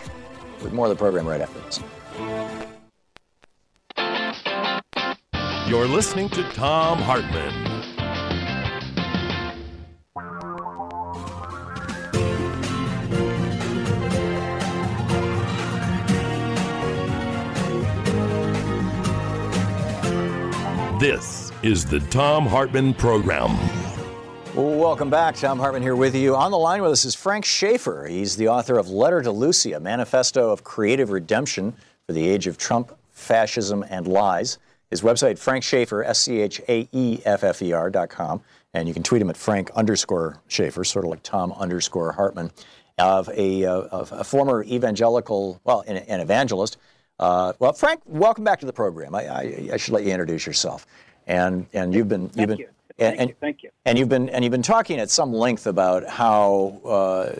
with 0.61 0.73
more 0.73 0.87
of 0.87 0.89
the 0.89 0.95
program 0.95 1.27
right 1.27 1.41
after 1.41 1.59
this. 1.59 1.79
You're 5.67 5.87
listening 5.87 6.29
to 6.29 6.43
Thom 6.51 6.99
Hartmann. 6.99 7.51
This 20.99 21.51
is 21.63 21.83
the 21.83 21.99
Thom 22.11 22.45
Hartmann 22.45 22.93
Program. 22.93 23.57
Welcome 24.53 25.09
back. 25.09 25.35
Thom 25.35 25.57
Hartmann 25.57 25.81
here 25.81 25.95
with 25.95 26.13
you. 26.13 26.35
On 26.35 26.51
the 26.51 26.59
line 26.59 26.83
with 26.83 26.91
us 26.91 27.05
is 27.05 27.15
Frank 27.15 27.43
Schaeffer. 27.43 28.05
He's 28.05 28.35
the 28.35 28.49
author 28.49 28.77
of 28.77 28.89
Letter 28.89 29.23
to 29.23 29.31
Lucy, 29.31 29.73
a 29.73 29.79
manifesto 29.79 30.51
of 30.51 30.63
creative 30.63 31.09
redemption 31.09 31.73
for 32.05 32.13
the 32.13 32.29
age 32.29 32.45
of 32.45 32.59
Trump, 32.59 32.95
fascism, 33.09 33.83
and 33.89 34.07
lies. 34.07 34.59
His 34.91 35.01
website, 35.01 35.37
Frank 35.37 35.63
Schaeffer, 35.63 36.03
S 36.03 36.19
C 36.19 36.41
H 36.41 36.61
A 36.69 36.87
E 36.91 37.19
F 37.25 37.43
F 37.43 37.61
E 37.61 37.73
R 37.73 37.89
dot 37.89 38.09
com. 38.09 38.41
And 38.73 38.87
you 38.87 38.93
can 38.93 39.03
tweet 39.03 39.21
him 39.21 39.29
at 39.29 39.37
Frank 39.37 39.71
underscore 39.75 40.37
Schaeffer, 40.47 40.83
sort 40.83 41.05
of 41.05 41.11
like 41.11 41.23
Thom 41.23 41.53
underscore 41.53 42.11
Hartmann, 42.11 42.51
of 42.97 43.29
a, 43.29 43.65
uh, 43.65 43.71
of 43.71 44.11
a 44.11 44.23
former 44.23 44.63
evangelical, 44.63 45.61
well, 45.63 45.83
an, 45.87 45.97
an 45.97 46.19
evangelist. 46.19 46.77
Uh, 47.17 47.53
well, 47.59 47.71
Frank, 47.71 48.01
welcome 48.05 48.43
back 48.43 48.59
to 48.59 48.65
the 48.65 48.73
program. 48.73 49.15
I, 49.15 49.27
I, 49.27 49.69
I 49.73 49.77
should 49.77 49.93
let 49.93 50.03
you 50.03 50.11
introduce 50.11 50.45
yourself. 50.45 50.85
And, 51.25 51.65
and 51.73 51.93
you've 51.93 52.09
been, 52.09 52.29
you've 52.35 52.49
been, 52.49 52.57
you. 52.57 52.69
and, 52.99 53.17
Thank 53.17 53.19
and, 53.19 53.29
you. 53.29 53.35
Thank 53.39 53.63
you. 53.63 53.69
and 53.85 53.97
you've 53.97 54.09
been 54.09 54.29
and 54.29 54.43
you've 54.43 54.51
been 54.51 54.61
talking 54.61 54.99
at 54.99 55.09
some 55.09 55.33
length 55.33 55.67
about 55.67 56.07
how 56.07 56.81
uh, 56.85 57.31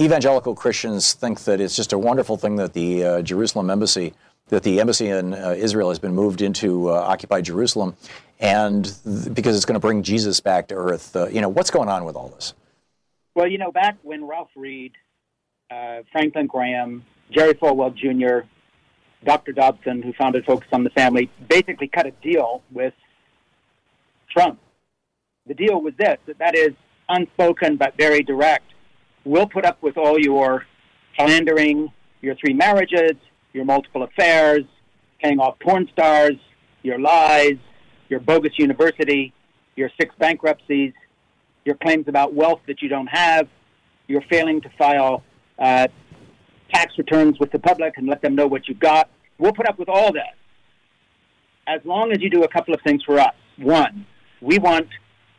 evangelical 0.00 0.54
Christians 0.54 1.12
think 1.12 1.44
that 1.44 1.60
it's 1.60 1.76
just 1.76 1.92
a 1.92 1.98
wonderful 1.98 2.36
thing 2.36 2.56
that 2.56 2.72
the 2.72 3.04
uh, 3.04 3.22
Jerusalem 3.22 3.70
embassy, 3.70 4.14
that 4.48 4.62
the 4.62 4.80
embassy 4.80 5.08
in 5.08 5.34
uh, 5.34 5.54
Israel 5.56 5.88
has 5.88 5.98
been 5.98 6.14
moved 6.14 6.40
into 6.40 6.90
uh, 6.90 6.92
occupied 6.92 7.44
Jerusalem, 7.44 7.96
and 8.38 8.84
th- 9.04 9.34
because 9.34 9.56
it's 9.56 9.64
going 9.64 9.74
to 9.74 9.80
bring 9.80 10.02
Jesus 10.02 10.40
back 10.40 10.68
to 10.68 10.74
earth. 10.74 11.16
Uh, 11.16 11.28
you 11.28 11.40
know 11.40 11.48
what's 11.48 11.70
going 11.70 11.88
on 11.88 12.04
with 12.04 12.16
all 12.16 12.28
this? 12.28 12.54
Well, 13.34 13.48
you 13.48 13.58
know, 13.58 13.72
back 13.72 13.96
when 14.02 14.24
Ralph 14.24 14.50
Reed 14.56 14.92
uh, 15.70 16.02
Franklin 16.12 16.46
Graham, 16.46 17.04
Jerry 17.30 17.54
Falwell 17.54 17.94
Jr., 17.94 18.46
Dr. 19.24 19.52
Dobson, 19.52 20.02
who 20.02 20.12
founded 20.12 20.44
Focus 20.44 20.68
on 20.72 20.84
the 20.84 20.90
Family, 20.90 21.30
basically 21.48 21.88
cut 21.88 22.06
a 22.06 22.12
deal 22.22 22.62
with 22.70 22.94
Trump. 24.30 24.60
The 25.46 25.54
deal 25.54 25.80
was 25.80 25.94
this 25.98 26.18
that, 26.26 26.38
that 26.38 26.54
is 26.54 26.72
unspoken 27.08 27.76
but 27.76 27.96
very 27.96 28.22
direct. 28.22 28.64
We'll 29.24 29.48
put 29.48 29.64
up 29.64 29.82
with 29.82 29.96
all 29.96 30.20
your 30.20 30.66
philandering, 31.16 31.92
your 32.20 32.36
three 32.36 32.52
marriages, 32.52 33.16
your 33.56 33.64
multiple 33.64 34.02
affairs, 34.02 34.64
paying 35.20 35.40
off 35.40 35.58
porn 35.58 35.88
stars, 35.90 36.36
your 36.82 36.98
lies, 37.00 37.56
your 38.08 38.20
bogus 38.20 38.52
university, 38.58 39.32
your 39.74 39.90
six 39.98 40.14
bankruptcies, 40.18 40.92
your 41.64 41.74
claims 41.76 42.06
about 42.06 42.34
wealth 42.34 42.60
that 42.68 42.82
you 42.82 42.88
don't 42.88 43.08
have, 43.08 43.48
your 44.06 44.20
failing 44.30 44.60
to 44.60 44.68
file 44.78 45.22
uh, 45.58 45.88
tax 46.72 46.92
returns 46.98 47.40
with 47.40 47.50
the 47.50 47.58
public 47.58 47.94
and 47.96 48.06
let 48.06 48.20
them 48.20 48.34
know 48.34 48.46
what 48.46 48.68
you've 48.68 48.78
got. 48.78 49.08
We'll 49.38 49.54
put 49.54 49.66
up 49.66 49.78
with 49.78 49.88
all 49.88 50.12
that 50.12 50.34
as 51.66 51.80
long 51.84 52.12
as 52.12 52.20
you 52.20 52.30
do 52.30 52.44
a 52.44 52.48
couple 52.48 52.74
of 52.74 52.80
things 52.82 53.02
for 53.04 53.18
us. 53.18 53.34
One, 53.56 54.06
we 54.40 54.58
want 54.58 54.88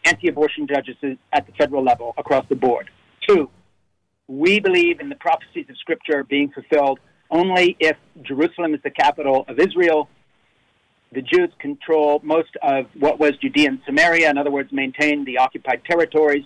anti 0.05 0.27
abortion 0.27 0.67
judges 0.67 0.95
at 1.31 1.45
the 1.45 1.53
federal 1.53 1.83
level 1.83 2.15
across 2.17 2.45
the 2.49 2.55
board. 2.55 2.89
Two, 3.27 3.49
we 4.27 4.59
believe 4.59 4.99
in 4.99 5.07
the 5.07 5.15
prophecies 5.15 5.67
of 5.69 5.77
Scripture 5.77 6.23
being 6.23 6.51
fulfilled 6.51 6.99
only 7.29 7.75
if 7.79 7.97
Jerusalem 8.21 8.73
is 8.73 8.81
the 8.83 8.91
capital 8.91 9.45
of 9.47 9.59
Israel. 9.59 10.09
The 11.11 11.21
Jews 11.21 11.49
control 11.59 12.19
most 12.23 12.55
of 12.61 12.87
what 12.97 13.19
was 13.19 13.31
Judea 13.37 13.69
and 13.69 13.79
Samaria, 13.85 14.29
in 14.29 14.37
other 14.37 14.51
words, 14.51 14.71
maintain 14.71 15.23
the 15.25 15.37
occupied 15.37 15.83
territories. 15.85 16.45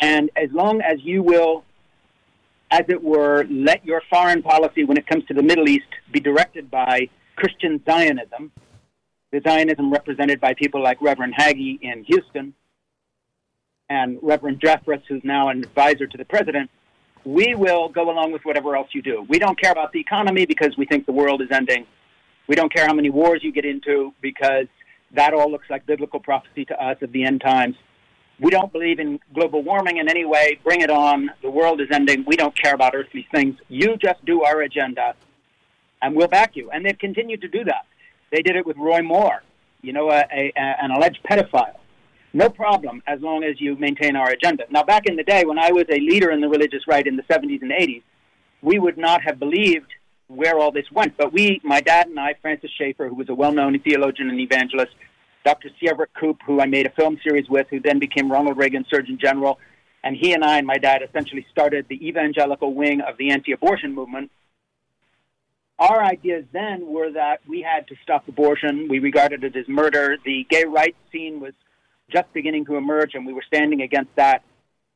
And 0.00 0.30
as 0.36 0.50
long 0.52 0.80
as 0.80 0.98
you 1.02 1.22
will, 1.22 1.64
as 2.70 2.84
it 2.88 3.02
were, 3.02 3.46
let 3.50 3.84
your 3.84 4.02
foreign 4.08 4.42
policy 4.42 4.84
when 4.84 4.96
it 4.96 5.06
comes 5.06 5.24
to 5.26 5.34
the 5.34 5.42
Middle 5.42 5.68
East 5.68 5.88
be 6.12 6.20
directed 6.20 6.70
by 6.70 7.08
Christian 7.36 7.82
Zionism, 7.84 8.52
the 9.30 9.40
Zionism 9.46 9.92
represented 9.92 10.40
by 10.40 10.54
people 10.54 10.82
like 10.82 11.00
Reverend 11.00 11.34
Hagee 11.34 11.78
in 11.80 12.04
Houston 12.04 12.54
and 13.88 14.18
Reverend 14.22 14.60
Jeffress, 14.60 15.02
who's 15.08 15.24
now 15.24 15.48
an 15.48 15.58
advisor 15.62 16.06
to 16.06 16.16
the 16.16 16.24
president, 16.24 16.70
we 17.24 17.54
will 17.54 17.88
go 17.88 18.10
along 18.10 18.32
with 18.32 18.44
whatever 18.44 18.76
else 18.76 18.88
you 18.92 19.02
do. 19.02 19.24
We 19.28 19.38
don't 19.38 19.60
care 19.60 19.72
about 19.72 19.92
the 19.92 20.00
economy 20.00 20.46
because 20.46 20.76
we 20.76 20.86
think 20.86 21.06
the 21.06 21.12
world 21.12 21.42
is 21.42 21.48
ending. 21.50 21.86
We 22.46 22.54
don't 22.54 22.72
care 22.72 22.86
how 22.86 22.94
many 22.94 23.10
wars 23.10 23.40
you 23.42 23.52
get 23.52 23.64
into 23.64 24.12
because 24.20 24.66
that 25.12 25.34
all 25.34 25.50
looks 25.50 25.68
like 25.70 25.86
biblical 25.86 26.20
prophecy 26.20 26.64
to 26.66 26.82
us 26.82 26.96
of 27.02 27.12
the 27.12 27.24
end 27.24 27.40
times. 27.40 27.76
We 28.40 28.50
don't 28.50 28.72
believe 28.72 29.00
in 29.00 29.18
global 29.34 29.62
warming 29.62 29.96
in 29.96 30.08
any 30.08 30.24
way. 30.24 30.58
Bring 30.62 30.80
it 30.80 30.90
on. 30.90 31.30
The 31.42 31.50
world 31.50 31.80
is 31.80 31.88
ending. 31.92 32.24
We 32.26 32.36
don't 32.36 32.56
care 32.56 32.74
about 32.74 32.94
earthly 32.94 33.26
things. 33.34 33.56
You 33.68 33.96
just 33.96 34.24
do 34.24 34.42
our 34.42 34.60
agenda, 34.62 35.14
and 36.00 36.14
we'll 36.14 36.28
back 36.28 36.54
you. 36.54 36.70
And 36.70 36.86
they've 36.86 36.98
continued 36.98 37.40
to 37.40 37.48
do 37.48 37.64
that. 37.64 37.86
They 38.30 38.42
did 38.42 38.54
it 38.54 38.64
with 38.64 38.76
Roy 38.76 39.02
Moore, 39.02 39.42
you 39.82 39.92
know, 39.92 40.10
a, 40.10 40.24
a, 40.32 40.52
an 40.56 40.92
alleged 40.92 41.20
pedophile. 41.28 41.77
No 42.32 42.50
problem 42.50 43.02
as 43.06 43.20
long 43.20 43.42
as 43.44 43.60
you 43.60 43.76
maintain 43.76 44.16
our 44.16 44.30
agenda. 44.30 44.64
Now, 44.70 44.82
back 44.82 45.06
in 45.06 45.16
the 45.16 45.24
day 45.24 45.44
when 45.44 45.58
I 45.58 45.72
was 45.72 45.84
a 45.90 45.98
leader 45.98 46.30
in 46.30 46.40
the 46.40 46.48
religious 46.48 46.86
right 46.86 47.06
in 47.06 47.16
the 47.16 47.22
70s 47.22 47.62
and 47.62 47.70
80s, 47.70 48.02
we 48.60 48.78
would 48.78 48.98
not 48.98 49.22
have 49.22 49.38
believed 49.38 49.92
where 50.26 50.58
all 50.58 50.70
this 50.70 50.84
went. 50.92 51.16
But 51.16 51.32
we, 51.32 51.60
my 51.64 51.80
dad 51.80 52.08
and 52.08 52.20
I, 52.20 52.34
Francis 52.42 52.70
Schaeffer, 52.76 53.08
who 53.08 53.14
was 53.14 53.28
a 53.30 53.34
well 53.34 53.52
known 53.52 53.78
theologian 53.80 54.28
and 54.28 54.38
evangelist, 54.38 54.92
Dr. 55.44 55.70
Everett 55.82 56.10
Koop, 56.14 56.38
who 56.44 56.60
I 56.60 56.66
made 56.66 56.86
a 56.86 56.90
film 56.90 57.18
series 57.22 57.48
with, 57.48 57.66
who 57.70 57.80
then 57.80 57.98
became 57.98 58.30
Ronald 58.30 58.58
Reagan 58.58 58.84
Surgeon 58.90 59.18
General, 59.18 59.58
and 60.04 60.14
he 60.14 60.34
and 60.34 60.44
I 60.44 60.58
and 60.58 60.66
my 60.66 60.76
dad 60.76 61.00
essentially 61.02 61.46
started 61.50 61.86
the 61.88 62.06
evangelical 62.06 62.74
wing 62.74 63.00
of 63.00 63.16
the 63.16 63.30
anti 63.30 63.52
abortion 63.52 63.94
movement 63.94 64.30
our 65.78 66.02
ideas 66.02 66.44
then 66.52 66.86
were 66.88 67.12
that 67.12 67.40
we 67.46 67.62
had 67.62 67.86
to 67.88 67.94
stop 68.02 68.26
abortion. 68.26 68.88
We 68.88 68.98
regarded 68.98 69.44
it 69.44 69.56
as 69.56 69.68
murder. 69.68 70.16
The 70.24 70.46
gay 70.50 70.64
rights 70.64 70.96
scene 71.12 71.40
was 71.40 71.52
just 72.10 72.32
beginning 72.32 72.64
to 72.66 72.76
emerge, 72.76 73.14
and 73.14 73.26
we 73.26 73.32
were 73.32 73.44
standing 73.46 73.82
against 73.82 74.14
that. 74.16 74.42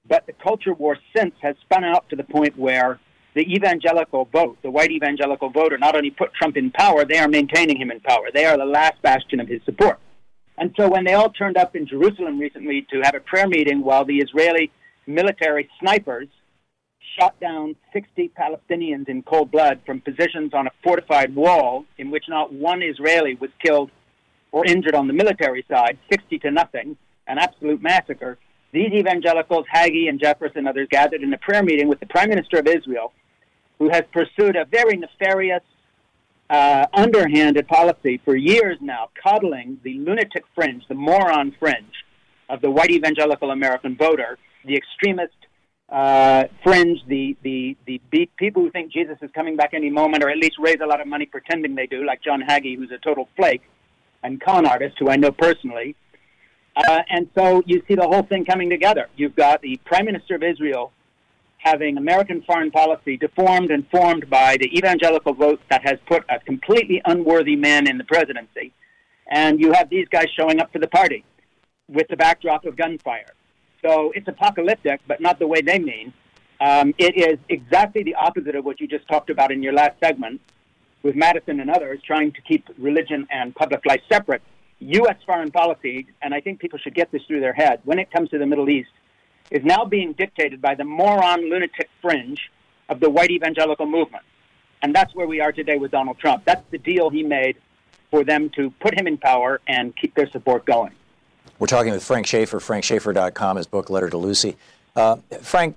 But 0.08 0.26
the 0.26 0.32
culture 0.32 0.74
war 0.74 0.96
since 1.14 1.34
has 1.42 1.56
spun 1.62 1.84
out 1.84 2.08
to 2.08 2.16
the 2.16 2.24
point 2.24 2.58
where 2.58 2.98
the 3.34 3.42
evangelical 3.42 4.26
vote, 4.26 4.58
the 4.62 4.70
white 4.70 4.90
evangelical 4.90 5.50
voter, 5.50 5.78
not 5.78 5.94
only 5.94 6.10
put 6.10 6.34
Trump 6.34 6.56
in 6.56 6.70
power, 6.70 7.04
they 7.04 7.18
are 7.18 7.28
maintaining 7.28 7.76
him 7.76 7.90
in 7.90 8.00
power. 8.00 8.28
They 8.32 8.44
are 8.44 8.56
the 8.56 8.64
last 8.64 9.00
bastion 9.02 9.40
of 9.40 9.48
his 9.48 9.60
support. 9.64 9.98
And 10.58 10.74
so 10.78 10.88
when 10.88 11.04
they 11.04 11.14
all 11.14 11.30
turned 11.30 11.56
up 11.56 11.74
in 11.74 11.86
Jerusalem 11.86 12.38
recently 12.38 12.86
to 12.90 13.00
have 13.02 13.14
a 13.14 13.20
prayer 13.20 13.48
meeting 13.48 13.82
while 13.82 14.04
the 14.04 14.18
Israeli 14.18 14.70
military 15.06 15.68
snipers 15.80 16.28
shot 17.18 17.38
down 17.40 17.74
60 17.92 18.30
Palestinians 18.38 19.08
in 19.08 19.22
cold 19.22 19.50
blood 19.50 19.80
from 19.84 20.00
positions 20.00 20.52
on 20.54 20.66
a 20.66 20.70
fortified 20.82 21.34
wall 21.34 21.84
in 21.98 22.10
which 22.10 22.24
not 22.28 22.52
one 22.52 22.82
Israeli 22.82 23.34
was 23.34 23.50
killed 23.64 23.90
or 24.53 24.66
injured 24.66 24.94
on 24.94 25.07
the 25.07 25.12
military 25.14 25.64
side, 25.68 25.98
60 26.11 26.38
to 26.40 26.50
nothing, 26.50 26.96
an 27.26 27.38
absolute 27.38 27.82
massacre. 27.82 28.38
These 28.72 28.92
evangelicals, 28.92 29.66
Hagee 29.74 30.09
and 30.09 30.20
Jeffress 30.20 30.55
and 30.55 30.68
others, 30.68 30.88
gathered 30.90 31.22
in 31.22 31.32
a 31.32 31.38
prayer 31.38 31.62
meeting 31.62 31.88
with 31.88 32.00
the 32.00 32.07
Prime 32.07 32.28
Minister 32.28 32.59
of 32.59 32.66
Israel, 32.66 33.12
who 33.78 33.88
has 33.90 34.03
pursued 34.12 34.57
a 34.57 34.66
very 34.66 34.96
nefarious, 34.96 35.62
uh, 36.50 36.86
underhanded 36.92 37.66
policy 37.66 38.20
for 38.24 38.36
years 38.36 38.78
now, 38.80 39.09
coddling 39.22 39.78
the 39.82 39.94
lunatic 39.94 40.44
fringe, 40.55 40.82
the 40.88 40.94
moron 40.94 41.55
fringe 41.59 42.05
of 42.50 42.61
the 42.61 42.70
white 42.70 42.90
evangelical 42.90 43.50
American 43.50 43.96
voter, 43.96 44.38
the 44.66 44.76
extremist 44.76 45.32
uh, 45.88 46.44
fringe, 46.62 46.98
the, 47.09 47.36
the, 47.42 47.76
the 47.86 48.00
people 48.36 48.62
who 48.62 48.70
think 48.70 48.92
Jesus 48.92 49.16
is 49.22 49.30
coming 49.34 49.57
back 49.57 49.70
any 49.72 49.90
moment, 49.90 50.22
or 50.22 50.28
at 50.28 50.36
least 50.36 50.57
raise 50.59 50.78
a 50.82 50.86
lot 50.86 51.00
of 51.00 51.07
money 51.07 51.24
pretending 51.24 51.74
they 51.74 51.86
do, 51.86 52.05
like 52.05 52.22
John 52.22 52.42
Hagee, 52.42 52.76
who's 52.76 52.90
a 52.90 52.98
total 52.98 53.28
flake 53.36 53.62
and 54.23 54.41
con 54.41 54.66
artist, 54.66 54.97
who 54.99 55.09
I 55.09 55.16
know 55.16 55.33
personally. 55.33 55.97
Uh, 56.77 57.03
and 57.11 57.29
so 57.35 57.62
you 57.66 57.83
see 57.87 57.95
the 57.95 58.07
whole 58.07 58.23
thing 58.23 58.45
coming 58.45 58.70
together. 58.70 59.09
You've 59.16 59.37
got 59.37 59.61
the 59.61 59.79
Prime 59.85 60.07
Minister 60.07 60.37
of 60.37 60.43
Israel 60.43 60.93
having 61.59 61.97
American 61.97 62.43
foreign 62.43 62.70
policy 62.70 63.16
deformed 63.16 63.70
and 63.70 63.87
formed 63.89 64.29
by 64.29 64.57
the 64.59 64.66
evangelical 64.77 65.33
vote 65.33 65.61
that 65.70 65.83
has 65.85 65.99
put 66.07 66.25
a 66.29 66.41
completely 66.41 67.01
unworthy 67.05 67.55
man 67.55 67.89
in 67.89 67.99
the 67.99 68.05
presidency. 68.05 68.73
And 69.31 69.61
you 69.61 69.73
have 69.73 69.89
these 69.89 70.09
guys 70.09 70.27
showing 70.37 70.61
up 70.61 70.73
for 70.73 70.81
the 70.81 70.89
party 70.89 71.25
with 71.89 72.09
the 72.09 72.16
backdrop 72.16 72.64
of 72.64 72.77
gunfire. 72.77 73.33
So 73.85 74.12
it's 74.14 74.27
apocalyptic, 74.27 75.01
but 75.07 75.20
not 75.20 75.39
the 75.39 75.47
way 75.47 75.61
they 75.61 75.79
mean. 75.79 76.12
Um, 76.61 76.95
it 76.99 77.16
is 77.16 77.39
exactly 77.49 78.03
the 78.03 78.14
opposite 78.14 78.55
of 78.55 78.64
what 78.64 78.81
you 78.81 78.89
just 78.89 79.07
talked 79.09 79.31
about 79.31 79.51
in 79.53 79.62
your 79.62 79.73
last 79.73 79.99
segment 80.03 80.41
with 81.03 81.16
Madison 81.16 81.61
and 81.61 81.70
others 81.70 82.00
trying 82.07 82.32
to 82.32 82.40
keep 82.42 82.68
religion 82.78 83.26
and 83.30 83.55
public 83.55 83.84
life 83.86 84.00
separate. 84.11 84.42
U.S. 84.80 85.16
foreign 85.24 85.50
policy, 85.50 86.07
and 86.22 86.34
I 86.34 86.40
think 86.40 86.61
people 86.61 86.78
should 86.78 86.94
get 86.94 87.12
this 87.12 87.22
through 87.28 87.40
their 87.40 87.53
head, 87.53 87.80
when 87.84 87.98
it 87.98 88.11
comes 88.11 88.30
to 88.30 88.38
the 88.38 88.46
Middle 88.46 88.68
East, 88.68 88.90
is 89.50 89.64
now 89.64 89.84
being 89.84 90.12
dictated 90.12 90.61
by 90.61 90.74
the 90.74 90.84
moron 90.84 91.48
lunatic 91.48 91.88
fringe 92.00 92.50
of 92.88 93.00
the 93.00 93.09
white 93.09 93.30
evangelical 93.30 93.86
movement. 93.86 94.24
And 94.82 94.94
that's 94.94 95.14
where 95.14 95.26
we 95.26 95.40
are 95.40 95.53
today 95.53 95.76
with 95.76 95.92
Donald 95.92 96.18
Trump. 96.18 96.44
That's 96.44 96.64
the 96.70 96.78
deal 96.78 97.11
he 97.11 97.22
made 97.22 97.57
for 98.11 98.24
them 98.24 98.50
to 98.50 98.70
put 98.80 98.98
him 98.98 99.07
in 99.07 99.16
power 99.18 99.61
and 99.68 99.94
keep 99.96 100.14
their 100.14 100.28
support 100.30 100.64
going. 100.64 100.92
We're 101.59 101.68
talking 101.68 101.92
with 101.92 102.03
Frank 102.03 102.26
Schaeffer, 102.26 102.59
frankschaeffer.com, 102.59 103.57
his 103.57 103.66
book, 103.68 103.88
Letter 103.88 104.11
to 104.11 104.18
Lucy. 104.18 104.57
Uh, 104.96 105.16
Frank, 105.40 105.76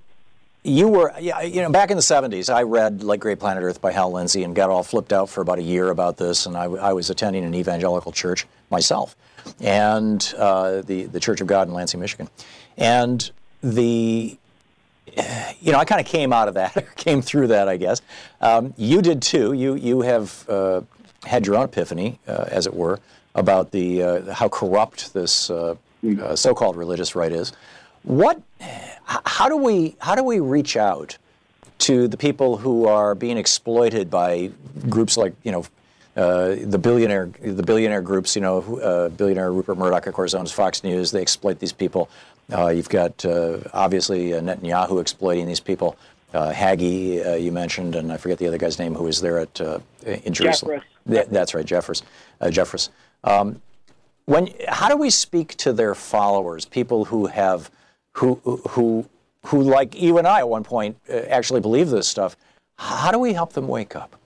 you 0.66 0.88
were, 0.88 1.12
you 1.20 1.62
know, 1.62 1.70
back 1.70 1.90
in 1.90 1.96
the 1.96 2.02
70s, 2.02 2.52
I 2.52 2.62
read 2.62 3.02
Late 3.02 3.20
Great 3.20 3.38
Planet 3.38 3.62
Earth 3.62 3.80
by 3.80 3.92
Hal 3.92 4.10
Lindsey 4.10 4.42
and 4.42 4.54
got 4.54 4.68
all 4.68 4.82
flipped 4.82 5.12
out 5.12 5.28
for 5.28 5.40
about 5.40 5.58
a 5.58 5.62
year 5.62 5.90
about 5.90 6.16
this. 6.16 6.46
And 6.46 6.56
I, 6.56 6.64
I 6.64 6.92
was 6.92 7.08
attending 7.08 7.44
an 7.44 7.54
evangelical 7.54 8.10
church 8.10 8.46
myself, 8.70 9.16
and 9.60 10.34
uh, 10.36 10.82
the, 10.82 11.04
the 11.04 11.20
Church 11.20 11.40
of 11.40 11.46
God 11.46 11.68
in 11.68 11.74
Lansing, 11.74 12.00
Michigan. 12.00 12.28
And 12.76 13.30
the, 13.62 14.36
you 15.60 15.72
know, 15.72 15.78
I 15.78 15.84
kind 15.84 16.00
of 16.00 16.06
came 16.06 16.32
out 16.32 16.48
of 16.48 16.54
that, 16.54 16.74
came 16.96 17.22
through 17.22 17.48
that, 17.48 17.68
I 17.68 17.76
guess. 17.76 18.02
Um, 18.40 18.74
you 18.76 19.02
did 19.02 19.22
too. 19.22 19.52
You, 19.52 19.76
you 19.76 20.00
have 20.00 20.48
uh, 20.48 20.80
had 21.24 21.46
your 21.46 21.56
own 21.56 21.64
epiphany, 21.64 22.18
uh, 22.26 22.46
as 22.48 22.66
it 22.66 22.74
were, 22.74 22.98
about 23.36 23.70
the 23.70 24.02
uh, 24.02 24.34
how 24.34 24.48
corrupt 24.48 25.14
this 25.14 25.48
uh, 25.50 25.76
uh, 26.20 26.34
so-called 26.34 26.76
religious 26.76 27.14
right 27.14 27.32
is. 27.32 27.52
What? 28.06 28.40
How 29.04 29.48
do 29.48 29.56
we 29.56 29.96
how 29.98 30.14
do 30.14 30.22
we 30.22 30.40
reach 30.40 30.76
out 30.76 31.18
to 31.78 32.08
the 32.08 32.16
people 32.16 32.56
who 32.56 32.86
are 32.86 33.14
being 33.14 33.36
exploited 33.36 34.10
by 34.10 34.50
groups 34.88 35.16
like 35.16 35.34
you 35.42 35.52
know 35.52 35.64
uh, 36.16 36.56
the 36.60 36.78
billionaire 36.78 37.30
the 37.42 37.62
billionaire 37.62 38.00
groups? 38.00 38.34
You 38.36 38.42
know, 38.42 38.78
uh, 38.78 39.08
billionaire 39.10 39.52
Rupert 39.52 39.76
Murdoch, 39.76 40.06
of 40.06 40.14
course, 40.14 40.34
owns 40.34 40.52
Fox 40.52 40.82
News. 40.84 41.10
They 41.10 41.20
exploit 41.20 41.58
these 41.58 41.72
people. 41.72 42.08
Uh, 42.50 42.68
you've 42.68 42.88
got 42.88 43.24
obviously 43.74 44.28
Netanyahu 44.30 45.00
exploiting 45.00 45.46
these 45.46 45.60
people. 45.60 45.96
Uh, 46.32 46.52
Hagee, 46.52 47.24
uh, 47.24 47.34
you 47.34 47.50
mentioned, 47.50 47.94
and 47.94 48.12
I 48.12 48.18
forget 48.18 48.38
the 48.38 48.46
other 48.46 48.58
guy's 48.58 48.78
name 48.78 48.94
who 48.94 49.04
was 49.04 49.20
there 49.20 49.40
at 49.40 49.60
uh, 49.60 49.78
in 50.04 50.32
Jerusalem. 50.32 50.82
Jeffress. 51.08 51.30
that's 51.30 51.54
right, 51.54 51.66
Jeffress. 51.66 52.02
Jeffress. 52.40 52.88
Um, 53.24 53.62
when, 54.26 54.52
how 54.68 54.88
do 54.88 54.96
we 54.96 55.08
speak 55.10 55.56
to 55.58 55.72
their 55.72 55.94
followers, 55.94 56.64
people 56.64 57.06
who 57.06 57.26
have, 57.26 57.70
who, 58.16 58.34
who, 58.70 59.06
who, 59.44 59.62
like 59.62 60.00
you 60.00 60.18
and 60.18 60.26
I 60.26 60.40
at 60.40 60.48
one 60.48 60.64
point, 60.64 60.96
uh, 61.08 61.16
actually 61.28 61.60
believe 61.60 61.90
this 61.90 62.08
stuff. 62.08 62.36
How 62.76 63.10
do 63.10 63.18
we 63.18 63.34
help 63.34 63.52
them 63.52 63.68
wake 63.68 63.94
up? 63.94 64.16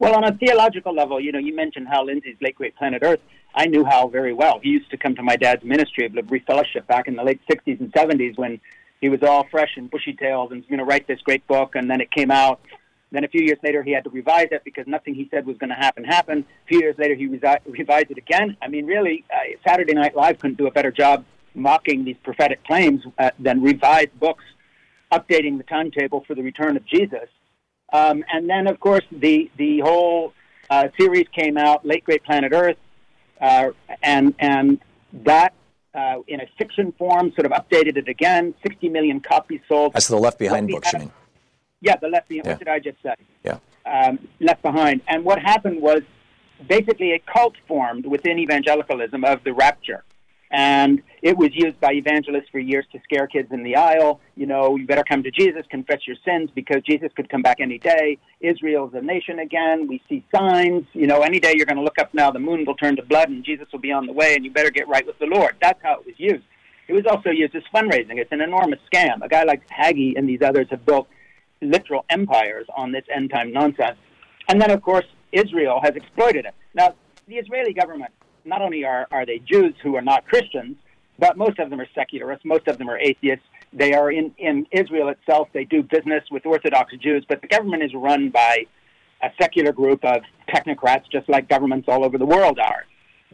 Well, 0.00 0.14
on 0.16 0.24
a 0.24 0.32
theological 0.32 0.92
level, 0.92 1.20
you 1.20 1.30
know, 1.30 1.38
you 1.38 1.54
mentioned 1.54 1.86
Hal 1.88 2.06
Lindsey's 2.06 2.36
late 2.40 2.56
great 2.56 2.76
Planet 2.76 3.02
Earth. 3.04 3.20
I 3.54 3.66
knew 3.66 3.84
Hal 3.84 4.08
very 4.08 4.32
well. 4.32 4.58
He 4.60 4.70
used 4.70 4.90
to 4.90 4.96
come 4.96 5.14
to 5.14 5.22
my 5.22 5.36
dad's 5.36 5.62
ministry 5.62 6.06
of 6.06 6.14
L'Abri 6.14 6.40
Fellowship 6.40 6.86
back 6.88 7.06
in 7.06 7.14
the 7.14 7.22
late 7.22 7.40
60s 7.48 7.78
and 7.78 7.92
70s 7.92 8.36
when 8.36 8.60
he 9.00 9.08
was 9.08 9.22
all 9.22 9.46
fresh 9.48 9.76
and 9.76 9.88
bushy 9.88 10.12
tailed 10.14 10.52
and 10.52 10.66
going 10.68 10.78
to 10.78 10.84
write 10.84 11.06
this 11.06 11.20
great 11.20 11.46
book, 11.46 11.76
and 11.76 11.88
then 11.88 12.00
it 12.00 12.10
came 12.10 12.32
out. 12.32 12.60
Then 13.12 13.22
a 13.22 13.28
few 13.28 13.42
years 13.42 13.58
later, 13.62 13.84
he 13.84 13.92
had 13.92 14.02
to 14.04 14.10
revise 14.10 14.48
it 14.50 14.62
because 14.64 14.88
nothing 14.88 15.14
he 15.14 15.28
said 15.30 15.46
was 15.46 15.56
going 15.56 15.70
to 15.70 15.76
happen 15.76 16.02
happened. 16.02 16.44
A 16.64 16.68
few 16.68 16.80
years 16.80 16.96
later, 16.98 17.14
he 17.14 17.26
revised 17.66 18.10
it 18.10 18.18
again. 18.18 18.56
I 18.60 18.66
mean, 18.66 18.86
really, 18.86 19.24
uh, 19.32 19.56
Saturday 19.64 19.94
Night 19.94 20.16
Live 20.16 20.40
couldn't 20.40 20.58
do 20.58 20.66
a 20.66 20.72
better 20.72 20.90
job 20.90 21.24
mocking 21.54 22.04
these 22.04 22.16
prophetic 22.22 22.64
claims 22.64 23.02
uh, 23.18 23.30
than 23.38 23.62
revised 23.62 24.18
books 24.18 24.44
updating 25.12 25.58
the 25.58 25.64
timetable 25.64 26.24
for 26.26 26.34
the 26.34 26.42
return 26.42 26.76
of 26.76 26.84
Jesus. 26.86 27.28
Um, 27.92 28.24
and 28.32 28.48
then, 28.48 28.66
of 28.66 28.80
course, 28.80 29.04
the 29.12 29.50
the 29.56 29.80
whole 29.80 30.32
uh, 30.68 30.88
series 30.98 31.26
came 31.28 31.56
out, 31.56 31.86
Late 31.86 32.04
Great 32.04 32.24
Planet 32.24 32.52
Earth, 32.52 32.78
uh, 33.40 33.70
and 34.02 34.34
and 34.38 34.80
that 35.24 35.54
uh, 35.94 36.16
in 36.26 36.40
a 36.40 36.46
fiction 36.58 36.92
form 36.98 37.32
sort 37.36 37.46
of 37.46 37.52
updated 37.52 37.96
it 37.96 38.08
again. 38.08 38.54
Sixty 38.62 38.88
million 38.88 39.20
copies 39.20 39.60
sold. 39.68 39.92
That's 39.92 40.08
the 40.08 40.16
Left 40.16 40.38
Behind 40.38 40.68
books, 40.68 40.92
you 40.92 40.98
mean? 41.00 41.12
Yeah, 41.80 41.96
the 41.96 42.08
Left 42.08 42.28
Behind. 42.28 42.46
Yeah. 42.46 42.52
What 42.52 42.58
did 42.58 42.68
I 42.68 42.78
just 42.80 43.02
say? 43.02 43.14
Yeah. 43.44 43.58
Um, 43.86 44.18
left 44.40 44.62
Behind. 44.62 45.02
And 45.06 45.24
what 45.24 45.38
happened 45.38 45.80
was 45.80 46.02
basically 46.66 47.12
a 47.12 47.18
cult 47.18 47.54
formed 47.68 48.06
within 48.06 48.38
evangelicalism 48.38 49.24
of 49.24 49.44
the 49.44 49.52
rapture. 49.52 50.02
And 50.50 51.02
it 51.22 51.36
was 51.36 51.50
used 51.52 51.80
by 51.80 51.92
evangelists 51.92 52.48
for 52.52 52.58
years 52.58 52.84
to 52.92 53.00
scare 53.02 53.26
kids 53.26 53.48
in 53.50 53.62
the 53.62 53.76
aisle. 53.76 54.20
You 54.36 54.46
know, 54.46 54.76
you 54.76 54.86
better 54.86 55.02
come 55.02 55.22
to 55.22 55.30
Jesus, 55.30 55.64
confess 55.70 56.06
your 56.06 56.16
sins, 56.24 56.50
because 56.54 56.82
Jesus 56.82 57.10
could 57.16 57.28
come 57.28 57.42
back 57.42 57.58
any 57.60 57.78
day. 57.78 58.18
Israel's 58.40 58.94
a 58.94 59.00
nation 59.00 59.38
again. 59.40 59.88
We 59.88 60.00
see 60.08 60.24
signs. 60.34 60.84
You 60.92 61.06
know, 61.06 61.22
any 61.22 61.40
day 61.40 61.54
you're 61.56 61.66
going 61.66 61.78
to 61.78 61.82
look 61.82 61.98
up 61.98 62.14
now, 62.14 62.30
the 62.30 62.38
moon 62.38 62.64
will 62.66 62.76
turn 62.76 62.96
to 62.96 63.02
blood 63.02 63.30
and 63.30 63.44
Jesus 63.44 63.66
will 63.72 63.80
be 63.80 63.90
on 63.90 64.06
the 64.06 64.12
way, 64.12 64.34
and 64.34 64.44
you 64.44 64.50
better 64.50 64.70
get 64.70 64.86
right 64.86 65.06
with 65.06 65.18
the 65.18 65.26
Lord. 65.26 65.56
That's 65.60 65.80
how 65.82 66.00
it 66.00 66.06
was 66.06 66.14
used. 66.18 66.44
It 66.86 66.92
was 66.92 67.06
also 67.06 67.30
used 67.30 67.54
as 67.54 67.62
fundraising. 67.74 68.18
It's 68.18 68.32
an 68.32 68.42
enormous 68.42 68.78
scam. 68.92 69.24
A 69.24 69.28
guy 69.28 69.44
like 69.44 69.62
Hagee 69.68 70.14
and 70.16 70.28
these 70.28 70.42
others 70.42 70.66
have 70.70 70.84
built 70.84 71.08
literal 71.62 72.04
empires 72.10 72.66
on 72.76 72.92
this 72.92 73.04
end 73.14 73.30
time 73.30 73.52
nonsense. 73.52 73.96
And 74.48 74.60
then, 74.60 74.70
of 74.70 74.82
course, 74.82 75.06
Israel 75.32 75.80
has 75.82 75.96
exploited 75.96 76.44
it. 76.44 76.54
Now, 76.74 76.94
the 77.26 77.36
Israeli 77.36 77.72
government, 77.72 78.12
not 78.44 78.62
only 78.62 78.84
are, 78.84 79.06
are 79.10 79.26
they 79.26 79.38
Jews 79.38 79.74
who 79.82 79.96
are 79.96 80.02
not 80.02 80.26
Christians, 80.26 80.76
but 81.18 81.36
most 81.36 81.58
of 81.58 81.70
them 81.70 81.80
are 81.80 81.88
secularists, 81.94 82.44
most 82.44 82.66
of 82.68 82.78
them 82.78 82.88
are 82.88 82.98
atheists. 82.98 83.44
They 83.72 83.92
are 83.92 84.10
in, 84.10 84.32
in 84.38 84.66
Israel 84.70 85.08
itself, 85.08 85.48
they 85.52 85.64
do 85.64 85.82
business 85.82 86.24
with 86.30 86.46
Orthodox 86.46 86.92
Jews, 86.96 87.24
but 87.28 87.40
the 87.40 87.48
government 87.48 87.82
is 87.82 87.92
run 87.94 88.30
by 88.30 88.66
a 89.22 89.30
secular 89.40 89.72
group 89.72 90.04
of 90.04 90.22
technocrats, 90.48 91.04
just 91.10 91.28
like 91.28 91.48
governments 91.48 91.88
all 91.88 92.04
over 92.04 92.18
the 92.18 92.26
world 92.26 92.58
are. 92.58 92.84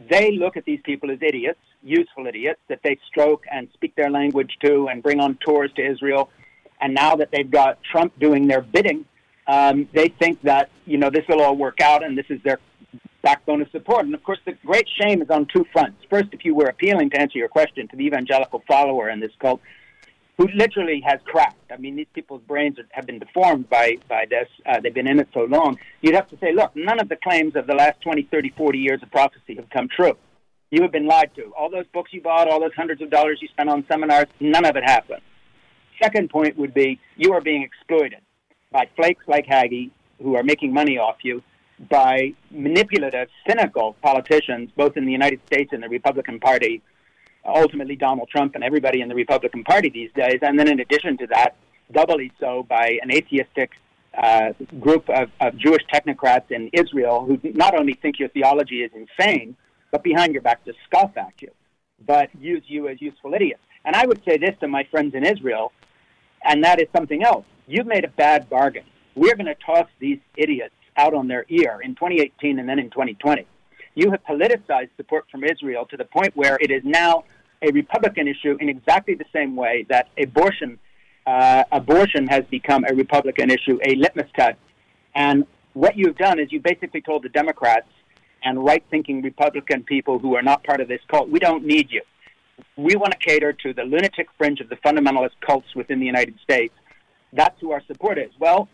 They 0.09 0.31
look 0.31 0.57
at 0.57 0.65
these 0.65 0.79
people 0.83 1.11
as 1.11 1.19
idiots, 1.21 1.59
useful 1.83 2.25
idiots, 2.27 2.59
that 2.69 2.79
they 2.83 2.97
stroke 3.07 3.43
and 3.51 3.67
speak 3.73 3.95
their 3.95 4.09
language 4.09 4.57
to 4.63 4.87
and 4.87 5.03
bring 5.03 5.19
on 5.19 5.37
tours 5.45 5.71
to 5.75 5.85
Israel. 5.85 6.29
And 6.79 6.95
now 6.95 7.15
that 7.15 7.29
they've 7.31 7.49
got 7.49 7.83
Trump 7.83 8.17
doing 8.19 8.47
their 8.47 8.61
bidding, 8.61 9.05
um, 9.47 9.87
they 9.93 10.07
think 10.07 10.41
that 10.43 10.69
you 10.85 10.97
know 10.97 11.09
this 11.09 11.25
will 11.27 11.41
all 11.41 11.55
work 11.55 11.81
out, 11.81 12.03
and 12.03 12.17
this 12.17 12.25
is 12.29 12.41
their 12.43 12.59
backbone 13.21 13.61
of 13.61 13.69
support. 13.71 14.05
And 14.05 14.13
of 14.13 14.23
course, 14.23 14.39
the 14.45 14.53
great 14.65 14.87
shame 15.01 15.21
is 15.21 15.29
on 15.29 15.47
two 15.53 15.65
fronts. 15.71 16.03
First, 16.09 16.29
if 16.31 16.45
you 16.45 16.55
were 16.55 16.67
appealing 16.67 17.09
to 17.11 17.21
answer 17.21 17.37
your 17.37 17.47
question 17.47 17.87
to 17.89 17.95
the 17.95 18.05
evangelical 18.05 18.63
follower 18.67 19.09
in 19.09 19.19
this 19.19 19.31
cult, 19.39 19.61
who 20.37 20.47
literally 20.55 21.01
has 21.05 21.19
cracked. 21.25 21.71
I 21.71 21.77
mean, 21.77 21.95
these 21.95 22.07
people's 22.13 22.41
brains 22.41 22.77
have 22.91 23.05
been 23.05 23.19
deformed 23.19 23.69
by 23.69 23.97
by 24.07 24.25
this. 24.29 24.47
Uh, 24.65 24.79
they've 24.79 24.93
been 24.93 25.07
in 25.07 25.19
it 25.19 25.27
so 25.33 25.43
long. 25.43 25.77
You'd 26.01 26.15
have 26.15 26.29
to 26.29 26.37
say, 26.39 26.53
look, 26.53 26.75
none 26.75 26.99
of 26.99 27.09
the 27.09 27.15
claims 27.15 27.55
of 27.55 27.67
the 27.67 27.75
last 27.75 28.01
20, 28.01 28.23
30, 28.23 28.49
40 28.57 28.79
years 28.79 29.03
of 29.03 29.11
prophecy 29.11 29.55
have 29.55 29.69
come 29.69 29.87
true. 29.87 30.17
You 30.71 30.81
have 30.81 30.91
been 30.91 31.05
lied 31.05 31.31
to. 31.35 31.51
All 31.57 31.69
those 31.69 31.85
books 31.93 32.11
you 32.13 32.21
bought, 32.21 32.47
all 32.47 32.59
those 32.59 32.73
hundreds 32.75 33.01
of 33.01 33.09
dollars 33.09 33.39
you 33.41 33.49
spent 33.49 33.69
on 33.69 33.85
seminars, 33.87 34.27
none 34.39 34.65
of 34.65 34.75
it 34.75 34.83
happened. 34.83 35.21
Second 36.01 36.29
point 36.29 36.57
would 36.57 36.73
be 36.73 36.99
you 37.17 37.33
are 37.33 37.41
being 37.41 37.61
exploited 37.61 38.21
by 38.71 38.87
flakes 38.95 39.23
like 39.27 39.45
Hagee 39.45 39.91
who 40.23 40.35
are 40.35 40.43
making 40.43 40.73
money 40.73 40.97
off 40.97 41.17
you, 41.23 41.43
by 41.89 42.33
manipulative, 42.51 43.29
cynical 43.47 43.95
politicians, 44.01 44.69
both 44.75 44.97
in 44.97 45.05
the 45.05 45.11
United 45.11 45.39
States 45.47 45.71
and 45.73 45.81
the 45.81 45.89
Republican 45.89 46.39
Party, 46.39 46.81
ultimately 47.45 47.95
Donald 47.95 48.29
Trump 48.29 48.55
and 48.55 48.63
everybody 48.63 49.01
in 49.01 49.09
the 49.09 49.15
Republican 49.15 49.63
Party 49.63 49.89
these 49.89 50.11
days. 50.13 50.39
And 50.41 50.57
then, 50.59 50.67
in 50.67 50.79
addition 50.79 51.17
to 51.17 51.27
that, 51.27 51.55
doubly 51.91 52.31
so 52.39 52.63
by 52.69 52.99
an 53.01 53.11
atheistic 53.11 53.71
uh, 54.17 54.51
group 54.79 55.09
of, 55.09 55.29
of 55.39 55.57
Jewish 55.57 55.83
technocrats 55.93 56.51
in 56.51 56.69
Israel 56.73 57.25
who 57.25 57.39
not 57.53 57.77
only 57.77 57.93
think 57.93 58.19
your 58.19 58.29
theology 58.29 58.83
is 58.83 58.91
insane, 58.93 59.55
but 59.91 60.03
behind 60.03 60.33
your 60.33 60.41
back 60.41 60.63
to 60.65 60.73
scoff 60.85 61.15
at 61.17 61.33
you, 61.41 61.51
but 62.05 62.29
use 62.39 62.63
you 62.67 62.87
as 62.87 63.01
useful 63.01 63.33
idiots. 63.33 63.61
And 63.85 63.95
I 63.95 64.05
would 64.05 64.23
say 64.23 64.37
this 64.37 64.55
to 64.59 64.67
my 64.67 64.83
friends 64.91 65.15
in 65.15 65.25
Israel, 65.25 65.71
and 66.43 66.63
that 66.63 66.79
is 66.79 66.87
something 66.95 67.23
else. 67.23 67.45
You've 67.67 67.87
made 67.87 68.03
a 68.03 68.09
bad 68.09 68.49
bargain. 68.49 68.83
We're 69.15 69.35
going 69.35 69.47
to 69.47 69.55
toss 69.55 69.87
these 69.99 70.19
idiots 70.37 70.75
out 70.97 71.13
on 71.13 71.27
their 71.27 71.45
ear 71.49 71.79
in 71.83 71.95
2018 71.95 72.59
and 72.59 72.67
then 72.67 72.79
in 72.79 72.89
2020. 72.89 73.45
You 73.95 74.11
have 74.11 74.23
politicized 74.23 74.89
support 74.97 75.25
from 75.29 75.43
Israel 75.43 75.85
to 75.87 75.97
the 75.97 76.05
point 76.05 76.35
where 76.35 76.57
it 76.61 76.71
is 76.71 76.81
now 76.85 77.25
a 77.61 77.71
Republican 77.71 78.27
issue 78.27 78.57
in 78.59 78.69
exactly 78.69 79.15
the 79.15 79.25
same 79.33 79.55
way 79.55 79.85
that 79.89 80.07
abortion 80.17 80.79
uh, 81.27 81.63
abortion 81.71 82.27
has 82.27 82.43
become 82.49 82.83
a 82.89 82.95
Republican 82.95 83.51
issue, 83.51 83.79
a 83.85 83.93
litmus 83.95 84.27
test. 84.35 84.57
And 85.13 85.45
what 85.73 85.95
you've 85.95 86.17
done 86.17 86.39
is 86.39 86.51
you 86.51 86.59
basically 86.59 87.01
told 87.01 87.23
the 87.23 87.29
Democrats 87.29 87.87
and 88.43 88.63
right-thinking 88.63 89.21
Republican 89.21 89.83
people 89.83 90.17
who 90.17 90.35
are 90.35 90.41
not 90.41 90.63
part 90.63 90.81
of 90.81 90.87
this 90.87 90.99
cult, 91.07 91.29
we 91.29 91.37
don't 91.37 91.63
need 91.63 91.91
you. 91.91 92.01
We 92.75 92.95
want 92.95 93.11
to 93.11 93.19
cater 93.19 93.53
to 93.53 93.73
the 93.73 93.83
lunatic 93.83 94.27
fringe 94.37 94.59
of 94.61 94.69
the 94.69 94.77
fundamentalist 94.77 95.37
cults 95.45 95.75
within 95.75 95.99
the 95.99 96.05
United 96.05 96.35
States. 96.43 96.73
That's 97.33 97.59
who 97.61 97.71
our 97.71 97.83
support 97.85 98.17
is. 98.17 98.31
Well, 98.39 98.67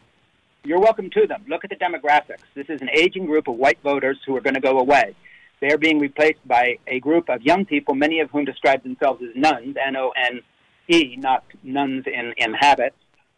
you're 0.68 0.80
welcome 0.80 1.09
to 1.11 1.26
them. 1.26 1.45
Look 1.47 1.63
at 1.63 1.70
the 1.70 1.78
demographics. 1.78 2.43
This 2.53 2.65
is 2.68 2.82
an 2.82 2.89
aging 2.93 3.26
group 3.26 3.47
of 3.47 3.55
white 3.55 3.80
voters 3.84 4.18
who 4.26 4.36
are 4.36 4.41
going 4.41 4.55
to 4.55 4.59
go 4.59 4.80
away. 4.80 5.15
They 5.61 5.72
are 5.72 5.78
being 5.78 5.97
replaced 5.97 6.45
by 6.45 6.78
a 6.88 6.99
group 6.99 7.30
of 7.30 7.41
young 7.41 7.65
people, 7.65 7.95
many 7.95 8.20
of 8.20 8.30
whom 8.32 8.43
describe 8.43 8.84
themselves 8.84 9.24
as 9.24 9.30
nuns, 9.34 9.78
N-O-N-E, 9.88 11.15
not 11.15 11.45
nuns 11.63 12.03
in, 12.05 12.34
in 12.38 12.53
habit. 12.53 12.93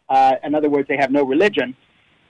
Uh, 0.08 0.34
in 0.42 0.56
other 0.56 0.68
words, 0.68 0.88
they 0.88 0.96
have 0.96 1.12
no 1.12 1.22
religion. 1.22 1.76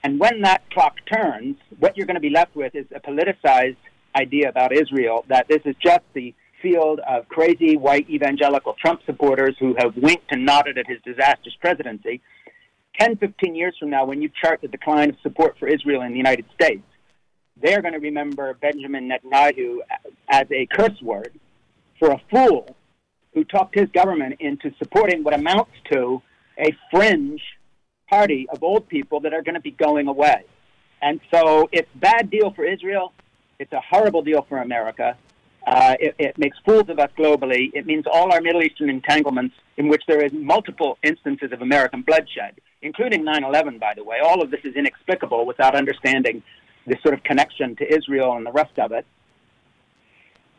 And 0.04 0.20
when 0.20 0.42
that 0.42 0.68
clock 0.70 0.96
turns, 1.10 1.56
what 1.78 1.96
you're 1.96 2.06
going 2.06 2.16
to 2.16 2.20
be 2.20 2.30
left 2.30 2.54
with 2.54 2.74
is 2.74 2.86
a 2.94 3.00
politicized 3.00 3.76
idea 4.14 4.50
about 4.50 4.72
Israel 4.72 5.24
that 5.28 5.48
this 5.48 5.62
is 5.64 5.74
just 5.82 6.04
the 6.12 6.34
field 6.60 7.00
of 7.08 7.26
crazy 7.28 7.76
white 7.76 8.08
evangelical 8.10 8.74
Trump 8.74 9.00
supporters 9.06 9.56
who 9.58 9.74
have 9.78 9.96
winked 9.96 10.30
and 10.30 10.44
nodded 10.44 10.76
at 10.76 10.86
his 10.86 10.98
disastrous 11.04 11.54
presidency. 11.58 12.20
10, 13.00 13.16
15 13.16 13.54
years 13.54 13.74
from 13.80 13.88
now, 13.88 14.04
when 14.04 14.20
you 14.20 14.30
chart 14.42 14.60
the 14.60 14.68
decline 14.68 15.08
of 15.08 15.16
support 15.22 15.56
for 15.58 15.66
Israel 15.66 16.02
in 16.02 16.12
the 16.12 16.18
United 16.18 16.44
States, 16.54 16.82
they're 17.62 17.80
going 17.80 17.94
to 17.94 18.00
remember 18.00 18.52
Benjamin 18.54 19.10
Netanyahu 19.10 19.78
as 20.28 20.46
a 20.50 20.66
curse 20.66 21.00
word 21.00 21.32
for 21.98 22.10
a 22.10 22.20
fool 22.30 22.76
who 23.32 23.44
talked 23.44 23.74
his 23.74 23.88
government 23.90 24.36
into 24.40 24.70
supporting 24.78 25.24
what 25.24 25.32
amounts 25.32 25.72
to 25.90 26.20
a 26.58 26.76
fringe 26.90 27.40
party 28.08 28.46
of 28.50 28.62
old 28.62 28.86
people 28.88 29.20
that 29.20 29.32
are 29.32 29.42
going 29.42 29.54
to 29.54 29.60
be 29.60 29.70
going 29.70 30.06
away. 30.06 30.44
And 31.00 31.20
so 31.32 31.70
it's 31.72 31.88
a 31.94 31.98
bad 31.98 32.30
deal 32.30 32.52
for 32.52 32.64
Israel. 32.64 33.12
It's 33.58 33.72
a 33.72 33.80
horrible 33.80 34.22
deal 34.22 34.44
for 34.46 34.58
America. 34.58 35.16
Uh, 35.66 35.94
it, 36.00 36.14
it 36.18 36.38
makes 36.38 36.58
fools 36.66 36.88
of 36.88 36.98
us 36.98 37.10
globally. 37.16 37.70
It 37.72 37.86
means 37.86 38.04
all 38.10 38.32
our 38.32 38.40
Middle 38.42 38.62
Eastern 38.62 38.90
entanglements, 38.90 39.54
in 39.78 39.88
which 39.88 40.02
there 40.06 40.22
is 40.22 40.32
multiple 40.32 40.98
instances 41.02 41.52
of 41.52 41.62
American 41.62 42.02
bloodshed, 42.02 42.60
including 42.82 43.24
9/11. 43.24 43.78
By 43.78 43.94
the 43.94 44.04
way, 44.04 44.18
all 44.20 44.42
of 44.42 44.50
this 44.50 44.60
is 44.64 44.74
inexplicable 44.74 45.46
without 45.46 45.74
understanding 45.74 46.42
this 46.86 47.00
sort 47.02 47.14
of 47.14 47.22
connection 47.22 47.76
to 47.76 47.94
Israel 47.94 48.32
and 48.36 48.46
the 48.46 48.52
rest 48.52 48.78
of 48.78 48.92
it. 48.92 49.06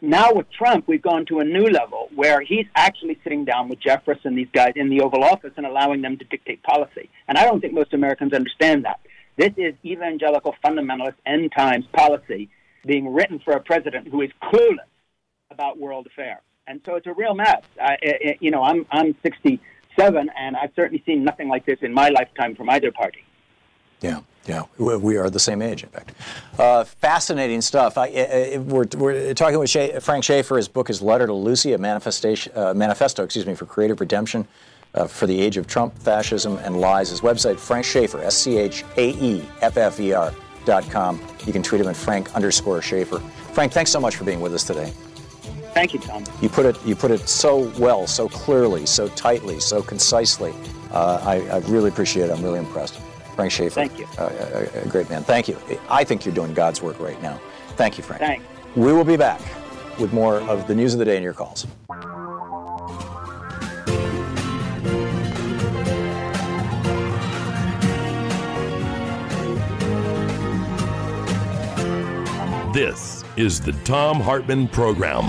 Now 0.01 0.33
with 0.33 0.49
Trump, 0.51 0.87
we've 0.87 1.01
gone 1.01 1.25
to 1.27 1.39
a 1.39 1.43
new 1.43 1.67
level 1.67 2.09
where 2.15 2.41
he's 2.41 2.65
actually 2.75 3.19
sitting 3.23 3.45
down 3.45 3.69
with 3.69 3.79
Jefferson, 3.79 4.33
these 4.33 4.49
guys 4.51 4.73
in 4.75 4.89
the 4.89 5.01
Oval 5.01 5.23
Office, 5.23 5.53
and 5.57 5.65
allowing 5.65 6.01
them 6.01 6.17
to 6.17 6.25
dictate 6.25 6.63
policy. 6.63 7.09
And 7.27 7.37
I 7.37 7.45
don't 7.45 7.61
think 7.61 7.73
most 7.73 7.93
Americans 7.93 8.33
understand 8.33 8.85
that. 8.85 8.99
This 9.37 9.53
is 9.57 9.75
evangelical 9.85 10.55
fundamentalist 10.63 11.15
end 11.25 11.51
times 11.55 11.85
policy 11.93 12.49
being 12.85 13.13
written 13.13 13.39
for 13.39 13.53
a 13.53 13.59
president 13.59 14.07
who 14.07 14.21
is 14.21 14.31
clueless 14.41 14.89
about 15.51 15.77
world 15.77 16.07
affairs. 16.07 16.41
And 16.65 16.81
so 16.85 16.95
it's 16.95 17.07
a 17.07 17.13
real 17.13 17.35
mess. 17.35 17.61
I, 17.79 17.97
you 18.39 18.49
know, 18.49 18.63
I'm 18.63 18.85
I'm 18.91 19.15
67, 19.95 20.29
and 20.37 20.55
I've 20.55 20.71
certainly 20.75 21.03
seen 21.05 21.23
nothing 21.23 21.47
like 21.47 21.65
this 21.65 21.79
in 21.81 21.93
my 21.93 22.09
lifetime 22.09 22.55
from 22.55 22.69
either 22.69 22.91
party. 22.91 23.23
Yeah, 24.01 24.21
yeah, 24.45 24.63
we 24.77 25.17
are 25.17 25.29
the 25.29 25.39
same 25.39 25.61
age, 25.61 25.83
in 25.83 25.89
fact. 25.89 26.13
Uh, 26.57 26.83
fascinating 26.83 27.61
stuff. 27.61 27.97
I, 27.97 28.07
I, 28.07 28.57
we're, 28.57 28.85
we're 28.97 29.33
talking 29.33 29.59
with 29.59 29.69
Sha- 29.69 29.99
Frank 29.99 30.23
Schaeffer. 30.23 30.57
His 30.57 30.67
book 30.67 30.89
is 30.89 31.01
"Letter 31.01 31.27
to 31.27 31.33
Lucy," 31.33 31.73
a 31.73 31.77
manifestation, 31.77 32.51
uh, 32.55 32.73
manifesto, 32.73 33.23
excuse 33.23 33.45
me, 33.45 33.53
for 33.53 33.65
creative 33.65 33.99
redemption. 33.99 34.47
uh, 34.93 35.07
for 35.07 35.27
the 35.27 35.39
age 35.39 35.57
of 35.57 35.67
Trump, 35.67 35.97
fascism, 35.97 36.57
and 36.57 36.79
lies. 36.79 37.09
His 37.09 37.21
website, 37.21 37.57
Frank 37.57 37.85
Schaeffer, 37.85 38.21
S 38.21 38.35
C 38.37 38.57
H 38.57 38.83
A 38.97 39.41
F 39.61 39.77
F 39.77 39.99
R 39.99 40.33
dot 40.65 40.89
com. 40.89 41.19
You 41.45 41.53
can 41.53 41.63
tweet 41.63 41.81
him 41.81 41.87
at 41.87 41.95
Frank 41.95 42.33
underscore 42.35 42.81
Schaeffer. 42.81 43.19
Frank, 43.53 43.71
thanks 43.71 43.91
so 43.91 43.99
much 43.99 44.15
for 44.15 44.23
being 44.23 44.41
with 44.41 44.53
us 44.53 44.63
today. 44.63 44.93
Thank 45.73 45.93
you, 45.93 45.99
Tom. 45.99 46.23
You 46.41 46.49
put 46.49 46.65
it 46.65 46.77
you 46.85 46.95
put 46.95 47.11
it 47.11 47.27
so 47.29 47.71
well, 47.79 48.05
so 48.07 48.27
clearly, 48.27 48.85
so 48.85 49.07
tightly, 49.09 49.59
so 49.59 49.81
concisely. 49.81 50.53
Uh, 50.91 51.21
I, 51.23 51.55
I 51.55 51.57
really 51.69 51.89
appreciate 51.89 52.29
it. 52.29 52.31
I'm 52.31 52.43
really 52.43 52.59
impressed. 52.59 52.99
Frank 53.35 53.51
Schaeffer. 53.51 53.75
Thank 53.75 53.97
you. 53.97 54.07
Uh, 54.17 54.67
a, 54.75 54.81
a 54.81 54.87
great 54.87 55.09
man. 55.09 55.23
Thank 55.23 55.47
you. 55.47 55.57
I 55.89 56.03
think 56.03 56.25
you're 56.25 56.35
doing 56.35 56.53
God's 56.53 56.81
work 56.81 56.99
right 56.99 57.21
now. 57.21 57.39
Thank 57.77 57.97
you, 57.97 58.03
Frank. 58.03 58.19
Thanks. 58.19 58.45
We 58.75 58.91
will 58.91 59.05
be 59.05 59.17
back 59.17 59.41
with 59.99 60.11
more 60.13 60.41
of 60.41 60.67
the 60.67 60.75
news 60.75 60.93
of 60.93 60.99
the 60.99 61.05
day 61.05 61.15
and 61.15 61.23
your 61.23 61.33
calls. 61.33 61.65
This 72.73 73.25
is 73.35 73.59
the 73.59 73.73
Thom 73.83 74.21
Hartmann 74.21 74.67
Program. 74.69 75.25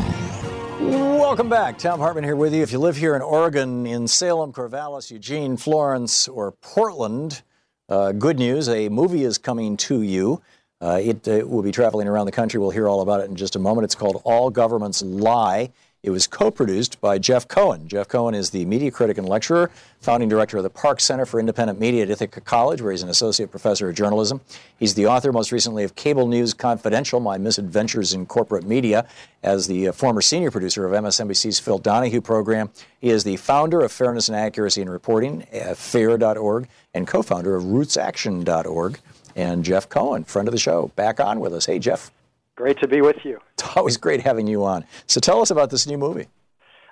Welcome 0.83 1.49
back. 1.49 1.78
Thom 1.78 2.01
Hartmann 2.01 2.24
here 2.24 2.35
with 2.35 2.53
you. 2.53 2.62
If 2.62 2.72
you 2.72 2.80
live 2.80 2.97
here 2.97 3.14
in 3.14 3.22
Oregon, 3.22 3.87
in 3.87 4.09
Salem, 4.09 4.53
Corvallis, 4.53 5.12
Eugene, 5.12 5.57
Florence, 5.57 6.26
or 6.26 6.51
Portland, 6.51 7.43
uh, 7.89 8.11
good 8.11 8.37
news 8.37 8.68
a 8.68 8.89
movie 8.89 9.22
is 9.22 9.39
coming 9.39 9.76
to 9.76 10.03
you. 10.03 10.43
Uh, 10.80 11.01
it 11.01 11.28
uh, 11.28 11.47
will 11.47 11.62
be 11.62 11.70
traveling 11.70 12.09
around 12.09 12.26
the 12.26 12.33
country. 12.33 12.59
We'll 12.59 12.70
hear 12.70 12.89
all 12.89 13.01
about 13.01 13.20
it 13.20 13.30
in 13.30 13.37
just 13.37 13.55
a 13.55 13.61
moment. 13.61 13.85
It's 13.85 13.95
called 13.95 14.20
All 14.24 14.51
Governments 14.51 15.03
Lie. 15.03 15.70
It 16.03 16.11
was 16.11 16.26
co 16.26 16.50
produced 16.50 17.00
by 17.00 17.18
Jeff 17.18 17.46
Cohen. 17.46 17.86
Jeff 17.86 18.09
Cohen 18.09 18.34
is 18.34 18.50
the 18.50 18.64
media 18.64 18.90
critic 18.90 19.18
and 19.18 19.28
lecturer, 19.28 19.70
founding 20.00 20.28
director 20.28 20.57
of 20.57 20.64
the 20.64 20.70
Park 20.70 21.00
Center 21.00 21.24
for 21.24 21.38
Independent 21.38 21.78
Media 21.78 22.03
at 22.03 22.11
Ithaca 22.11 22.40
College, 22.40 22.82
where 22.82 22.90
he's 22.90 23.05
an 23.05 23.09
associate 23.09 23.53
professor 23.53 23.88
of 23.88 23.94
journalism. 23.94 24.40
He's 24.76 24.94
the 24.94 25.07
author, 25.07 25.30
most 25.30 25.53
recently, 25.53 25.84
of 25.84 25.94
Cable 25.94 26.26
News 26.26 26.55
Confidential 26.55 27.20
My 27.20 27.38
Misadventures 27.38 28.14
in 28.14 28.26
Corporate 28.26 28.64
Media, 28.64 29.07
as 29.44 29.68
the 29.68 29.86
uh, 29.86 29.92
former 29.92 30.20
senior 30.22 30.50
producer 30.50 30.84
of 30.84 30.90
MSNBC's 30.90 31.61
Phil 31.61 31.78
Donahue 31.78 32.20
program. 32.20 32.70
He 33.00 33.11
is 33.11 33.22
the 33.22 33.36
founder 33.36 33.80
of 33.82 33.92
Fairness 33.92 34.28
and 34.28 34.36
Accuracy 34.36 34.82
in 34.82 34.90
Reporting, 34.90 35.42
FAIR.org, 35.76 36.66
and 36.94 37.07
co 37.07 37.22
founder 37.22 37.55
of 37.55 37.62
RootsAction.org. 37.62 38.98
And 39.36 39.64
Jeff 39.64 39.88
Cohen, 39.88 40.24
friend 40.24 40.48
of 40.48 40.53
the 40.53 40.59
show, 40.59 40.90
back 40.96 41.20
on 41.20 41.38
with 41.38 41.55
us. 41.55 41.66
Hey, 41.66 41.78
Jeff. 41.78 42.11
Great 42.57 42.78
to 42.80 42.88
be 42.88 43.00
with 43.00 43.24
you. 43.24 43.38
It's 43.62 43.76
always 43.76 43.96
great 43.96 44.20
having 44.20 44.46
you 44.46 44.64
on. 44.64 44.84
So 45.07 45.20
tell 45.20 45.40
us 45.40 45.50
about 45.50 45.70
this 45.70 45.86
new 45.86 45.96
movie. 45.96 46.26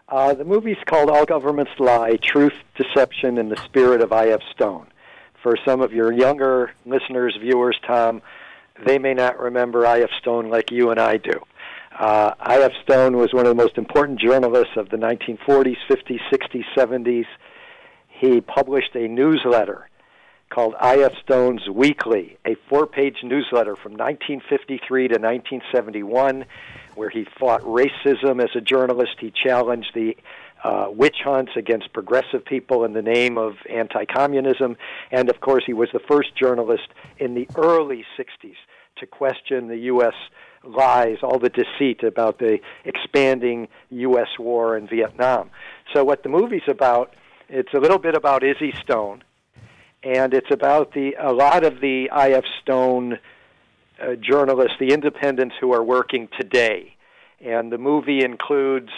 Uh, 0.09 0.33
the 0.35 0.45
movie's 0.45 0.79
called 0.87 1.11
All 1.11 1.27
Governments 1.27 1.73
Lie 1.79 2.17
Truth, 2.23 2.55
Deception, 2.77 3.37
and 3.39 3.51
the 3.51 3.57
Spirit 3.65 4.01
of 4.01 4.13
I.F. 4.13 4.41
Stone. 4.55 4.87
For 5.43 5.57
some 5.67 5.83
of 5.83 5.93
your 5.93 6.13
younger 6.13 6.71
listeners, 6.87 7.37
viewers, 7.41 7.79
Tom, 7.87 8.23
they 8.87 8.99
may 8.99 9.15
not 9.15 9.39
remember 9.39 9.87
I.F. 9.87 10.11
Stone 10.21 10.49
like 10.49 10.71
you 10.71 10.91
and 10.91 10.99
I 10.99 11.19
do. 11.19 11.43
Uh, 11.99 12.33
I.F. 12.41 12.73
Stone 12.83 13.17
was 13.19 13.35
one 13.35 13.45
of 13.47 13.55
the 13.55 13.63
most 13.63 13.77
important 13.77 14.19
journalists 14.21 14.77
of 14.77 14.89
the 14.89 14.97
1940s, 14.97 15.77
50s, 15.91 16.21
60s, 16.33 16.65
70s. 16.77 17.27
He 18.09 18.41
published 18.41 18.95
a 18.95 19.07
newsletter 19.07 19.90
called 20.51 20.75
I.F. 20.81 21.13
Stone's 21.23 21.69
Weekly, 21.69 22.37
a 22.45 22.57
four 22.69 22.87
page 22.87 23.19
newsletter 23.23 23.77
from 23.77 23.93
1953 23.93 25.09
to 25.09 25.15
1971, 25.15 26.45
where 26.97 27.09
he 27.09 27.25
fought 27.39 27.63
racism 27.63 28.43
as 28.43 28.51
a 28.57 28.61
journalist. 28.61 29.13
He 29.21 29.31
challenged 29.31 29.93
the 29.95 30.17
uh, 30.65 30.89
witch 30.91 31.19
hunts 31.25 31.53
against 31.57 31.93
progressive 31.93 32.45
people 32.45 32.85
in 32.85 32.93
the 32.93 33.03
name 33.03 33.39
of 33.39 33.55
anti 33.71 34.05
communism. 34.05 34.77
And 35.11 35.31
of 35.31 35.41
course, 35.41 35.63
he 35.65 35.73
was 35.73 35.89
the 35.93 36.01
first 36.01 36.37
journalist 36.37 36.89
in 37.19 37.35
the 37.35 37.49
early 37.57 38.05
60s 38.19 38.57
to 38.97 39.07
question 39.07 39.69
the 39.69 39.79
U.S. 39.79 40.15
lies, 40.65 41.19
all 41.23 41.39
the 41.39 41.49
deceit 41.49 42.03
about 42.03 42.39
the 42.39 42.59
expanding 42.85 43.69
U.S. 43.91 44.29
war 44.39 44.77
in 44.77 44.89
Vietnam. 44.89 45.51
So, 45.95 46.05
what 46.05 46.25
the 46.25 46.29
movie's 46.29 46.69
about, 46.69 47.15
it's 47.49 47.73
a 47.73 47.79
little 47.79 47.99
bit 47.99 48.15
about 48.15 48.43
Izzy 48.43 48.75
Stone 48.83 49.23
and 50.03 50.33
it's 50.33 50.51
about 50.51 50.93
the 50.95 51.15
a 51.21 51.33
lot 51.33 51.65
of 51.65 51.81
the 51.81 52.09
I.F. 52.11 52.45
Stone 52.63 53.19
uh, 54.01 54.15
journalists, 54.21 54.77
the 54.81 54.93
independents 54.93 55.55
who 55.61 55.73
are 55.75 55.83
working 55.83 56.29
today. 56.39 56.95
And 57.45 57.71
the 57.73 57.79
movie 57.79 58.25
includes 58.25 58.91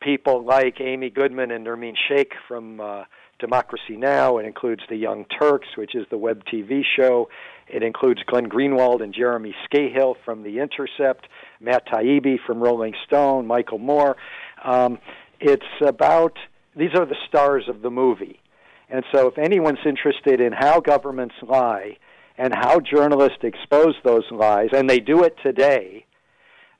people 0.00 0.44
like 0.44 0.80
Amy 0.80 1.10
Goodman 1.10 1.50
and 1.50 1.66
Nermeen 1.66 1.94
Sheikh 2.08 2.32
from 2.46 2.80
uh, 2.80 3.04
Democracy 3.38 3.96
Now! 3.96 4.38
It 4.38 4.46
includes 4.46 4.82
The 4.88 4.96
Young 4.96 5.24
Turks, 5.24 5.68
which 5.76 5.94
is 5.94 6.06
the 6.10 6.18
web 6.18 6.42
TV 6.44 6.82
show. 6.96 7.28
It 7.68 7.82
includes 7.82 8.22
Glenn 8.24 8.48
Greenwald 8.48 9.02
and 9.02 9.12
Jeremy 9.12 9.54
Scahill 9.66 10.14
from 10.24 10.42
The 10.42 10.60
Intercept, 10.60 11.26
Matt 11.60 11.86
Taibbi 11.88 12.38
from 12.46 12.60
Rolling 12.60 12.94
Stone, 13.06 13.46
Michael 13.46 13.78
Moore. 13.78 14.16
Um, 14.64 14.98
it's 15.40 15.64
about, 15.84 16.38
these 16.76 16.94
are 16.94 17.04
the 17.04 17.16
stars 17.28 17.64
of 17.68 17.82
the 17.82 17.90
movie. 17.90 18.40
And 18.88 19.04
so, 19.12 19.26
if 19.26 19.38
anyone's 19.38 19.78
interested 19.84 20.40
in 20.40 20.52
how 20.52 20.80
governments 20.80 21.34
lie 21.42 21.96
and 22.38 22.54
how 22.54 22.80
journalists 22.80 23.38
expose 23.42 23.94
those 24.04 24.24
lies, 24.30 24.68
and 24.72 24.88
they 24.88 25.00
do 25.00 25.24
it 25.24 25.36
today, 25.42 26.04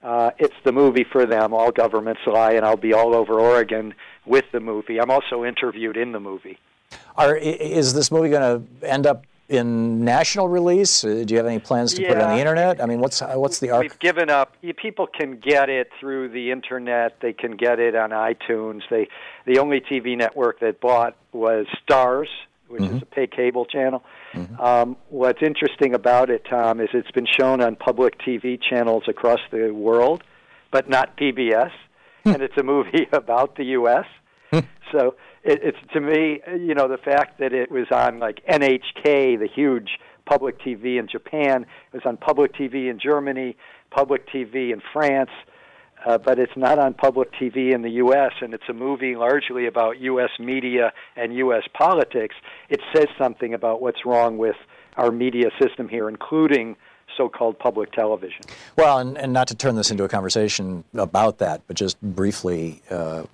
uh, 0.03 0.31
it's 0.39 0.55
the 0.65 0.73
movie 0.73 1.05
for 1.11 1.27
them. 1.27 1.53
All 1.53 1.73
governments 1.73 2.21
lie, 2.27 2.53
and 2.53 2.65
I'll 2.65 2.77
be 2.77 2.93
all 2.93 3.15
over 3.15 3.41
Oregon 3.41 3.95
with 4.25 4.45
the 4.53 4.61
movie. 4.61 5.01
I'm 5.01 5.11
also 5.11 5.45
interviewed 5.45 5.97
in 5.97 6.13
the 6.13 6.21
movie. 6.21 6.59
Are, 7.17 7.37
is 7.37 7.95
this 7.95 8.13
movie 8.13 8.29
going 8.29 8.69
to 8.81 8.89
end 8.89 9.07
up 9.07 9.25
in 9.49 10.05
national 10.05 10.49
release? 10.49 11.05
Uh, 11.05 11.23
do 11.25 11.35
you 11.35 11.39
have 11.39 11.47
any 11.47 11.59
plans 11.59 11.95
to 11.95 12.03
put 12.03 12.17
it 12.17 12.23
on 12.23 12.35
the 12.35 12.41
internet? 12.41 12.83
I 12.83 12.87
mean, 12.87 13.01
what's 13.01 13.23
uh, 13.23 13.35
what's 13.35 13.59
the 13.59 13.71
arc? 13.71 13.83
We've 13.83 13.99
given 13.99 14.31
up. 14.31 14.57
People 14.77 15.07
can 15.07 15.39
get 15.39 15.69
it 15.69 15.91
through 16.01 16.31
the 16.31 16.51
internet. 16.51 17.21
They 17.21 17.33
can 17.33 17.57
get 17.57 17.79
it 17.79 17.95
on 17.95 18.11
iTunes. 18.11 18.83
They, 18.91 19.09
the 19.47 19.59
only 19.59 19.81
TV 19.81 20.17
network 20.17 20.61
that 20.61 20.81
bought 20.81 21.17
was 21.33 21.67
Starz, 21.89 22.27
which 22.69 22.83
is 22.83 22.89
mm-hmm. 22.89 22.97
a 22.99 23.07
pay 23.07 23.27
cable 23.27 23.67
channel. 23.67 24.03
Mm-hmm. 24.35 24.61
Um, 24.61 24.97
what's 25.09 25.43
interesting 25.43 25.95
about 25.95 26.31
it, 26.31 26.45
Tom, 26.49 26.81
is 26.81 26.89
it's 26.93 27.11
been 27.13 27.27
shown 27.27 27.61
on 27.61 27.77
public 27.77 28.19
TV 28.19 28.61
channels 28.61 29.05
across 29.09 29.41
the 29.51 29.71
world, 29.71 30.25
but 30.71 30.89
not 30.89 31.17
PBS. 31.17 31.71
Hmm. 32.27 32.33
and 32.33 32.43
it's 32.43 32.57
a 32.57 32.63
movie 32.63 33.07
about 33.13 33.57
the 33.57 33.65
U.S. 33.65 34.07
Hmm. 34.51 34.61
so 34.93 35.15
it, 35.47 35.61
it's 35.63 35.93
to 35.93 36.01
me, 36.01 36.41
you 36.47 36.75
know, 36.75 36.89
the 36.89 36.99
fact 36.99 37.39
that 37.39 37.53
it 37.53 37.71
was 37.71 37.87
on 37.91 38.19
like 38.19 38.43
NHK, 38.47 39.39
the 39.39 39.49
huge 39.53 39.91
public 40.27 40.61
TV 40.61 40.99
in 40.99 41.09
Japan, 41.11 41.63
it 41.93 41.95
was 41.95 42.03
on 42.05 42.17
public 42.17 42.53
TV 42.55 42.91
in 42.91 42.99
Germany, 42.99 43.57
public 43.91 44.29
TV 44.29 44.73
in 44.73 44.83
France, 44.93 45.31
uh, 46.05 46.19
but 46.19 46.39
it's 46.39 46.57
not 46.57 46.79
on 46.79 46.95
public 46.95 47.33
TV 47.35 47.73
in 47.73 47.83
the 47.83 47.91
U.S. 47.91 48.33
and 48.41 48.53
it's 48.53 48.69
a 48.69 48.73
movie 48.73 49.15
largely 49.15 49.67
about 49.67 50.01
U.S. 50.01 50.31
media 50.41 50.93
and 51.15 51.35
U.S. 51.37 51.63
politics. 51.75 52.35
It 52.69 52.81
says 52.95 53.07
something 53.17 53.55
about 53.55 53.81
what's 53.81 54.05
wrong 54.05 54.39
with 54.39 54.57
our 54.97 55.13
media 55.13 55.51
system 55.61 55.89
here, 55.89 56.09
including 56.09 56.77
so-called 57.17 57.59
public 57.59 57.93
television. 57.93 58.41
Well, 58.77 58.99
and, 58.99 59.17
and 59.17 59.33
not 59.33 59.49
to 59.49 59.55
turn 59.55 59.77
this 59.77 59.91
into 59.91 60.05
a 60.05 60.09
conversation 60.09 60.85
about 60.95 61.39
that, 61.39 61.63
but 61.67 61.77
just 61.77 62.01
briefly, 62.03 62.83
uh, 62.91 63.25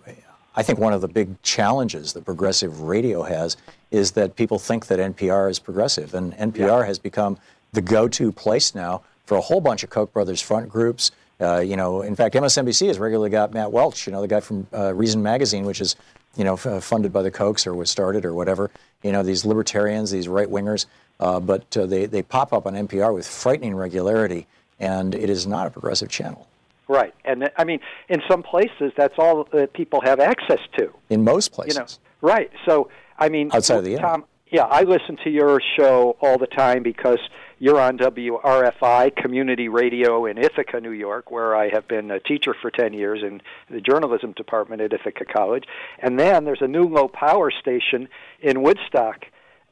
I 0.54 0.62
think 0.62 0.78
one 0.78 0.92
of 0.92 1.00
the 1.00 1.08
big 1.08 1.40
challenges 1.42 2.12
that 2.12 2.24
progressive 2.24 2.80
radio 2.80 3.22
has 3.22 3.56
is 3.90 4.12
that 4.12 4.36
people 4.36 4.58
think 4.58 4.86
that 4.86 4.98
NPR 4.98 5.50
is 5.50 5.58
progressive, 5.58 6.14
and 6.14 6.34
NPR 6.34 6.86
has 6.86 6.98
become 6.98 7.38
the 7.72 7.80
go-to 7.80 8.32
place 8.32 8.74
now 8.74 9.02
for 9.24 9.36
a 9.36 9.40
whole 9.40 9.60
bunch 9.60 9.82
of 9.82 9.90
Koch 9.90 10.12
brothers 10.12 10.42
front 10.42 10.68
groups. 10.68 11.10
Uh, 11.40 11.58
you 11.58 11.76
know, 11.76 12.02
in 12.02 12.14
fact, 12.14 12.34
MSNBC 12.34 12.86
has 12.88 12.98
regularly 12.98 13.30
got 13.30 13.52
Matt 13.52 13.72
Welch, 13.72 14.06
you 14.06 14.12
know, 14.12 14.20
the 14.20 14.28
guy 14.28 14.40
from 14.40 14.66
uh, 14.74 14.94
Reason 14.94 15.22
Magazine, 15.22 15.64
which 15.64 15.80
is, 15.80 15.96
you 16.36 16.44
know, 16.44 16.54
f- 16.54 16.84
funded 16.84 17.12
by 17.12 17.22
the 17.22 17.30
Kochs 17.30 17.66
or 17.66 17.74
was 17.74 17.90
started 17.90 18.24
or 18.24 18.34
whatever. 18.34 18.70
You 19.02 19.10
know, 19.10 19.22
these 19.22 19.44
libertarians, 19.44 20.10
these 20.10 20.28
right 20.28 20.48
wingers, 20.48 20.86
uh, 21.18 21.40
but 21.40 21.76
uh, 21.76 21.86
they 21.86 22.06
they 22.06 22.22
pop 22.22 22.52
up 22.52 22.66
on 22.66 22.74
NPR 22.74 23.12
with 23.12 23.26
frightening 23.26 23.74
regularity, 23.74 24.46
and 24.78 25.14
it 25.14 25.30
is 25.30 25.46
not 25.46 25.66
a 25.66 25.70
progressive 25.70 26.10
channel. 26.10 26.46
Right, 26.88 27.14
and 27.24 27.50
I 27.56 27.64
mean, 27.64 27.80
in 28.08 28.22
some 28.28 28.42
places, 28.42 28.92
that's 28.96 29.14
all 29.18 29.46
that 29.52 29.72
people 29.72 30.00
have 30.04 30.20
access 30.20 30.60
to. 30.78 30.92
In 31.10 31.24
most 31.24 31.52
places, 31.52 31.76
You 31.76 31.80
know, 31.80 31.86
right. 32.28 32.50
So, 32.66 32.90
I 33.18 33.28
mean, 33.28 33.50
Outside 33.52 33.78
of 33.78 33.84
the 33.84 33.96
Tom, 33.96 34.24
yeah, 34.52 34.64
I 34.64 34.82
listen 34.82 35.16
to 35.24 35.30
your 35.30 35.60
show 35.78 36.16
all 36.20 36.36
the 36.36 36.46
time 36.46 36.82
because 36.82 37.18
you're 37.58 37.80
on 37.80 37.96
WRFI 37.96 39.16
Community 39.16 39.68
Radio 39.68 40.26
in 40.26 40.36
Ithaca, 40.36 40.78
New 40.80 40.90
York, 40.90 41.30
where 41.30 41.56
I 41.56 41.70
have 41.72 41.88
been 41.88 42.10
a 42.10 42.20
teacher 42.20 42.54
for 42.60 42.70
10 42.70 42.92
years 42.92 43.20
in 43.22 43.40
the 43.70 43.80
journalism 43.80 44.32
department 44.32 44.82
at 44.82 44.92
Ithaca 44.92 45.24
College. 45.24 45.64
And 46.00 46.20
then 46.20 46.44
there's 46.44 46.60
a 46.60 46.68
new 46.68 46.84
low 46.84 47.08
power 47.08 47.50
station 47.50 48.08
in 48.40 48.62
Woodstock, 48.62 49.24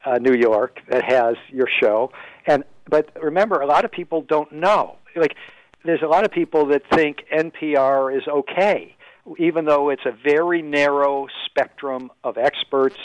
uh, 0.07 0.17
New 0.19 0.35
York, 0.35 0.81
that 0.89 1.05
has 1.05 1.35
your 1.51 1.69
show. 1.83 2.11
And 2.47 2.65
but 2.89 3.11
remember, 3.23 3.61
a 3.61 3.67
lot 3.67 3.85
of 3.85 3.93
people 3.93 4.23
don't 4.23 4.51
know. 4.51 4.97
Like, 5.15 5.37
there's 5.85 6.03
a 6.03 6.07
lot 6.07 6.25
of 6.25 6.31
people 6.31 6.67
that 6.67 6.83
think 6.93 7.25
NPR 7.33 8.17
is 8.17 8.27
okay. 8.29 8.97
even 9.39 9.65
though 9.65 9.91
it's 9.91 10.07
a 10.07 10.13
very 10.25 10.63
narrow 10.63 11.27
spectrum 11.47 12.11
of 12.25 12.39
experts. 12.39 12.97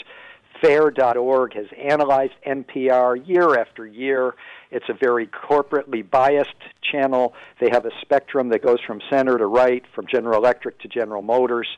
FAIR.org 0.62 1.54
has 1.54 1.66
analyzed 1.78 2.32
NPR 2.46 3.26
year 3.28 3.58
after 3.58 3.86
year. 3.86 4.34
It's 4.70 4.86
a 4.88 4.94
very 4.94 5.26
corporately 5.26 6.08
biased 6.08 6.56
channel. 6.90 7.34
They 7.60 7.68
have 7.70 7.84
a 7.84 7.90
spectrum 8.00 8.48
that 8.48 8.62
goes 8.62 8.78
from 8.86 9.00
center 9.10 9.36
to 9.36 9.46
right, 9.46 9.84
from 9.94 10.06
General 10.06 10.38
Electric 10.38 10.80
to 10.80 10.88
General 10.88 11.22
Motors, 11.22 11.68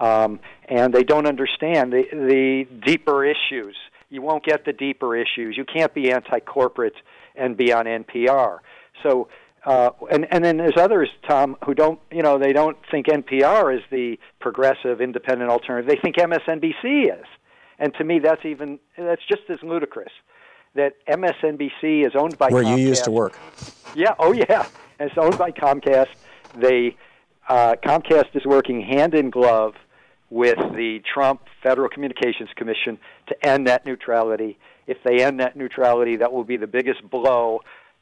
um, 0.00 0.40
and 0.68 0.94
they 0.94 1.02
don't 1.02 1.26
understand 1.26 1.92
the, 1.92 2.04
the 2.12 2.66
deeper 2.86 3.24
issues. 3.24 3.76
You 4.08 4.22
won't 4.22 4.44
get 4.44 4.64
the 4.64 4.72
deeper 4.72 5.16
issues. 5.16 5.56
You 5.56 5.64
can't 5.64 5.92
be 5.92 6.12
anti-corporate 6.12 6.96
and 7.34 7.56
be 7.56 7.72
on 7.72 7.86
NPR. 7.86 8.58
So 9.02 9.28
uh, 9.64 9.90
and 10.10 10.26
and 10.30 10.44
then 10.44 10.56
there's 10.56 10.76
others, 10.76 11.08
Tom, 11.28 11.56
who 11.64 11.74
don't 11.74 12.00
you 12.10 12.22
know 12.22 12.38
they 12.38 12.52
don't 12.52 12.76
think 12.90 13.06
NPR 13.06 13.76
is 13.76 13.82
the 13.90 14.18
progressive 14.40 15.00
independent 15.00 15.50
alternative. 15.50 15.88
They 15.88 16.00
think 16.00 16.16
MSNBC 16.16 17.20
is, 17.20 17.26
and 17.78 17.94
to 17.94 18.04
me 18.04 18.18
that's 18.18 18.44
even 18.44 18.80
that's 18.96 19.22
just 19.28 19.42
as 19.48 19.58
ludicrous. 19.62 20.12
That 20.74 20.94
MSNBC 21.06 22.06
is 22.06 22.12
owned 22.18 22.38
by 22.38 22.48
where 22.48 22.64
Comcast. 22.64 22.78
you 22.78 22.88
used 22.88 23.04
to 23.04 23.10
work. 23.10 23.38
Yeah. 23.94 24.14
Oh 24.18 24.32
yeah. 24.32 24.66
And 24.98 25.10
it's 25.10 25.18
owned 25.18 25.38
by 25.38 25.50
Comcast. 25.52 26.08
They 26.56 26.96
uh, 27.48 27.76
Comcast 27.84 28.34
is 28.34 28.44
working 28.44 28.80
hand 28.80 29.14
in 29.14 29.30
glove 29.30 29.74
with 30.30 30.56
the 30.56 31.02
Trump 31.12 31.42
Federal 31.62 31.88
Communications 31.88 32.48
Commission 32.56 32.98
to 33.28 33.46
end 33.46 33.64
net 33.64 33.84
neutrality. 33.84 34.58
If 34.86 34.96
they 35.04 35.22
end 35.22 35.36
net 35.36 35.56
neutrality, 35.56 36.16
that 36.16 36.32
will 36.32 36.44
be 36.44 36.56
the 36.56 36.66
biggest 36.66 37.08
blow 37.08 37.60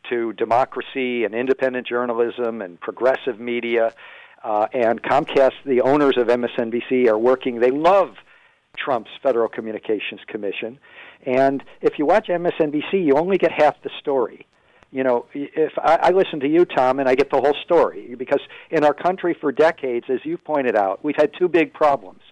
to 0.08 0.32
democracy 0.34 1.24
and 1.24 1.34
independent 1.34 1.86
journalism 1.86 2.62
and 2.62 2.80
progressive 2.80 3.38
media. 3.38 3.94
Uh, 4.42 4.66
and 4.72 5.02
Comcast, 5.02 5.52
the 5.66 5.82
owners 5.82 6.16
of 6.16 6.28
MSNBC, 6.28 7.08
are 7.08 7.18
working. 7.18 7.60
They 7.60 7.70
love 7.70 8.14
Trump's 8.76 9.10
Federal 9.22 9.48
Communications 9.48 10.20
Commission. 10.26 10.78
And 11.26 11.62
if 11.82 11.98
you 11.98 12.06
watch 12.06 12.28
MSNBC, 12.28 13.04
you 13.04 13.16
only 13.16 13.36
get 13.36 13.52
half 13.52 13.82
the 13.82 13.90
story. 14.00 14.46
You 14.92 15.04
know, 15.04 15.26
if 15.34 15.72
I, 15.78 15.98
I 16.02 16.10
listen 16.10 16.40
to 16.40 16.48
you, 16.48 16.64
Tom, 16.64 16.98
and 16.98 17.08
I 17.08 17.14
get 17.14 17.30
the 17.30 17.40
whole 17.40 17.54
story, 17.64 18.14
because 18.16 18.40
in 18.70 18.84
our 18.84 18.94
country 18.94 19.36
for 19.40 19.52
decades, 19.52 20.06
as 20.08 20.18
you've 20.24 20.42
pointed 20.44 20.76
out, 20.76 21.04
we've 21.04 21.16
had 21.16 21.30
two 21.38 21.48
big 21.48 21.72
problems. 21.72 22.22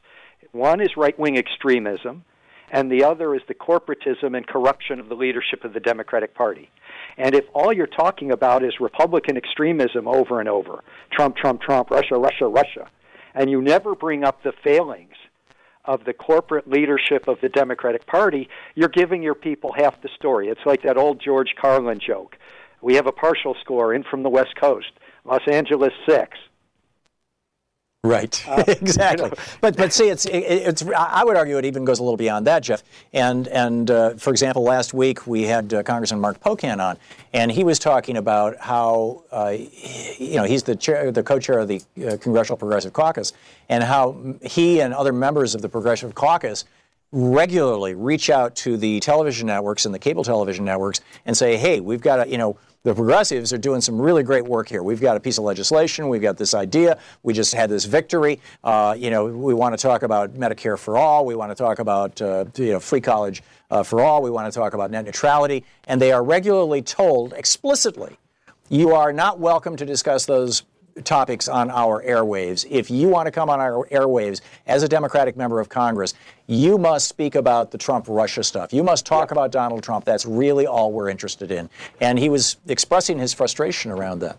One 0.53 0.81
is 0.81 0.89
right 0.97 1.17
wing 1.19 1.37
extremism, 1.37 2.25
and 2.71 2.91
the 2.91 3.05
other 3.05 3.35
is 3.35 3.43
the 3.49 3.55
corporatism 3.55 4.37
and 4.37 4.47
corruption 4.47 5.01
of 5.01 5.09
the 5.09 5.15
leadership 5.15 5.65
of 5.65 5.73
the 5.73 5.81
Democratic 5.81 6.35
Party. 6.35 6.71
And 7.17 7.35
if 7.35 7.45
all 7.55 7.73
you're 7.73 7.87
talking 7.87 8.31
about 8.31 8.65
is 8.65 8.81
Republican 8.81 9.37
extremism 9.37 10.07
over 10.07 10.41
and 10.41 10.49
over, 10.49 10.85
Trump, 11.11 11.37
Trump, 11.37 11.61
Trump, 11.63 11.91
Russia, 11.91 12.17
Russia, 12.17 12.47
Russia, 12.47 12.89
and 13.35 13.51
you 13.51 13.63
never 13.63 13.95
bring 13.95 14.25
up 14.25 14.43
the 14.43 14.53
failings 14.65 15.15
of 15.85 16.05
the 16.05 16.13
corporate 16.13 16.69
leadership 16.69 17.27
of 17.27 17.41
the 17.41 17.49
Democratic 17.49 18.07
Party, 18.07 18.49
you're 18.75 18.89
giving 18.89 19.23
your 19.23 19.35
people 19.35 19.73
half 19.75 20.01
the 20.03 20.11
story. 20.17 20.49
It's 20.49 20.61
like 20.67 20.83
that 20.83 20.99
old 20.99 21.21
George 21.21 21.55
Carlin 21.59 21.99
joke. 21.99 22.37
We 22.83 22.95
have 22.97 23.07
a 23.07 23.13
partial 23.13 23.57
score 23.63 23.95
in 23.95 24.05
from 24.05 24.23
the 24.23 24.29
West 24.29 24.55
Coast, 24.61 24.93
Los 25.25 25.41
Angeles 25.51 25.93
6. 26.07 26.37
Right, 28.09 28.49
uh, 28.49 28.65
exactly. 28.69 29.31
But 29.61 29.77
but 29.77 29.93
see, 29.93 30.09
it's 30.09 30.25
it, 30.25 30.39
it's. 30.39 30.83
I 30.97 31.25
would 31.25 31.37
argue 31.37 31.59
it 31.59 31.65
even 31.65 31.85
goes 31.85 31.99
a 31.99 32.03
little 32.03 32.17
beyond 32.17 32.47
that, 32.47 32.63
Jeff. 32.63 32.83
And 33.13 33.49
and 33.49 33.91
uh, 33.91 34.15
for 34.15 34.31
example, 34.31 34.63
last 34.63 34.95
week 34.95 35.27
we 35.27 35.43
had 35.43 35.73
uh, 35.75 35.83
Congressman 35.83 36.21
Mark 36.21 36.41
Pocan 36.41 36.81
on, 36.81 36.97
and 37.33 37.51
he 37.51 37.65
was 37.65 37.79
talking 37.79 38.17
about 38.17 38.57
how 38.59 39.25
uh, 39.31 39.55
you 40.19 40.37
know 40.37 40.45
he's 40.45 40.63
the 40.63 40.77
chair, 40.77 41.13
the 41.13 41.23
co-chair 41.23 41.59
of 41.59 41.69
the 41.69 41.83
uh, 42.07 42.17
Congressional 42.17 42.57
Progressive 42.57 42.93
Caucus, 42.93 43.33
and 43.69 43.85
how 43.85 44.37
he 44.43 44.81
and 44.81 44.95
other 44.95 45.13
members 45.13 45.55
of 45.55 45.63
the 45.63 45.69
Progressive 45.69 46.15
Caucus 46.15 46.65
regularly 47.11 47.95
reach 47.95 48.29
out 48.29 48.55
to 48.55 48.77
the 48.77 49.01
television 49.01 49.47
networks 49.47 49.87
and 49.87 49.95
the 49.95 49.99
cable 49.99 50.25
television 50.25 50.65
networks 50.65 51.01
and 51.25 51.37
say, 51.37 51.57
hey, 51.57 51.81
we've 51.81 52.03
got 52.03 52.27
a 52.27 52.31
you 52.31 52.37
know, 52.37 52.59
the 52.85 52.95
progressives 52.95 53.53
are 53.53 53.59
doing 53.59 53.81
some 53.81 54.01
really 54.01 54.23
great 54.23 54.45
work 54.45 54.69
here. 54.69 54.83
We've 54.83 55.01
got 55.01 55.17
a 55.17 55.21
piece 55.21 55.39
of 55.39 55.45
legislation. 55.45 56.09
We've 56.09 56.23
got 56.23 56.37
this 56.37 56.55
idea. 56.55 56.99
We 57.23 57.35
just 57.35 57.53
had 57.55 57.69
this 57.71 57.85
victory. 57.85 58.41
Uh, 58.63 58.95
you 58.97 59.11
know, 59.11 59.27
we 59.27 59.53
want 59.53 59.77
to 59.77 59.83
talk 59.83 60.03
about 60.03 60.35
Medicare 60.35 60.79
for 60.79 60.97
all. 60.97 61.27
We 61.27 61.35
want 61.35 61.51
to 61.51 61.57
talk 61.57 61.81
about 61.81 62.21
uh, 62.23 62.45
you 62.57 62.73
know 62.73 62.81
free 62.81 63.01
college 63.01 63.43
uh, 63.71 63.83
for 63.83 64.01
all. 64.01 64.23
We 64.23 64.31
want 64.31 64.53
to 64.53 64.59
talk 64.59 64.75
about 64.75 64.91
net 64.91 65.05
neutrality. 65.05 65.65
And 65.87 66.01
they 66.01 66.13
are 66.13 66.23
regularly 66.23 66.83
told 66.83 67.33
explicitly, 67.33 68.17
you 68.69 68.95
are 68.95 69.13
not 69.13 69.41
welcome 69.41 69.77
to 69.77 69.85
discuss 69.85 70.27
those 70.27 70.63
topics 71.05 71.49
on 71.49 71.71
our 71.71 72.03
airwaves. 72.03 72.67
If 72.71 72.91
you 72.91 73.09
want 73.09 73.27
to 73.27 73.31
come 73.31 73.51
on 73.51 73.61
our 73.61 73.87
airwaves 73.89 74.41
as 74.67 74.83
a 74.83 74.89
Democratic 74.89 75.37
member 75.37 75.61
of 75.61 75.69
Congress, 75.69 76.15
you 76.47 76.79
must 76.79 77.09
speak 77.09 77.35
about 77.35 77.71
the 77.71 77.79
Trump 77.79 78.07
Russia 78.09 78.43
stuff. 78.43 78.73
You 78.73 78.83
must 78.83 79.07
talk 79.07 79.31
yeah. 79.31 79.35
about 79.35 79.53
Donald 79.53 79.83
Trump. 79.83 80.05
That's 80.05 80.27
really 80.27 80.67
all 80.67 80.93
we're 80.93 81.09
interested 81.09 81.51
in. 81.51 81.69
And 82.01 82.19
he 82.19 82.29
was 82.29 82.57
expressing 82.67 83.19
his 83.19 83.33
frustration 83.35 83.91
around 83.91 84.21
that. 84.21 84.39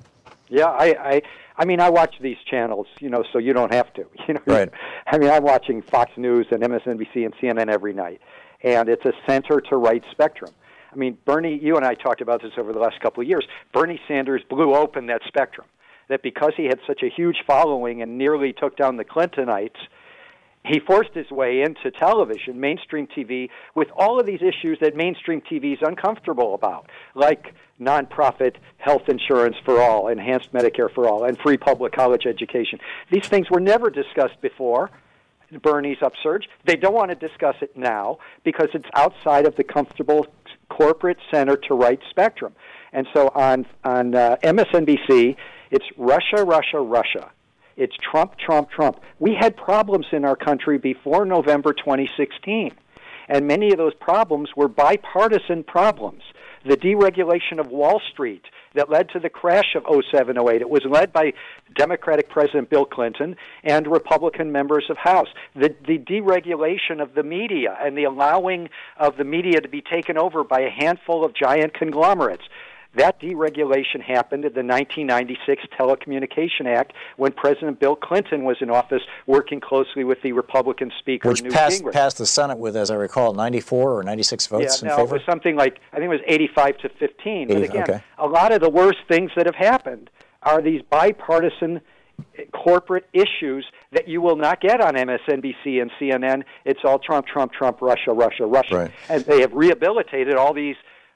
Yeah, 0.49 0.65
I, 0.65 1.13
I, 1.13 1.21
I 1.57 1.65
mean, 1.65 1.79
I 1.79 1.89
watch 1.89 2.15
these 2.21 2.37
channels, 2.49 2.87
you 2.99 3.09
know, 3.09 3.23
so 3.31 3.37
you 3.37 3.53
don't 3.53 3.73
have 3.73 3.93
to. 3.93 4.05
You 4.27 4.35
know, 4.35 4.41
right. 4.45 4.69
I 5.07 5.17
mean, 5.17 5.31
I'm 5.31 5.43
watching 5.43 5.81
Fox 5.81 6.11
News 6.15 6.45
and 6.51 6.61
MSNBC 6.61 7.25
and 7.25 7.33
CNN 7.37 7.67
every 7.67 7.93
night, 7.93 8.21
and 8.61 8.87
it's 8.87 9.03
a 9.05 9.13
center 9.27 9.59
to 9.59 9.77
right 9.77 10.03
spectrum. 10.11 10.51
I 10.91 10.95
mean, 10.95 11.17
Bernie, 11.25 11.57
you 11.57 11.75
and 11.75 11.85
I 11.85 11.95
talked 11.95 12.21
about 12.21 12.43
this 12.43 12.51
over 12.57 12.73
the 12.73 12.79
last 12.79 12.99
couple 12.99 13.21
of 13.21 13.27
years. 13.27 13.47
Bernie 13.73 13.99
Sanders 14.07 14.43
blew 14.49 14.75
open 14.75 15.07
that 15.07 15.21
spectrum 15.27 15.65
that 16.09 16.21
because 16.21 16.53
he 16.57 16.65
had 16.65 16.79
such 16.85 17.01
a 17.03 17.09
huge 17.09 17.37
following 17.47 18.01
and 18.01 18.17
nearly 18.17 18.51
took 18.51 18.75
down 18.75 18.97
the 18.97 19.05
Clintonites, 19.05 19.77
he 20.65 20.79
forced 20.79 21.13
his 21.13 21.29
way 21.31 21.61
into 21.61 21.89
television, 21.91 22.59
mainstream 22.59 23.07
TV, 23.07 23.49
with 23.75 23.87
all 23.95 24.19
of 24.19 24.25
these 24.25 24.41
issues 24.41 24.77
that 24.81 24.95
mainstream 24.95 25.41
TV 25.41 25.73
is 25.73 25.79
uncomfortable 25.81 26.53
about, 26.53 26.89
like 27.15 27.53
nonprofit 27.79 28.55
health 28.77 29.07
insurance 29.07 29.55
for 29.63 29.81
all, 29.81 30.09
enhanced 30.09 30.51
Medicare 30.51 30.93
for 30.93 31.07
all, 31.07 31.23
and 31.23 31.37
free 31.39 31.57
public 31.57 31.93
college 31.93 32.25
education. 32.25 32.77
These 33.09 33.27
things 33.27 33.49
were 33.49 33.61
never 33.61 33.89
discussed 33.89 34.41
before. 34.41 34.91
Bernie's 35.63 35.97
upsurge. 36.03 36.47
They 36.65 36.75
don't 36.75 36.93
want 36.93 37.09
to 37.09 37.15
discuss 37.15 37.55
it 37.61 37.75
now 37.75 38.19
because 38.43 38.67
it's 38.75 38.85
outside 38.93 39.47
of 39.47 39.55
the 39.55 39.63
comfortable 39.63 40.27
corporate 40.69 41.17
center 41.31 41.57
to 41.57 41.73
right 41.73 41.99
spectrum. 42.09 42.53
And 42.93 43.07
so 43.13 43.31
on 43.33 43.65
on 43.83 44.13
uh, 44.13 44.37
MSNBC, 44.43 45.35
it's 45.71 45.85
Russia, 45.97 46.43
Russia, 46.43 46.79
Russia. 46.79 47.31
It's 47.77 47.95
Trump, 48.11 48.37
Trump, 48.37 48.69
Trump. 48.69 48.99
We 49.19 49.35
had 49.39 49.55
problems 49.55 50.07
in 50.11 50.25
our 50.25 50.35
country 50.35 50.77
before 50.77 51.25
November 51.25 51.73
2016, 51.73 52.71
and 53.29 53.47
many 53.47 53.71
of 53.71 53.77
those 53.77 53.93
problems 53.93 54.49
were 54.55 54.67
bipartisan 54.67 55.63
problems. 55.63 56.23
The 56.65 56.75
deregulation 56.75 57.59
of 57.59 57.67
Wall 57.67 58.01
Street 58.11 58.43
that 58.75 58.89
led 58.89 59.09
to 59.09 59.19
the 59.19 59.29
crash 59.29 59.75
of 59.75 59.83
07 60.11 60.37
08. 60.37 60.61
It 60.61 60.69
was 60.69 60.83
led 60.89 61.13
by 61.13 61.33
Democratic 61.75 62.29
President 62.29 62.69
Bill 62.69 62.85
Clinton 62.85 63.35
and 63.63 63.87
Republican 63.87 64.51
members 64.51 64.85
of 64.89 64.97
House. 64.97 65.29
The, 65.55 65.73
the 65.87 65.97
deregulation 65.97 67.01
of 67.01 67.15
the 67.15 67.23
media 67.23 67.77
and 67.81 67.97
the 67.97 68.03
allowing 68.03 68.69
of 68.97 69.17
the 69.17 69.23
media 69.23 69.61
to 69.61 69.69
be 69.69 69.81
taken 69.81 70.17
over 70.17 70.43
by 70.43 70.61
a 70.61 70.69
handful 70.69 71.23
of 71.23 71.33
giant 71.33 71.73
conglomerates. 71.73 72.43
That 72.95 73.21
deregulation 73.21 74.01
happened 74.01 74.45
in 74.45 74.53
the 74.53 74.63
1996 74.63 75.63
Telecommunication 75.79 76.65
Act 76.65 76.93
when 77.17 77.31
President 77.31 77.79
Bill 77.79 77.95
Clinton 77.95 78.45
was 78.45 78.57
in 78.61 78.71
office 78.71 79.03
working 79.27 79.59
closely 79.59 80.03
with 80.03 80.19
the 80.23 80.31
Republican 80.31 80.91
Speaker, 80.97 81.29
Which 81.29 81.43
Newt 81.43 81.53
passed, 81.53 81.83
Gingrich. 81.83 81.93
passed 81.93 82.17
the 82.17 82.25
Senate 82.25 82.57
with, 82.57 82.75
as 82.75 82.89
I 82.89 82.95
recall, 82.95 83.33
94 83.33 83.99
or 83.99 84.03
96 84.03 84.47
votes 84.47 84.81
yeah, 84.81 84.89
in 84.89 84.97
no, 84.97 85.03
favor? 85.03 85.15
it 85.15 85.19
was 85.19 85.25
something 85.29 85.55
like, 85.55 85.79
I 85.93 85.97
think 85.97 86.05
it 86.05 86.09
was 86.09 86.21
85 86.25 86.77
to 86.79 86.89
15. 86.99 87.47
But 87.47 87.57
again, 87.57 87.83
okay. 87.83 88.03
a 88.17 88.27
lot 88.27 88.51
of 88.51 88.61
the 88.61 88.69
worst 88.69 88.99
things 89.07 89.29
that 89.35 89.45
have 89.45 89.55
happened 89.55 90.09
are 90.41 90.61
these 90.61 90.81
bipartisan 90.89 91.81
corporate 92.53 93.07
issues 93.13 93.65
that 93.91 94.07
you 94.07 94.21
will 94.21 94.35
not 94.35 94.61
get 94.61 94.81
on 94.81 94.95
MSNBC 94.95 95.81
and 95.81 95.91
CNN. 95.99 96.43
It's 96.65 96.79
all 96.83 96.99
Trump, 96.99 97.27
Trump, 97.27 97.53
Trump, 97.53 97.81
Russia, 97.81 98.11
Russia, 98.11 98.45
Russia. 98.45 98.75
Right. 98.75 98.91
And 99.09 99.23
they 99.25 99.41
have 99.41 99.53
rehabilitated 99.53 100.35
all 100.35 100.53
these 100.53 100.75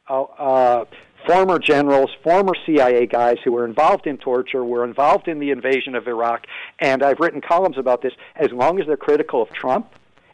uh, 0.10 0.24
uh, 0.24 0.86
former 1.26 1.60
generals, 1.60 2.10
former 2.24 2.54
CIA 2.66 3.06
guys 3.06 3.38
who 3.44 3.52
were 3.52 3.66
involved 3.66 4.08
in 4.08 4.18
torture, 4.18 4.64
were 4.64 4.84
involved 4.84 5.28
in 5.28 5.40
the 5.40 5.52
invasion 5.52 5.96
of 5.96 6.08
Iraq, 6.08 6.46
and 6.80 7.04
I've 7.04 7.20
written 7.20 7.42
columns 7.42 7.78
about 7.78 8.02
this. 8.02 8.14
As 8.36 8.52
long 8.52 8.80
as 8.80 8.88
they're 8.88 8.98
critical 8.98 9.42
of 9.42 9.50
Trump, 9.50 9.88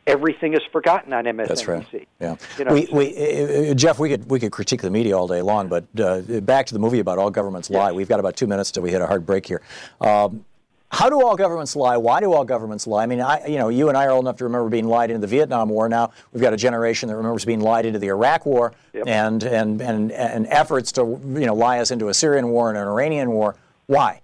everything 0.07 0.53
is 0.53 0.61
forgotten 0.71 1.13
on 1.13 1.25
MSNBC. 1.25 1.47
That's 1.47 1.67
right. 1.67 2.07
Yeah. 2.19 2.35
You 2.57 2.65
know, 2.65 2.73
we, 2.73 2.87
we, 2.91 3.69
uh, 3.69 3.73
Jeff, 3.73 3.99
we 3.99 4.09
could 4.09 4.29
we 4.29 4.39
could 4.39 4.51
critique 4.51 4.81
the 4.81 4.89
media 4.89 5.17
all 5.17 5.27
day 5.27 5.41
long, 5.41 5.67
but 5.67 5.85
uh, 5.99 6.21
back 6.41 6.65
to 6.67 6.73
the 6.73 6.79
movie 6.79 6.99
about 6.99 7.19
all 7.19 7.29
governments 7.29 7.69
lie. 7.69 7.91
We've 7.91 8.09
got 8.09 8.19
about 8.19 8.35
two 8.35 8.47
minutes 8.47 8.71
till 8.71 8.83
we 8.83 8.91
hit 8.91 9.01
a 9.01 9.07
hard 9.07 9.25
break 9.25 9.45
here. 9.45 9.61
Um, 10.01 10.45
how 10.91 11.09
do 11.09 11.23
all 11.23 11.35
governments 11.35 11.75
lie? 11.75 11.97
Why 11.97 12.19
do 12.19 12.33
all 12.33 12.43
governments 12.43 12.87
lie? 12.87 13.03
I 13.03 13.05
mean, 13.05 13.21
I, 13.21 13.45
you 13.45 13.57
know, 13.57 13.69
you 13.69 13.89
and 13.89 13.97
I 13.97 14.05
are 14.05 14.11
old 14.11 14.23
enough 14.23 14.37
to 14.37 14.43
remember 14.45 14.69
being 14.69 14.87
lied 14.87 15.11
into 15.11 15.21
the 15.21 15.27
Vietnam 15.27 15.69
War. 15.69 15.87
Now 15.87 16.11
we've 16.33 16.41
got 16.41 16.53
a 16.53 16.57
generation 16.57 17.09
that 17.09 17.15
remembers 17.15 17.45
being 17.45 17.61
lied 17.61 17.85
into 17.85 17.99
the 17.99 18.07
Iraq 18.07 18.45
War 18.45 18.73
Yep. 18.93 19.07
and, 19.07 19.43
and, 19.43 19.81
and, 19.81 20.11
and 20.11 20.47
efforts 20.47 20.91
to, 20.93 21.01
you 21.01 21.45
know, 21.45 21.53
lie 21.53 21.79
us 21.79 21.91
into 21.91 22.09
a 22.09 22.13
Syrian 22.13 22.49
war 22.49 22.69
and 22.69 22.77
an 22.77 22.87
Iranian 22.87 23.29
war. 23.29 23.55
Why? 23.85 24.21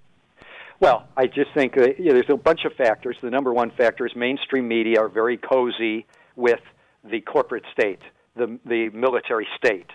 Well, 0.80 1.08
I 1.16 1.28
just 1.28 1.54
think 1.54 1.78
uh, 1.78 1.88
you 1.98 2.06
know, 2.06 2.14
there's 2.14 2.30
a 2.30 2.36
bunch 2.36 2.66
of 2.66 2.74
factors. 2.74 3.16
The 3.22 3.30
number 3.30 3.54
one 3.54 3.72
factor 3.72 4.06
is 4.06 4.16
mainstream 4.16 4.68
media 4.68 5.00
are 5.00 5.08
very 5.08 5.38
cozy 5.38 6.06
with 6.36 6.60
the 7.04 7.22
corporate 7.22 7.64
state, 7.72 8.02
the 8.36 8.60
the 8.66 8.90
military 8.90 9.48
state. 9.56 9.90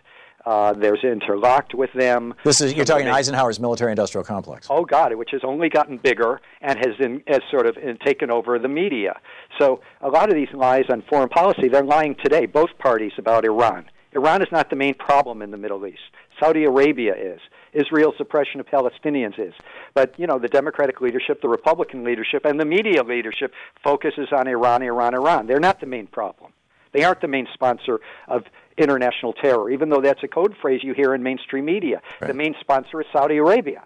Uh, 0.47 0.73
there's 0.73 1.05
interlocked 1.05 1.75
with 1.75 1.93
them. 1.93 2.35
This 2.45 2.61
is 2.61 2.73
you're 2.75 2.85
talking 2.85 3.05
They- 3.07 3.11
Eisenhower's 3.13 3.61
military-industrial 3.61 4.25
complex. 4.25 4.67
Oh 4.71 4.85
God, 4.85 5.15
which 5.15 5.31
has 5.33 5.43
only 5.45 5.69
gotten 5.69 5.99
bigger 5.99 6.41
and 6.61 6.79
has 6.79 6.95
in, 6.99 7.23
has 7.27 7.41
sort 7.51 7.67
of 7.67 7.77
in, 7.77 7.99
taken 7.99 8.31
over 8.31 8.59
the 8.59 8.69
media. 8.69 9.21
So 9.59 9.81
a 10.01 10.09
lot 10.09 10.29
of 10.31 10.35
these 10.35 10.53
lies 10.55 10.85
on 10.91 11.03
foreign 11.11 11.29
policy, 11.29 11.69
they're 11.69 11.85
lying 11.85 12.17
today. 12.23 12.47
Both 12.47 12.71
parties 12.79 13.13
about 13.19 13.45
Iran. 13.45 13.85
Iran 14.13 14.43
is 14.43 14.49
not 14.51 14.71
the 14.71 14.77
main 14.77 14.95
problem 14.95 15.43
in 15.43 15.51
the 15.51 15.57
Middle 15.57 15.87
East. 15.87 16.01
Saudi 16.41 16.65
Arabia 16.65 17.15
is. 17.15 17.41
Israel's 17.73 18.17
suppression 18.17 18.59
of 18.59 18.67
Palestinians 18.67 19.39
is. 19.39 19.55
But 19.95 20.19
you 20.19 20.27
know, 20.27 20.39
the 20.39 20.49
Democratic 20.49 21.01
leadership, 21.01 21.41
the 21.43 21.49
Republican 21.49 22.03
leadership, 22.03 22.45
and 22.45 22.59
the 22.59 22.65
media 22.65 23.03
leadership 23.05 23.53
focuses 23.85 24.29
on 24.33 24.49
Iran, 24.49 24.83
Iran, 24.83 25.15
Iran. 25.15 25.47
They're 25.47 25.61
not 25.61 25.81
the 25.81 25.87
main 25.87 26.07
problem. 26.07 26.53
They 26.93 27.05
aren't 27.05 27.21
the 27.21 27.29
main 27.29 27.47
sponsor 27.55 28.01
of 28.27 28.43
international 28.81 29.33
terror, 29.33 29.71
even 29.71 29.89
though 29.91 30.01
that's 30.01 30.23
a 30.23 30.29
code 30.29 30.55
phrase 30.61 30.81
you 30.83 30.95
hear 30.95 31.15
in 31.15 31.23
mainstream 31.23 31.65
media. 31.65 32.01
The 32.21 32.35
main 32.35 32.55
sponsor 32.61 33.01
is 33.01 33.07
Saudi 33.13 33.37
Arabia. 33.37 33.83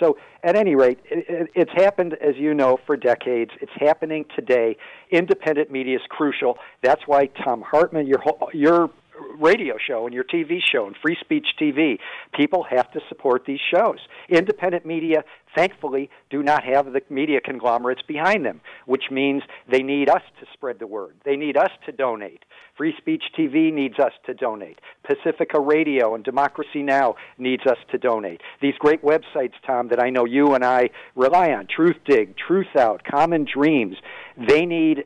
So, 0.00 0.18
at 0.42 0.56
any 0.56 0.74
rate, 0.74 0.98
it, 1.08 1.24
it, 1.28 1.50
it's 1.54 1.72
happened, 1.72 2.14
as 2.14 2.36
you 2.36 2.52
know, 2.52 2.78
for 2.84 2.96
decades. 2.96 3.52
It's 3.60 3.72
happening 3.76 4.24
today. 4.34 4.76
Independent 5.10 5.70
media 5.70 5.96
is 5.96 6.02
crucial. 6.08 6.58
That's 6.82 7.02
why 7.06 7.26
Tom 7.26 7.62
Hartman, 7.62 8.06
your 8.06 8.20
your 8.52 8.90
radio 9.38 9.76
show 9.84 10.06
and 10.06 10.14
your 10.14 10.24
TV 10.24 10.58
show 10.72 10.86
and 10.86 10.96
Free 11.00 11.16
Speech 11.20 11.46
TV, 11.60 11.98
people 12.34 12.64
have 12.64 12.90
to 12.92 13.00
support 13.08 13.44
these 13.46 13.60
shows. 13.74 13.98
Independent 14.28 14.84
media, 14.84 15.24
thankfully, 15.54 16.10
do 16.30 16.42
not 16.42 16.64
have 16.64 16.92
the 16.92 17.00
media 17.08 17.40
conglomerates 17.40 18.02
behind 18.06 18.44
them, 18.44 18.60
which 18.86 19.04
means 19.10 19.42
they 19.70 19.82
need 19.82 20.08
us 20.08 20.22
to 20.40 20.46
spread 20.52 20.78
the 20.78 20.86
word. 20.86 21.14
They 21.24 21.36
need 21.36 21.56
us 21.56 21.70
to 21.86 21.92
donate. 21.92 22.44
Free 22.76 22.94
Speech 22.98 23.22
TV 23.38 23.72
needs 23.72 23.98
us 23.98 24.12
to 24.26 24.34
donate. 24.34 24.80
Pacifica 25.04 25.60
Radio 25.60 26.14
and 26.14 26.24
Democracy 26.24 26.82
Now! 26.82 27.14
needs 27.38 27.64
us 27.66 27.78
to 27.92 27.98
donate. 27.98 28.40
These 28.60 28.74
great 28.78 29.02
websites, 29.02 29.54
Tom, 29.66 29.88
that 29.88 30.02
I 30.02 30.10
know 30.10 30.24
you 30.24 30.54
and 30.54 30.64
I 30.64 30.90
rely 31.14 31.52
on, 31.52 31.68
Truth 31.68 31.98
Dig, 32.04 32.36
Truth 32.36 32.76
Out, 32.76 33.02
Common 33.04 33.46
Dreams, 33.52 33.96
they 34.36 34.66
need 34.66 35.04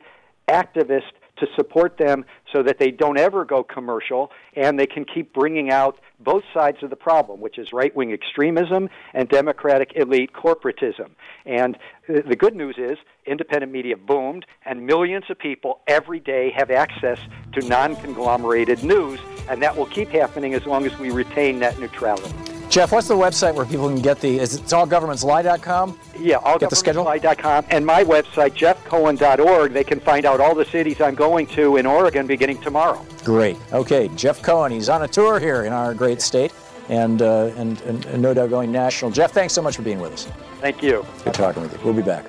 activists 0.49 1.11
to 1.39 1.47
support 1.55 1.97
them 1.97 2.25
so 2.53 2.63
that 2.63 2.79
they 2.79 2.91
don't 2.91 3.17
ever 3.17 3.45
go 3.45 3.63
commercial 3.63 4.31
and 4.55 4.79
they 4.79 4.85
can 4.85 5.05
keep 5.05 5.33
bringing 5.33 5.71
out 5.71 5.99
both 6.19 6.43
sides 6.53 6.77
of 6.81 6.89
the 6.89 6.95
problem, 6.95 7.39
which 7.39 7.57
is 7.57 7.71
right 7.71 7.95
wing 7.95 8.11
extremism 8.11 8.89
and 9.13 9.29
democratic 9.29 9.93
elite 9.95 10.31
corporatism. 10.33 11.11
And 11.45 11.77
the 12.07 12.35
good 12.35 12.55
news 12.55 12.75
is 12.77 12.97
independent 13.25 13.71
media 13.71 13.95
boomed, 13.95 14.45
and 14.65 14.85
millions 14.85 15.25
of 15.29 15.37
people 15.37 15.81
every 15.87 16.19
day 16.19 16.51
have 16.55 16.71
access 16.71 17.19
to 17.53 17.61
non 17.67 17.95
conglomerated 17.97 18.83
news, 18.83 19.19
and 19.47 19.61
that 19.61 19.75
will 19.75 19.85
keep 19.85 20.09
happening 20.09 20.53
as 20.53 20.65
long 20.65 20.85
as 20.85 20.97
we 20.99 21.11
retain 21.11 21.59
net 21.59 21.79
neutrality. 21.79 22.58
Jeff, 22.69 22.91
what's 22.91 23.07
the 23.07 23.15
website 23.15 23.55
where 23.55 23.65
people 23.65 23.87
can 23.89 23.99
get 23.99 24.19
the? 24.21 24.37
Is 24.37 24.55
it 24.55 24.61
allgovernmentslie.com? 24.65 25.99
Yeah, 26.19 26.37
Get 26.59 26.69
the 26.69 26.75
schedule? 26.75 27.03
allgovernmentslie.com 27.05 27.65
and 27.71 27.83
my 27.83 28.03
website, 28.03 28.51
jeffcohen.org. 28.51 29.73
They 29.73 29.83
can 29.83 29.99
find 29.99 30.25
out 30.25 30.39
all 30.39 30.53
the 30.53 30.65
cities 30.65 31.01
I'm 31.01 31.15
going 31.15 31.47
to 31.47 31.77
in 31.77 31.87
Oregon 31.87 32.27
beginning 32.27 32.61
tomorrow. 32.61 33.03
Great. 33.23 33.57
Okay, 33.73 34.07
Jeff 34.09 34.43
Cohen. 34.43 34.71
He's 34.71 34.87
on 34.87 35.01
a 35.01 35.07
tour 35.07 35.39
here 35.39 35.63
in 35.63 35.73
our 35.73 35.95
great 35.95 36.21
state, 36.21 36.53
and 36.89 37.23
uh, 37.23 37.51
and, 37.57 37.81
and 37.81 38.05
and 38.05 38.21
no 38.21 38.35
doubt 38.35 38.51
going 38.51 38.71
national. 38.71 39.09
Jeff, 39.09 39.31
thanks 39.31 39.53
so 39.53 39.63
much 39.63 39.75
for 39.75 39.81
being 39.81 39.99
with 39.99 40.13
us. 40.13 40.27
Thank 40.61 40.83
you. 40.83 41.03
Good 41.23 41.33
talking 41.33 41.63
with 41.63 41.73
you. 41.73 41.79
We'll 41.83 41.95
be 41.95 42.03
back. 42.03 42.25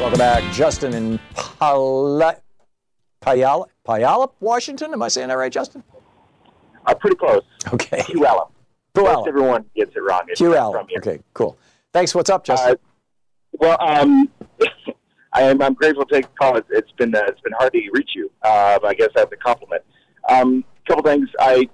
Welcome 0.00 0.18
back, 0.18 0.52
Justin 0.52 0.92
in 0.92 1.18
Pala, 1.34 2.36
Puyallup, 3.24 3.66
Puyallup, 3.86 4.32
Washington. 4.40 4.92
Am 4.92 5.02
I 5.02 5.08
saying 5.08 5.28
that 5.28 5.38
right, 5.38 5.52
Justin? 5.52 5.82
Uh, 6.86 6.94
pretty 6.94 7.16
close. 7.16 7.42
Okay. 7.72 7.98
Puyallup. 7.98 8.50
Puyallup. 8.94 9.14
Most 9.14 9.28
everyone 9.28 9.64
gets 9.74 9.96
it 9.96 10.00
wrong. 10.00 10.22
if 10.28 10.38
they're 10.38 10.50
QL. 10.50 10.72
from 10.72 10.86
here. 10.88 10.98
Okay, 10.98 11.20
cool. 11.32 11.56
Thanks. 11.92 12.14
What's 12.14 12.30
up, 12.30 12.44
Justin? 12.44 12.76
Well, 13.52 13.76
um, 13.80 14.28
I 15.32 15.42
am, 15.42 15.62
I'm 15.62 15.74
grateful 15.74 16.04
to 16.04 16.14
take 16.14 16.26
the 16.26 16.36
call. 16.38 16.56
It's, 16.56 16.68
it's 16.70 16.92
been 16.92 17.14
uh, 17.14 17.22
it's 17.26 17.40
been 17.40 17.52
hard 17.52 17.72
to 17.72 17.90
reach 17.92 18.10
you. 18.14 18.30
Uh, 18.42 18.78
I 18.84 18.94
guess 18.94 19.08
that's 19.14 19.32
a 19.32 19.36
compliment. 19.36 19.82
Um, 20.28 20.64
couple 20.86 21.02
things. 21.02 21.28
I 21.38 21.68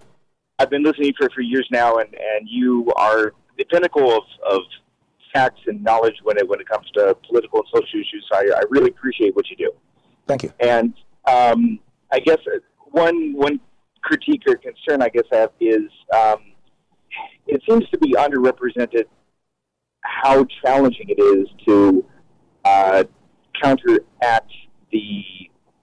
I've 0.59 0.71
been 0.71 0.83
listening 0.83 1.13
for 1.19 1.29
for 1.31 1.41
years 1.41 1.67
now, 1.71 1.99
and 1.99 2.09
and 2.15 2.49
you 2.49 2.93
are 2.97 3.33
the 3.59 3.65
pinnacle 3.65 4.17
of 4.17 4.23
of 4.49 4.63
facts 5.33 5.61
and 5.67 5.83
knowledge 5.83 6.17
when 6.23 6.39
it 6.39 6.49
when 6.49 6.61
it 6.61 6.69
comes 6.69 6.87
to 6.95 7.17
political 7.27 7.61
and 7.61 7.69
social 7.75 8.01
issues. 8.01 8.25
So 8.31 8.39
I, 8.39 8.59
I 8.59 8.63
really 8.71 8.91
appreciate 8.91 9.35
what 9.37 9.49
you 9.51 9.57
do. 9.57 9.73
Thank 10.27 10.45
you. 10.45 10.53
And 10.61 10.95
um, 11.31 11.79
I 12.13 12.21
guess 12.21 12.39
one 12.91 13.35
one 13.35 13.61
critique 14.03 14.43
or 14.47 14.57
concern 14.57 15.03
I 15.03 15.09
guess 15.09 15.25
I 15.33 15.37
have 15.37 15.53
is 15.61 15.91
um, 16.15 16.39
it 17.47 17.63
seems 17.69 17.89
to 17.91 17.99
be 17.99 18.13
underrepresented 18.13 19.05
how 20.03 20.45
challenging 20.65 21.07
it 21.09 21.21
is 21.21 21.47
to 21.67 22.05
uh, 22.65 23.05
counteract 23.63 24.51
the 24.93 25.23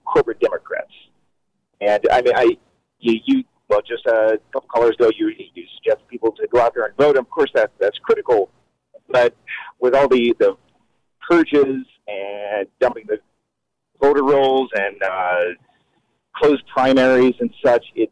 corporate 0.04 0.40
Democrats. 0.40 0.92
And 1.80 2.02
I 2.10 2.22
mean, 2.22 2.34
I 2.34 2.56
you, 2.98 3.20
you 3.26 3.44
well, 3.68 3.80
just 3.86 4.06
a 4.06 4.38
couple 4.52 4.68
callers 4.68 4.94
ago, 4.98 5.10
you 5.16 5.30
you 5.54 5.64
suggest 5.76 6.06
people 6.08 6.32
to 6.32 6.46
go 6.48 6.60
out 6.60 6.74
there 6.74 6.84
and 6.84 6.96
vote. 6.96 7.16
Of 7.16 7.28
course, 7.30 7.50
that 7.54 7.70
that's 7.78 7.98
critical. 7.98 8.50
But 9.08 9.34
with 9.80 9.94
all 9.94 10.08
the 10.08 10.34
the 10.38 10.56
purges 11.28 11.84
and 12.06 12.66
dumping 12.80 13.04
the 13.06 13.18
voter 14.00 14.22
rolls 14.22 14.70
and 14.74 15.02
uh, 15.02 15.36
closed 16.34 16.66
primaries 16.66 17.34
and 17.40 17.50
such, 17.64 17.84
it, 17.94 18.10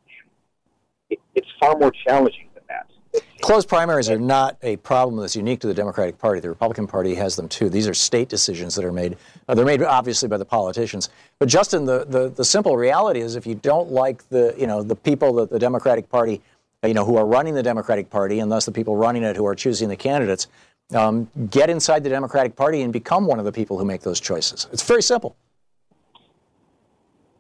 it 1.11 1.19
it's 1.35 1.49
far 1.61 1.77
more 1.79 1.93
challenging 2.07 2.49
than 2.55 2.63
that. 2.69 3.23
Closed 3.41 3.69
primaries 3.69 4.11
are 4.11 4.19
not 4.19 4.57
a 4.63 4.77
problem 4.79 5.21
that's 5.21 5.37
unique 5.37 5.61
to 5.61 5.67
the 5.67 5.75
Democratic 5.75 6.19
Party. 6.19 6.41
The 6.41 6.49
Republican 6.49 6.87
Party 6.87 7.15
has 7.15 7.37
them 7.37 7.49
too. 7.49 7.69
These 7.69 7.87
are 7.89 7.95
state 7.95 8.29
decisions 8.29 8.75
that 8.75 8.85
are 8.85 8.93
made. 8.93 9.17
Uh, 9.49 9.55
they're 9.55 9.65
made 9.65 9.83
obviously 9.83 10.29
by 10.29 10.37
the 10.37 10.45
politicians. 10.45 11.09
But 11.39 11.49
Justin, 11.49 11.85
the, 11.85 12.05
the, 12.07 12.29
the 12.29 12.45
simple 12.45 12.77
reality 12.77 13.21
is 13.21 13.37
if 13.37 13.47
you 13.47 13.55
don't 13.55 13.91
like 13.91 14.29
the 14.29 14.55
you 14.59 14.67
know 14.67 14.83
the 14.83 14.97
people 14.97 15.35
that 15.35 15.51
the 15.51 15.59
Democratic 15.59 16.09
Party 16.09 16.41
you 16.85 16.95
know 16.95 17.05
who 17.05 17.17
are 17.17 17.27
running 17.27 17.55
the 17.55 17.63
Democratic 17.63 18.11
Party 18.11 18.41
and 18.41 18.51
thus 18.51 18.65
the 18.65 18.73
people 18.73 18.97
running 18.97 19.23
it 19.23 19.37
who 19.37 19.47
are 19.47 19.55
choosing 19.55 19.89
the 19.89 19.97
candidates, 19.97 20.47
um, 20.95 21.29
get 21.51 21.71
inside 21.71 22.05
the 22.05 22.11
Democratic 22.11 22.55
Party 22.55 22.83
and 22.83 22.93
become 22.93 23.27
one 23.27 23.39
of 23.39 23.45
the 23.45 23.53
people 23.53 23.79
who 23.79 23.85
make 23.85 24.03
those 24.03 24.21
choices. 24.21 24.69
It's 24.73 24.83
very 24.83 25.03
simple. 25.03 25.37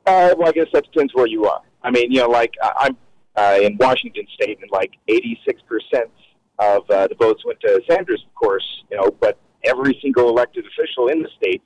Uh, 0.06 0.34
well, 0.38 0.48
I 0.48 0.52
guess 0.52 0.68
that 0.72 0.84
depends 0.84 1.12
where 1.14 1.26
you 1.26 1.46
are. 1.46 1.62
I 1.82 1.90
mean, 1.90 2.10
you 2.10 2.20
know, 2.20 2.28
like 2.28 2.54
I'm 2.62 2.96
uh, 3.36 3.58
in 3.60 3.76
Washington 3.78 4.26
State, 4.34 4.58
and 4.62 4.70
like 4.70 4.92
86 5.08 5.60
percent 5.62 6.10
of 6.58 6.88
uh, 6.90 7.06
the 7.08 7.16
votes 7.18 7.44
went 7.44 7.60
to 7.60 7.80
Sanders, 7.88 8.24
of 8.26 8.34
course. 8.34 8.64
You 8.90 8.96
know, 8.98 9.10
but 9.20 9.38
every 9.64 9.98
single 10.00 10.28
elected 10.28 10.64
official 10.66 11.08
in 11.08 11.22
the 11.22 11.28
state, 11.36 11.62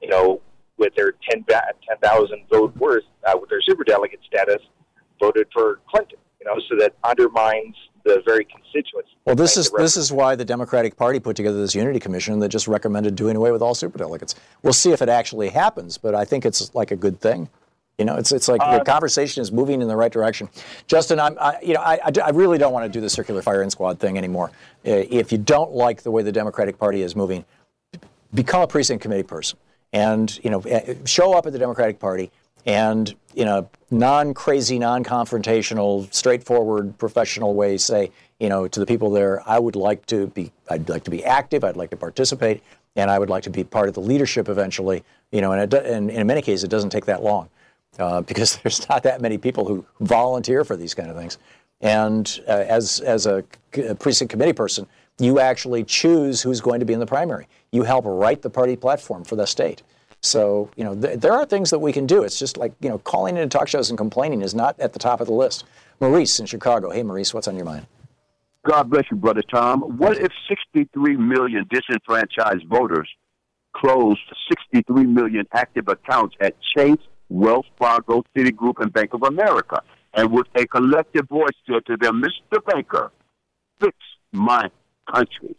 you 0.00 0.08
know, 0.08 0.40
with 0.76 0.94
their 0.94 1.12
10 1.30 1.44
10,000 1.44 2.42
vote 2.50 2.76
worth, 2.76 3.04
uh, 3.26 3.36
with 3.40 3.50
their 3.50 3.60
superdelegate 3.60 4.22
status, 4.26 4.62
voted 5.20 5.46
for 5.52 5.80
Clinton. 5.90 6.18
You 6.40 6.46
know, 6.46 6.60
so 6.70 6.76
that 6.78 6.94
undermines 7.04 7.76
the 8.04 8.22
very 8.24 8.46
constituents. 8.46 9.10
Well, 9.26 9.34
this 9.34 9.58
is 9.58 9.70
this 9.72 9.96
is 9.98 10.10
why 10.10 10.36
the 10.36 10.44
Democratic 10.44 10.96
Party 10.96 11.20
put 11.20 11.36
together 11.36 11.60
this 11.60 11.74
unity 11.74 12.00
commission 12.00 12.38
that 12.38 12.48
just 12.48 12.66
recommended 12.66 13.14
doing 13.14 13.36
away 13.36 13.52
with 13.52 13.60
all 13.60 13.74
superdelegates. 13.74 14.34
We'll 14.62 14.72
see 14.72 14.92
if 14.92 15.02
it 15.02 15.10
actually 15.10 15.50
happens, 15.50 15.98
but 15.98 16.14
I 16.14 16.24
think 16.24 16.46
it's 16.46 16.74
like 16.74 16.90
a 16.92 16.96
good 16.96 17.20
thing. 17.20 17.50
You 18.00 18.06
know, 18.06 18.16
it's 18.16 18.32
it's 18.32 18.48
like 18.48 18.60
the 18.60 18.80
Uh, 18.80 18.84
conversation 18.84 19.42
is 19.42 19.52
moving 19.52 19.82
in 19.82 19.86
the 19.86 19.94
right 19.94 20.10
direction. 20.10 20.48
Justin, 20.86 21.20
I'm, 21.20 21.36
I, 21.38 21.58
you 21.60 21.74
know, 21.74 21.82
I, 21.82 21.98
I, 22.02 22.10
I 22.24 22.30
really 22.30 22.56
don't 22.56 22.72
want 22.72 22.86
to 22.86 22.88
do 22.88 22.98
the 22.98 23.10
circular 23.10 23.42
firing 23.42 23.68
squad 23.68 23.98
thing 24.00 24.16
anymore. 24.16 24.50
Uh, 24.86 25.04
If 25.10 25.30
you 25.32 25.36
don't 25.36 25.72
like 25.72 26.02
the 26.02 26.10
way 26.10 26.22
the 26.22 26.32
Democratic 26.32 26.78
Party 26.78 27.02
is 27.02 27.14
moving, 27.14 27.44
become 28.32 28.62
a 28.62 28.66
precinct 28.66 29.02
committee 29.02 29.22
person, 29.22 29.58
and 29.92 30.40
you 30.42 30.48
know, 30.48 30.60
eh, 30.60 30.94
show 31.04 31.34
up 31.34 31.44
at 31.46 31.52
the 31.52 31.58
Democratic 31.58 31.98
Party 31.98 32.30
and 32.64 33.14
in 33.34 33.48
a 33.48 33.66
non-crazy, 33.90 34.78
non-confrontational, 34.78 36.10
straightforward, 36.12 36.96
professional 36.96 37.52
way, 37.52 37.76
say, 37.76 38.10
you 38.38 38.48
know, 38.48 38.66
to 38.66 38.80
the 38.80 38.86
people 38.86 39.10
there, 39.10 39.42
I 39.46 39.58
would 39.58 39.76
like 39.76 40.06
to 40.06 40.28
be, 40.28 40.52
I'd 40.70 40.88
like 40.88 41.04
to 41.04 41.10
be 41.10 41.22
active, 41.22 41.64
I'd 41.64 41.76
like 41.76 41.90
to 41.90 41.98
participate, 41.98 42.62
and 42.96 43.10
I 43.10 43.18
would 43.18 43.28
like 43.28 43.42
to 43.42 43.50
be 43.50 43.62
part 43.62 43.88
of 43.88 43.94
the 43.94 44.00
leadership 44.00 44.48
eventually. 44.48 45.04
You 45.32 45.42
know, 45.42 45.52
and, 45.52 45.74
it, 45.74 45.84
and 45.84 46.10
in 46.10 46.26
many 46.26 46.40
cases, 46.40 46.64
it 46.64 46.70
doesn't 46.70 46.90
take 46.90 47.04
that 47.04 47.22
long 47.22 47.50
uh, 47.98 48.20
because 48.22 48.56
there's 48.62 48.88
not 48.88 49.02
that 49.02 49.20
many 49.20 49.38
people 49.38 49.66
who 49.66 49.84
volunteer 50.00 50.64
for 50.64 50.76
these 50.76 50.94
kind 50.94 51.10
of 51.10 51.16
things. 51.16 51.38
And 51.80 52.40
uh, 52.46 52.64
as 52.68 53.00
as 53.00 53.26
a, 53.26 53.42
a 53.88 53.94
precinct 53.94 54.30
committee 54.30 54.52
person, 54.52 54.86
you 55.18 55.40
actually 55.40 55.84
choose 55.84 56.42
who's 56.42 56.60
going 56.60 56.80
to 56.80 56.86
be 56.86 56.92
in 56.92 57.00
the 57.00 57.06
primary. 57.06 57.48
You 57.72 57.82
help 57.82 58.04
write 58.06 58.42
the 58.42 58.50
party 58.50 58.76
platform 58.76 59.24
for 59.24 59.36
the 59.36 59.46
state. 59.46 59.82
So, 60.22 60.70
you 60.76 60.84
know, 60.84 60.94
th- 60.94 61.20
there 61.20 61.32
are 61.32 61.46
things 61.46 61.70
that 61.70 61.78
we 61.78 61.92
can 61.92 62.06
do. 62.06 62.22
It's 62.22 62.38
just 62.38 62.58
like, 62.58 62.74
you 62.80 62.90
know, 62.90 62.98
calling 62.98 63.38
into 63.38 63.48
talk 63.48 63.68
shows 63.68 63.88
and 63.88 63.96
complaining 63.96 64.42
is 64.42 64.54
not 64.54 64.78
at 64.78 64.92
the 64.92 64.98
top 64.98 65.20
of 65.20 65.26
the 65.26 65.32
list. 65.32 65.64
Maurice 65.98 66.40
in 66.40 66.46
Chicago. 66.46 66.90
Hey, 66.90 67.02
Maurice, 67.02 67.32
what's 67.32 67.48
on 67.48 67.56
your 67.56 67.64
mind? 67.64 67.86
God 68.66 68.90
bless 68.90 69.04
you, 69.10 69.16
Brother 69.16 69.42
Tom. 69.42 69.80
What 69.96 70.18
if 70.18 70.30
63 70.48 71.16
million 71.16 71.66
disenfranchised 71.70 72.66
voters 72.66 73.08
closed 73.74 74.20
63 74.48 75.06
million 75.06 75.46
active 75.54 75.88
accounts 75.88 76.36
at 76.40 76.54
Chase, 76.76 76.98
Wells 77.30 77.66
Fargo, 77.78 78.22
Citigroup, 78.36 78.80
and 78.80 78.92
Bank 78.92 79.14
of 79.14 79.22
America? 79.22 79.82
And 80.12 80.32
with 80.32 80.48
a 80.56 80.66
collective 80.66 81.28
voice 81.28 81.54
to, 81.66 81.80
to 81.82 81.96
them, 81.96 82.22
Mr. 82.22 82.62
Banker, 82.64 83.10
fix 83.80 83.96
my 84.32 84.70
country. 85.12 85.56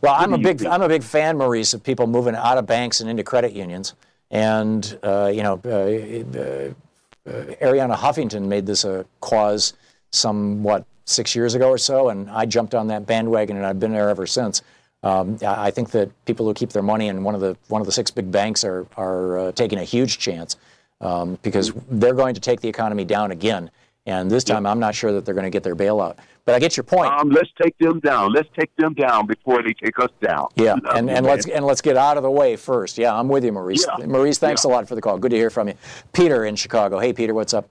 Well, 0.00 0.14
I'm 0.16 0.32
a 0.32 0.38
big 0.38 0.64
I'm 0.64 0.82
a 0.82 0.88
big 0.88 1.02
fan, 1.02 1.36
Maurice, 1.36 1.74
of 1.74 1.82
people 1.82 2.06
moving 2.06 2.34
out 2.34 2.58
of 2.58 2.66
banks 2.66 3.00
and 3.00 3.10
into 3.10 3.22
credit 3.22 3.52
unions. 3.52 3.94
And 4.30 4.98
uh, 5.02 5.30
you 5.34 5.42
know, 5.42 5.60
uh, 5.64 5.68
uh, 5.68 6.74
uh, 7.26 7.44
Arianna 7.62 7.96
Huffington 7.96 8.46
made 8.46 8.66
this 8.66 8.84
a 8.84 9.04
cause 9.20 9.72
some 10.12 10.62
what 10.62 10.84
six 11.06 11.34
years 11.34 11.54
ago 11.54 11.68
or 11.68 11.78
so, 11.78 12.08
and 12.08 12.30
I 12.30 12.46
jumped 12.46 12.74
on 12.74 12.86
that 12.88 13.06
bandwagon, 13.06 13.56
and 13.56 13.66
I've 13.66 13.80
been 13.80 13.92
there 13.92 14.08
ever 14.08 14.26
since. 14.26 14.62
Um, 15.02 15.38
I 15.46 15.70
think 15.70 15.90
that 15.90 16.10
people 16.24 16.46
who 16.46 16.54
keep 16.54 16.70
their 16.70 16.82
money 16.82 17.08
in 17.08 17.24
one 17.24 17.34
of 17.34 17.40
the 17.40 17.56
one 17.68 17.82
of 17.82 17.86
the 17.86 17.92
six 17.92 18.10
big 18.10 18.30
banks 18.30 18.64
are 18.64 18.86
are 18.96 19.38
uh, 19.38 19.52
taking 19.52 19.78
a 19.78 19.84
huge 19.84 20.18
chance 20.18 20.56
um, 21.00 21.38
because 21.42 21.72
they're 21.90 22.14
going 22.14 22.34
to 22.34 22.40
take 22.40 22.60
the 22.60 22.68
economy 22.68 23.04
down 23.04 23.30
again. 23.30 23.70
And 24.06 24.30
this 24.30 24.44
time, 24.44 24.66
I'm 24.66 24.78
not 24.78 24.94
sure 24.94 25.12
that 25.12 25.24
they're 25.24 25.34
going 25.34 25.44
to 25.44 25.50
get 25.50 25.62
their 25.62 25.74
bailout. 25.74 26.18
But 26.44 26.54
I 26.54 26.58
get 26.58 26.76
your 26.76 26.84
point. 26.84 27.10
Um, 27.10 27.30
let's 27.30 27.48
take 27.60 27.76
them 27.78 28.00
down. 28.00 28.34
Let's 28.34 28.50
take 28.58 28.74
them 28.76 28.92
down 28.92 29.26
before 29.26 29.62
they 29.62 29.72
take 29.72 29.98
us 29.98 30.10
down. 30.20 30.48
Yeah, 30.56 30.76
and, 30.94 31.08
and 31.08 31.24
let's 31.24 31.48
and 31.48 31.64
let's 31.64 31.80
get 31.80 31.96
out 31.96 32.18
of 32.18 32.22
the 32.22 32.30
way 32.30 32.56
first. 32.56 32.98
Yeah, 32.98 33.18
I'm 33.18 33.28
with 33.28 33.44
you, 33.44 33.52
Maurice. 33.52 33.86
Yeah. 33.98 34.04
Maurice, 34.04 34.38
thanks 34.38 34.64
a 34.64 34.68
lot 34.68 34.86
for 34.86 34.94
the 34.94 35.00
call. 35.00 35.16
Good 35.16 35.30
to 35.30 35.36
hear 35.36 35.48
from 35.48 35.68
you. 35.68 35.74
Peter 36.12 36.44
in 36.44 36.54
Chicago. 36.54 36.98
Hey, 36.98 37.14
Peter, 37.14 37.32
what's 37.32 37.54
up? 37.54 37.70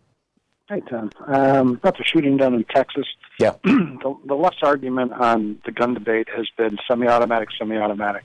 Hey, 0.69 0.82
Thom. 0.89 1.11
Um, 1.28 1.74
about 1.74 1.97
the 1.97 2.03
shooting 2.03 2.38
down 2.38 2.55
in 2.55 2.63
Texas. 2.63 3.05
Yeah. 3.38 3.51
the, 3.63 4.17
the 4.26 4.34
less 4.34 4.55
argument 4.63 5.11
on 5.11 5.59
the 5.65 5.71
gun 5.71 5.93
debate 5.93 6.30
has 6.36 6.47
been 6.57 6.78
semi-automatic, 6.88 7.49
semi-automatic. 7.59 8.24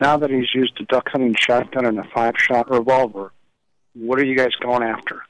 Now 0.00 0.16
that 0.16 0.30
he's 0.30 0.54
used 0.54 0.80
a 0.80 0.84
duck 0.84 1.08
hunting 1.10 1.34
shotgun 1.34 1.84
and 1.84 1.98
a 1.98 2.04
five-shot 2.14 2.70
revolver, 2.70 3.32
what 3.98 4.18
are 4.18 4.24
you 4.24 4.36
guys 4.36 4.54
going 4.60 4.82
after? 4.82 5.22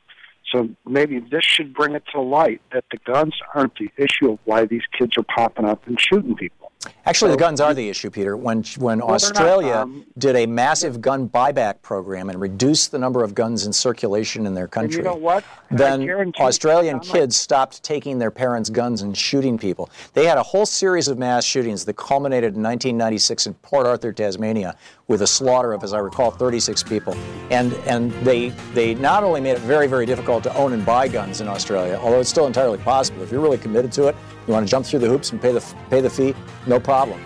So 0.52 0.68
maybe 0.86 1.18
this 1.18 1.44
should 1.44 1.74
bring 1.74 1.94
it 1.94 2.04
to 2.12 2.20
light 2.20 2.60
that 2.72 2.84
the 2.90 2.98
guns 2.98 3.34
aren't 3.54 3.76
the 3.76 3.90
issue 3.96 4.32
of 4.32 4.38
why 4.44 4.64
these 4.64 4.82
kids 4.96 5.16
are 5.18 5.24
popping 5.24 5.64
up 5.64 5.86
and 5.86 6.00
shooting 6.00 6.36
people. 6.36 6.65
Actually, 7.04 7.32
the 7.32 7.36
guns 7.36 7.60
are 7.60 7.74
the 7.74 7.88
issue, 7.88 8.10
Peter. 8.10 8.36
When 8.36 8.62
when 8.78 8.98
Well, 8.98 9.08
they're 9.08 9.14
not, 9.14 9.14
Australia 9.14 9.74
um, 9.74 10.06
did 10.18 10.36
a 10.36 10.46
massive 10.46 11.00
gun 11.00 11.28
buyback 11.28 11.82
program 11.82 12.30
and 12.30 12.40
reduced 12.40 12.92
the 12.92 12.98
number 12.98 13.22
of 13.22 13.34
guns 13.34 13.66
in 13.66 13.72
circulation 13.72 14.46
in 14.46 14.54
their 14.54 14.68
country, 14.68 14.98
you 14.98 15.02
know 15.02 15.14
what? 15.14 15.44
Then 15.70 16.32
Australian 16.38 17.00
kids 17.00 17.36
stopped 17.36 17.82
taking 17.82 18.18
their 18.18 18.30
parents' 18.30 18.70
guns 18.70 19.02
and 19.02 19.16
shooting 19.16 19.58
people. 19.58 19.90
They 20.14 20.26
had 20.26 20.38
a 20.38 20.42
whole 20.42 20.66
series 20.66 21.08
of 21.08 21.18
mass 21.18 21.44
shootings 21.44 21.84
that 21.84 21.96
culminated 21.96 22.54
in 22.54 22.62
1996 22.62 23.46
in 23.46 23.54
Port 23.54 23.86
Arthur, 23.86 24.12
Tasmania, 24.12 24.76
with 25.08 25.22
a 25.22 25.26
slaughter 25.26 25.72
of, 25.72 25.84
as 25.84 25.92
I 25.92 25.98
recall, 25.98 26.30
36 26.30 26.82
people. 26.84 27.14
And 27.50 27.72
and 27.86 28.12
they 28.24 28.50
they 28.74 28.94
not 28.94 29.24
only 29.24 29.40
made 29.40 29.52
it 29.52 29.60
very 29.60 29.86
very 29.86 30.06
difficult 30.06 30.42
to 30.44 30.54
own 30.56 30.72
and 30.72 30.84
buy 30.84 31.08
guns 31.08 31.40
in 31.40 31.48
Australia, 31.48 31.98
although 32.00 32.20
it's 32.20 32.30
still 32.30 32.46
entirely 32.46 32.78
possible 32.78 33.22
if 33.22 33.30
you're 33.30 33.40
really 33.40 33.58
committed 33.58 33.92
to 33.92 34.08
it, 34.08 34.16
you 34.46 34.52
want 34.52 34.66
to 34.66 34.70
jump 34.70 34.86
through 34.86 35.00
the 35.00 35.08
hoops 35.08 35.32
and 35.32 35.40
pay 35.40 35.52
the 35.52 35.74
pay 35.90 36.00
the 36.00 36.10
fee, 36.10 36.34
no 36.66 36.75
problem. 36.80 37.20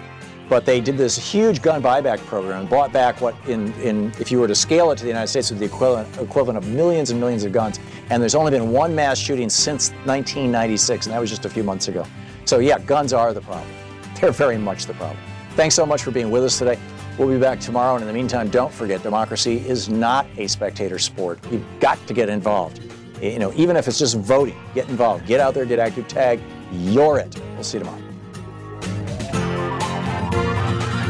But 0.51 0.66
they 0.66 0.80
did 0.80 0.98
this 0.98 1.16
huge 1.16 1.62
gun 1.62 1.80
buyback 1.80 2.18
program 2.26 2.66
bought 2.66 2.92
back 2.92 3.20
what, 3.20 3.36
in, 3.46 3.72
in 3.74 4.12
if 4.18 4.32
you 4.32 4.40
were 4.40 4.48
to 4.48 4.55
scale 4.55 4.90
it 4.90 4.96
to 4.96 5.05
the 5.05 5.09
United 5.09 5.28
States, 5.28 5.51
would 5.51 5.61
the 5.61 5.64
equivalent, 5.64 6.09
equivalent 6.18 6.59
of 6.59 6.66
millions 6.66 7.11
and 7.11 7.20
millions 7.20 7.44
of 7.44 7.53
guns. 7.53 7.78
And 8.11 8.20
there's 8.20 8.34
only 8.34 8.51
been 8.51 8.72
one 8.72 8.92
mass 8.92 9.16
shooting 9.16 9.48
since 9.48 9.90
1996, 10.07 11.07
and 11.07 11.14
that 11.14 11.20
was 11.20 11.30
just 11.30 11.44
a 11.44 11.48
few 11.48 11.62
months 11.62 11.86
ago. 11.86 12.05
So 12.46 12.59
yeah, 12.59 12.80
guns 12.80 13.12
are 13.12 13.32
the 13.32 13.42
problem. 13.42 13.70
They're 14.20 14.32
very 14.32 14.59
much 14.59 14.86
the 14.86 14.94
problem. 14.94 15.18
Thanks 15.55 15.76
so 15.76 15.86
much 15.86 16.03
for 16.03 16.11
being 16.11 16.32
with 16.32 16.42
us 16.42 16.59
today. 16.59 16.80
We'll 17.16 17.28
be 17.28 17.38
back 17.38 17.61
tomorrow, 17.61 17.94
and 17.94 18.03
in 18.03 18.09
the 18.09 18.14
meantime, 18.14 18.48
don't 18.48 18.72
forget 18.72 19.05
democracy 19.05 19.59
is 19.68 19.88
not 19.88 20.26
a 20.36 20.48
spectator 20.48 20.98
sport. 20.98 21.38
You've 21.51 21.64
got 21.78 22.05
to 22.09 22.14
get 22.14 22.28
involved. 22.28 22.80
You 23.22 23.38
know, 23.38 23.53
even 23.55 23.76
if 23.76 23.86
it's 23.86 23.98
just 23.98 24.16
voting, 24.16 24.57
get 24.74 24.88
involved. 24.88 25.26
Get 25.26 25.38
out 25.38 25.55
there, 25.55 25.64
get 25.64 25.78
active, 25.78 26.09
tag. 26.09 26.40
You're 26.72 27.18
it. 27.18 27.40
We'll 27.55 27.62
see 27.62 27.78
you 27.78 27.84
tomorrow. 27.84 28.10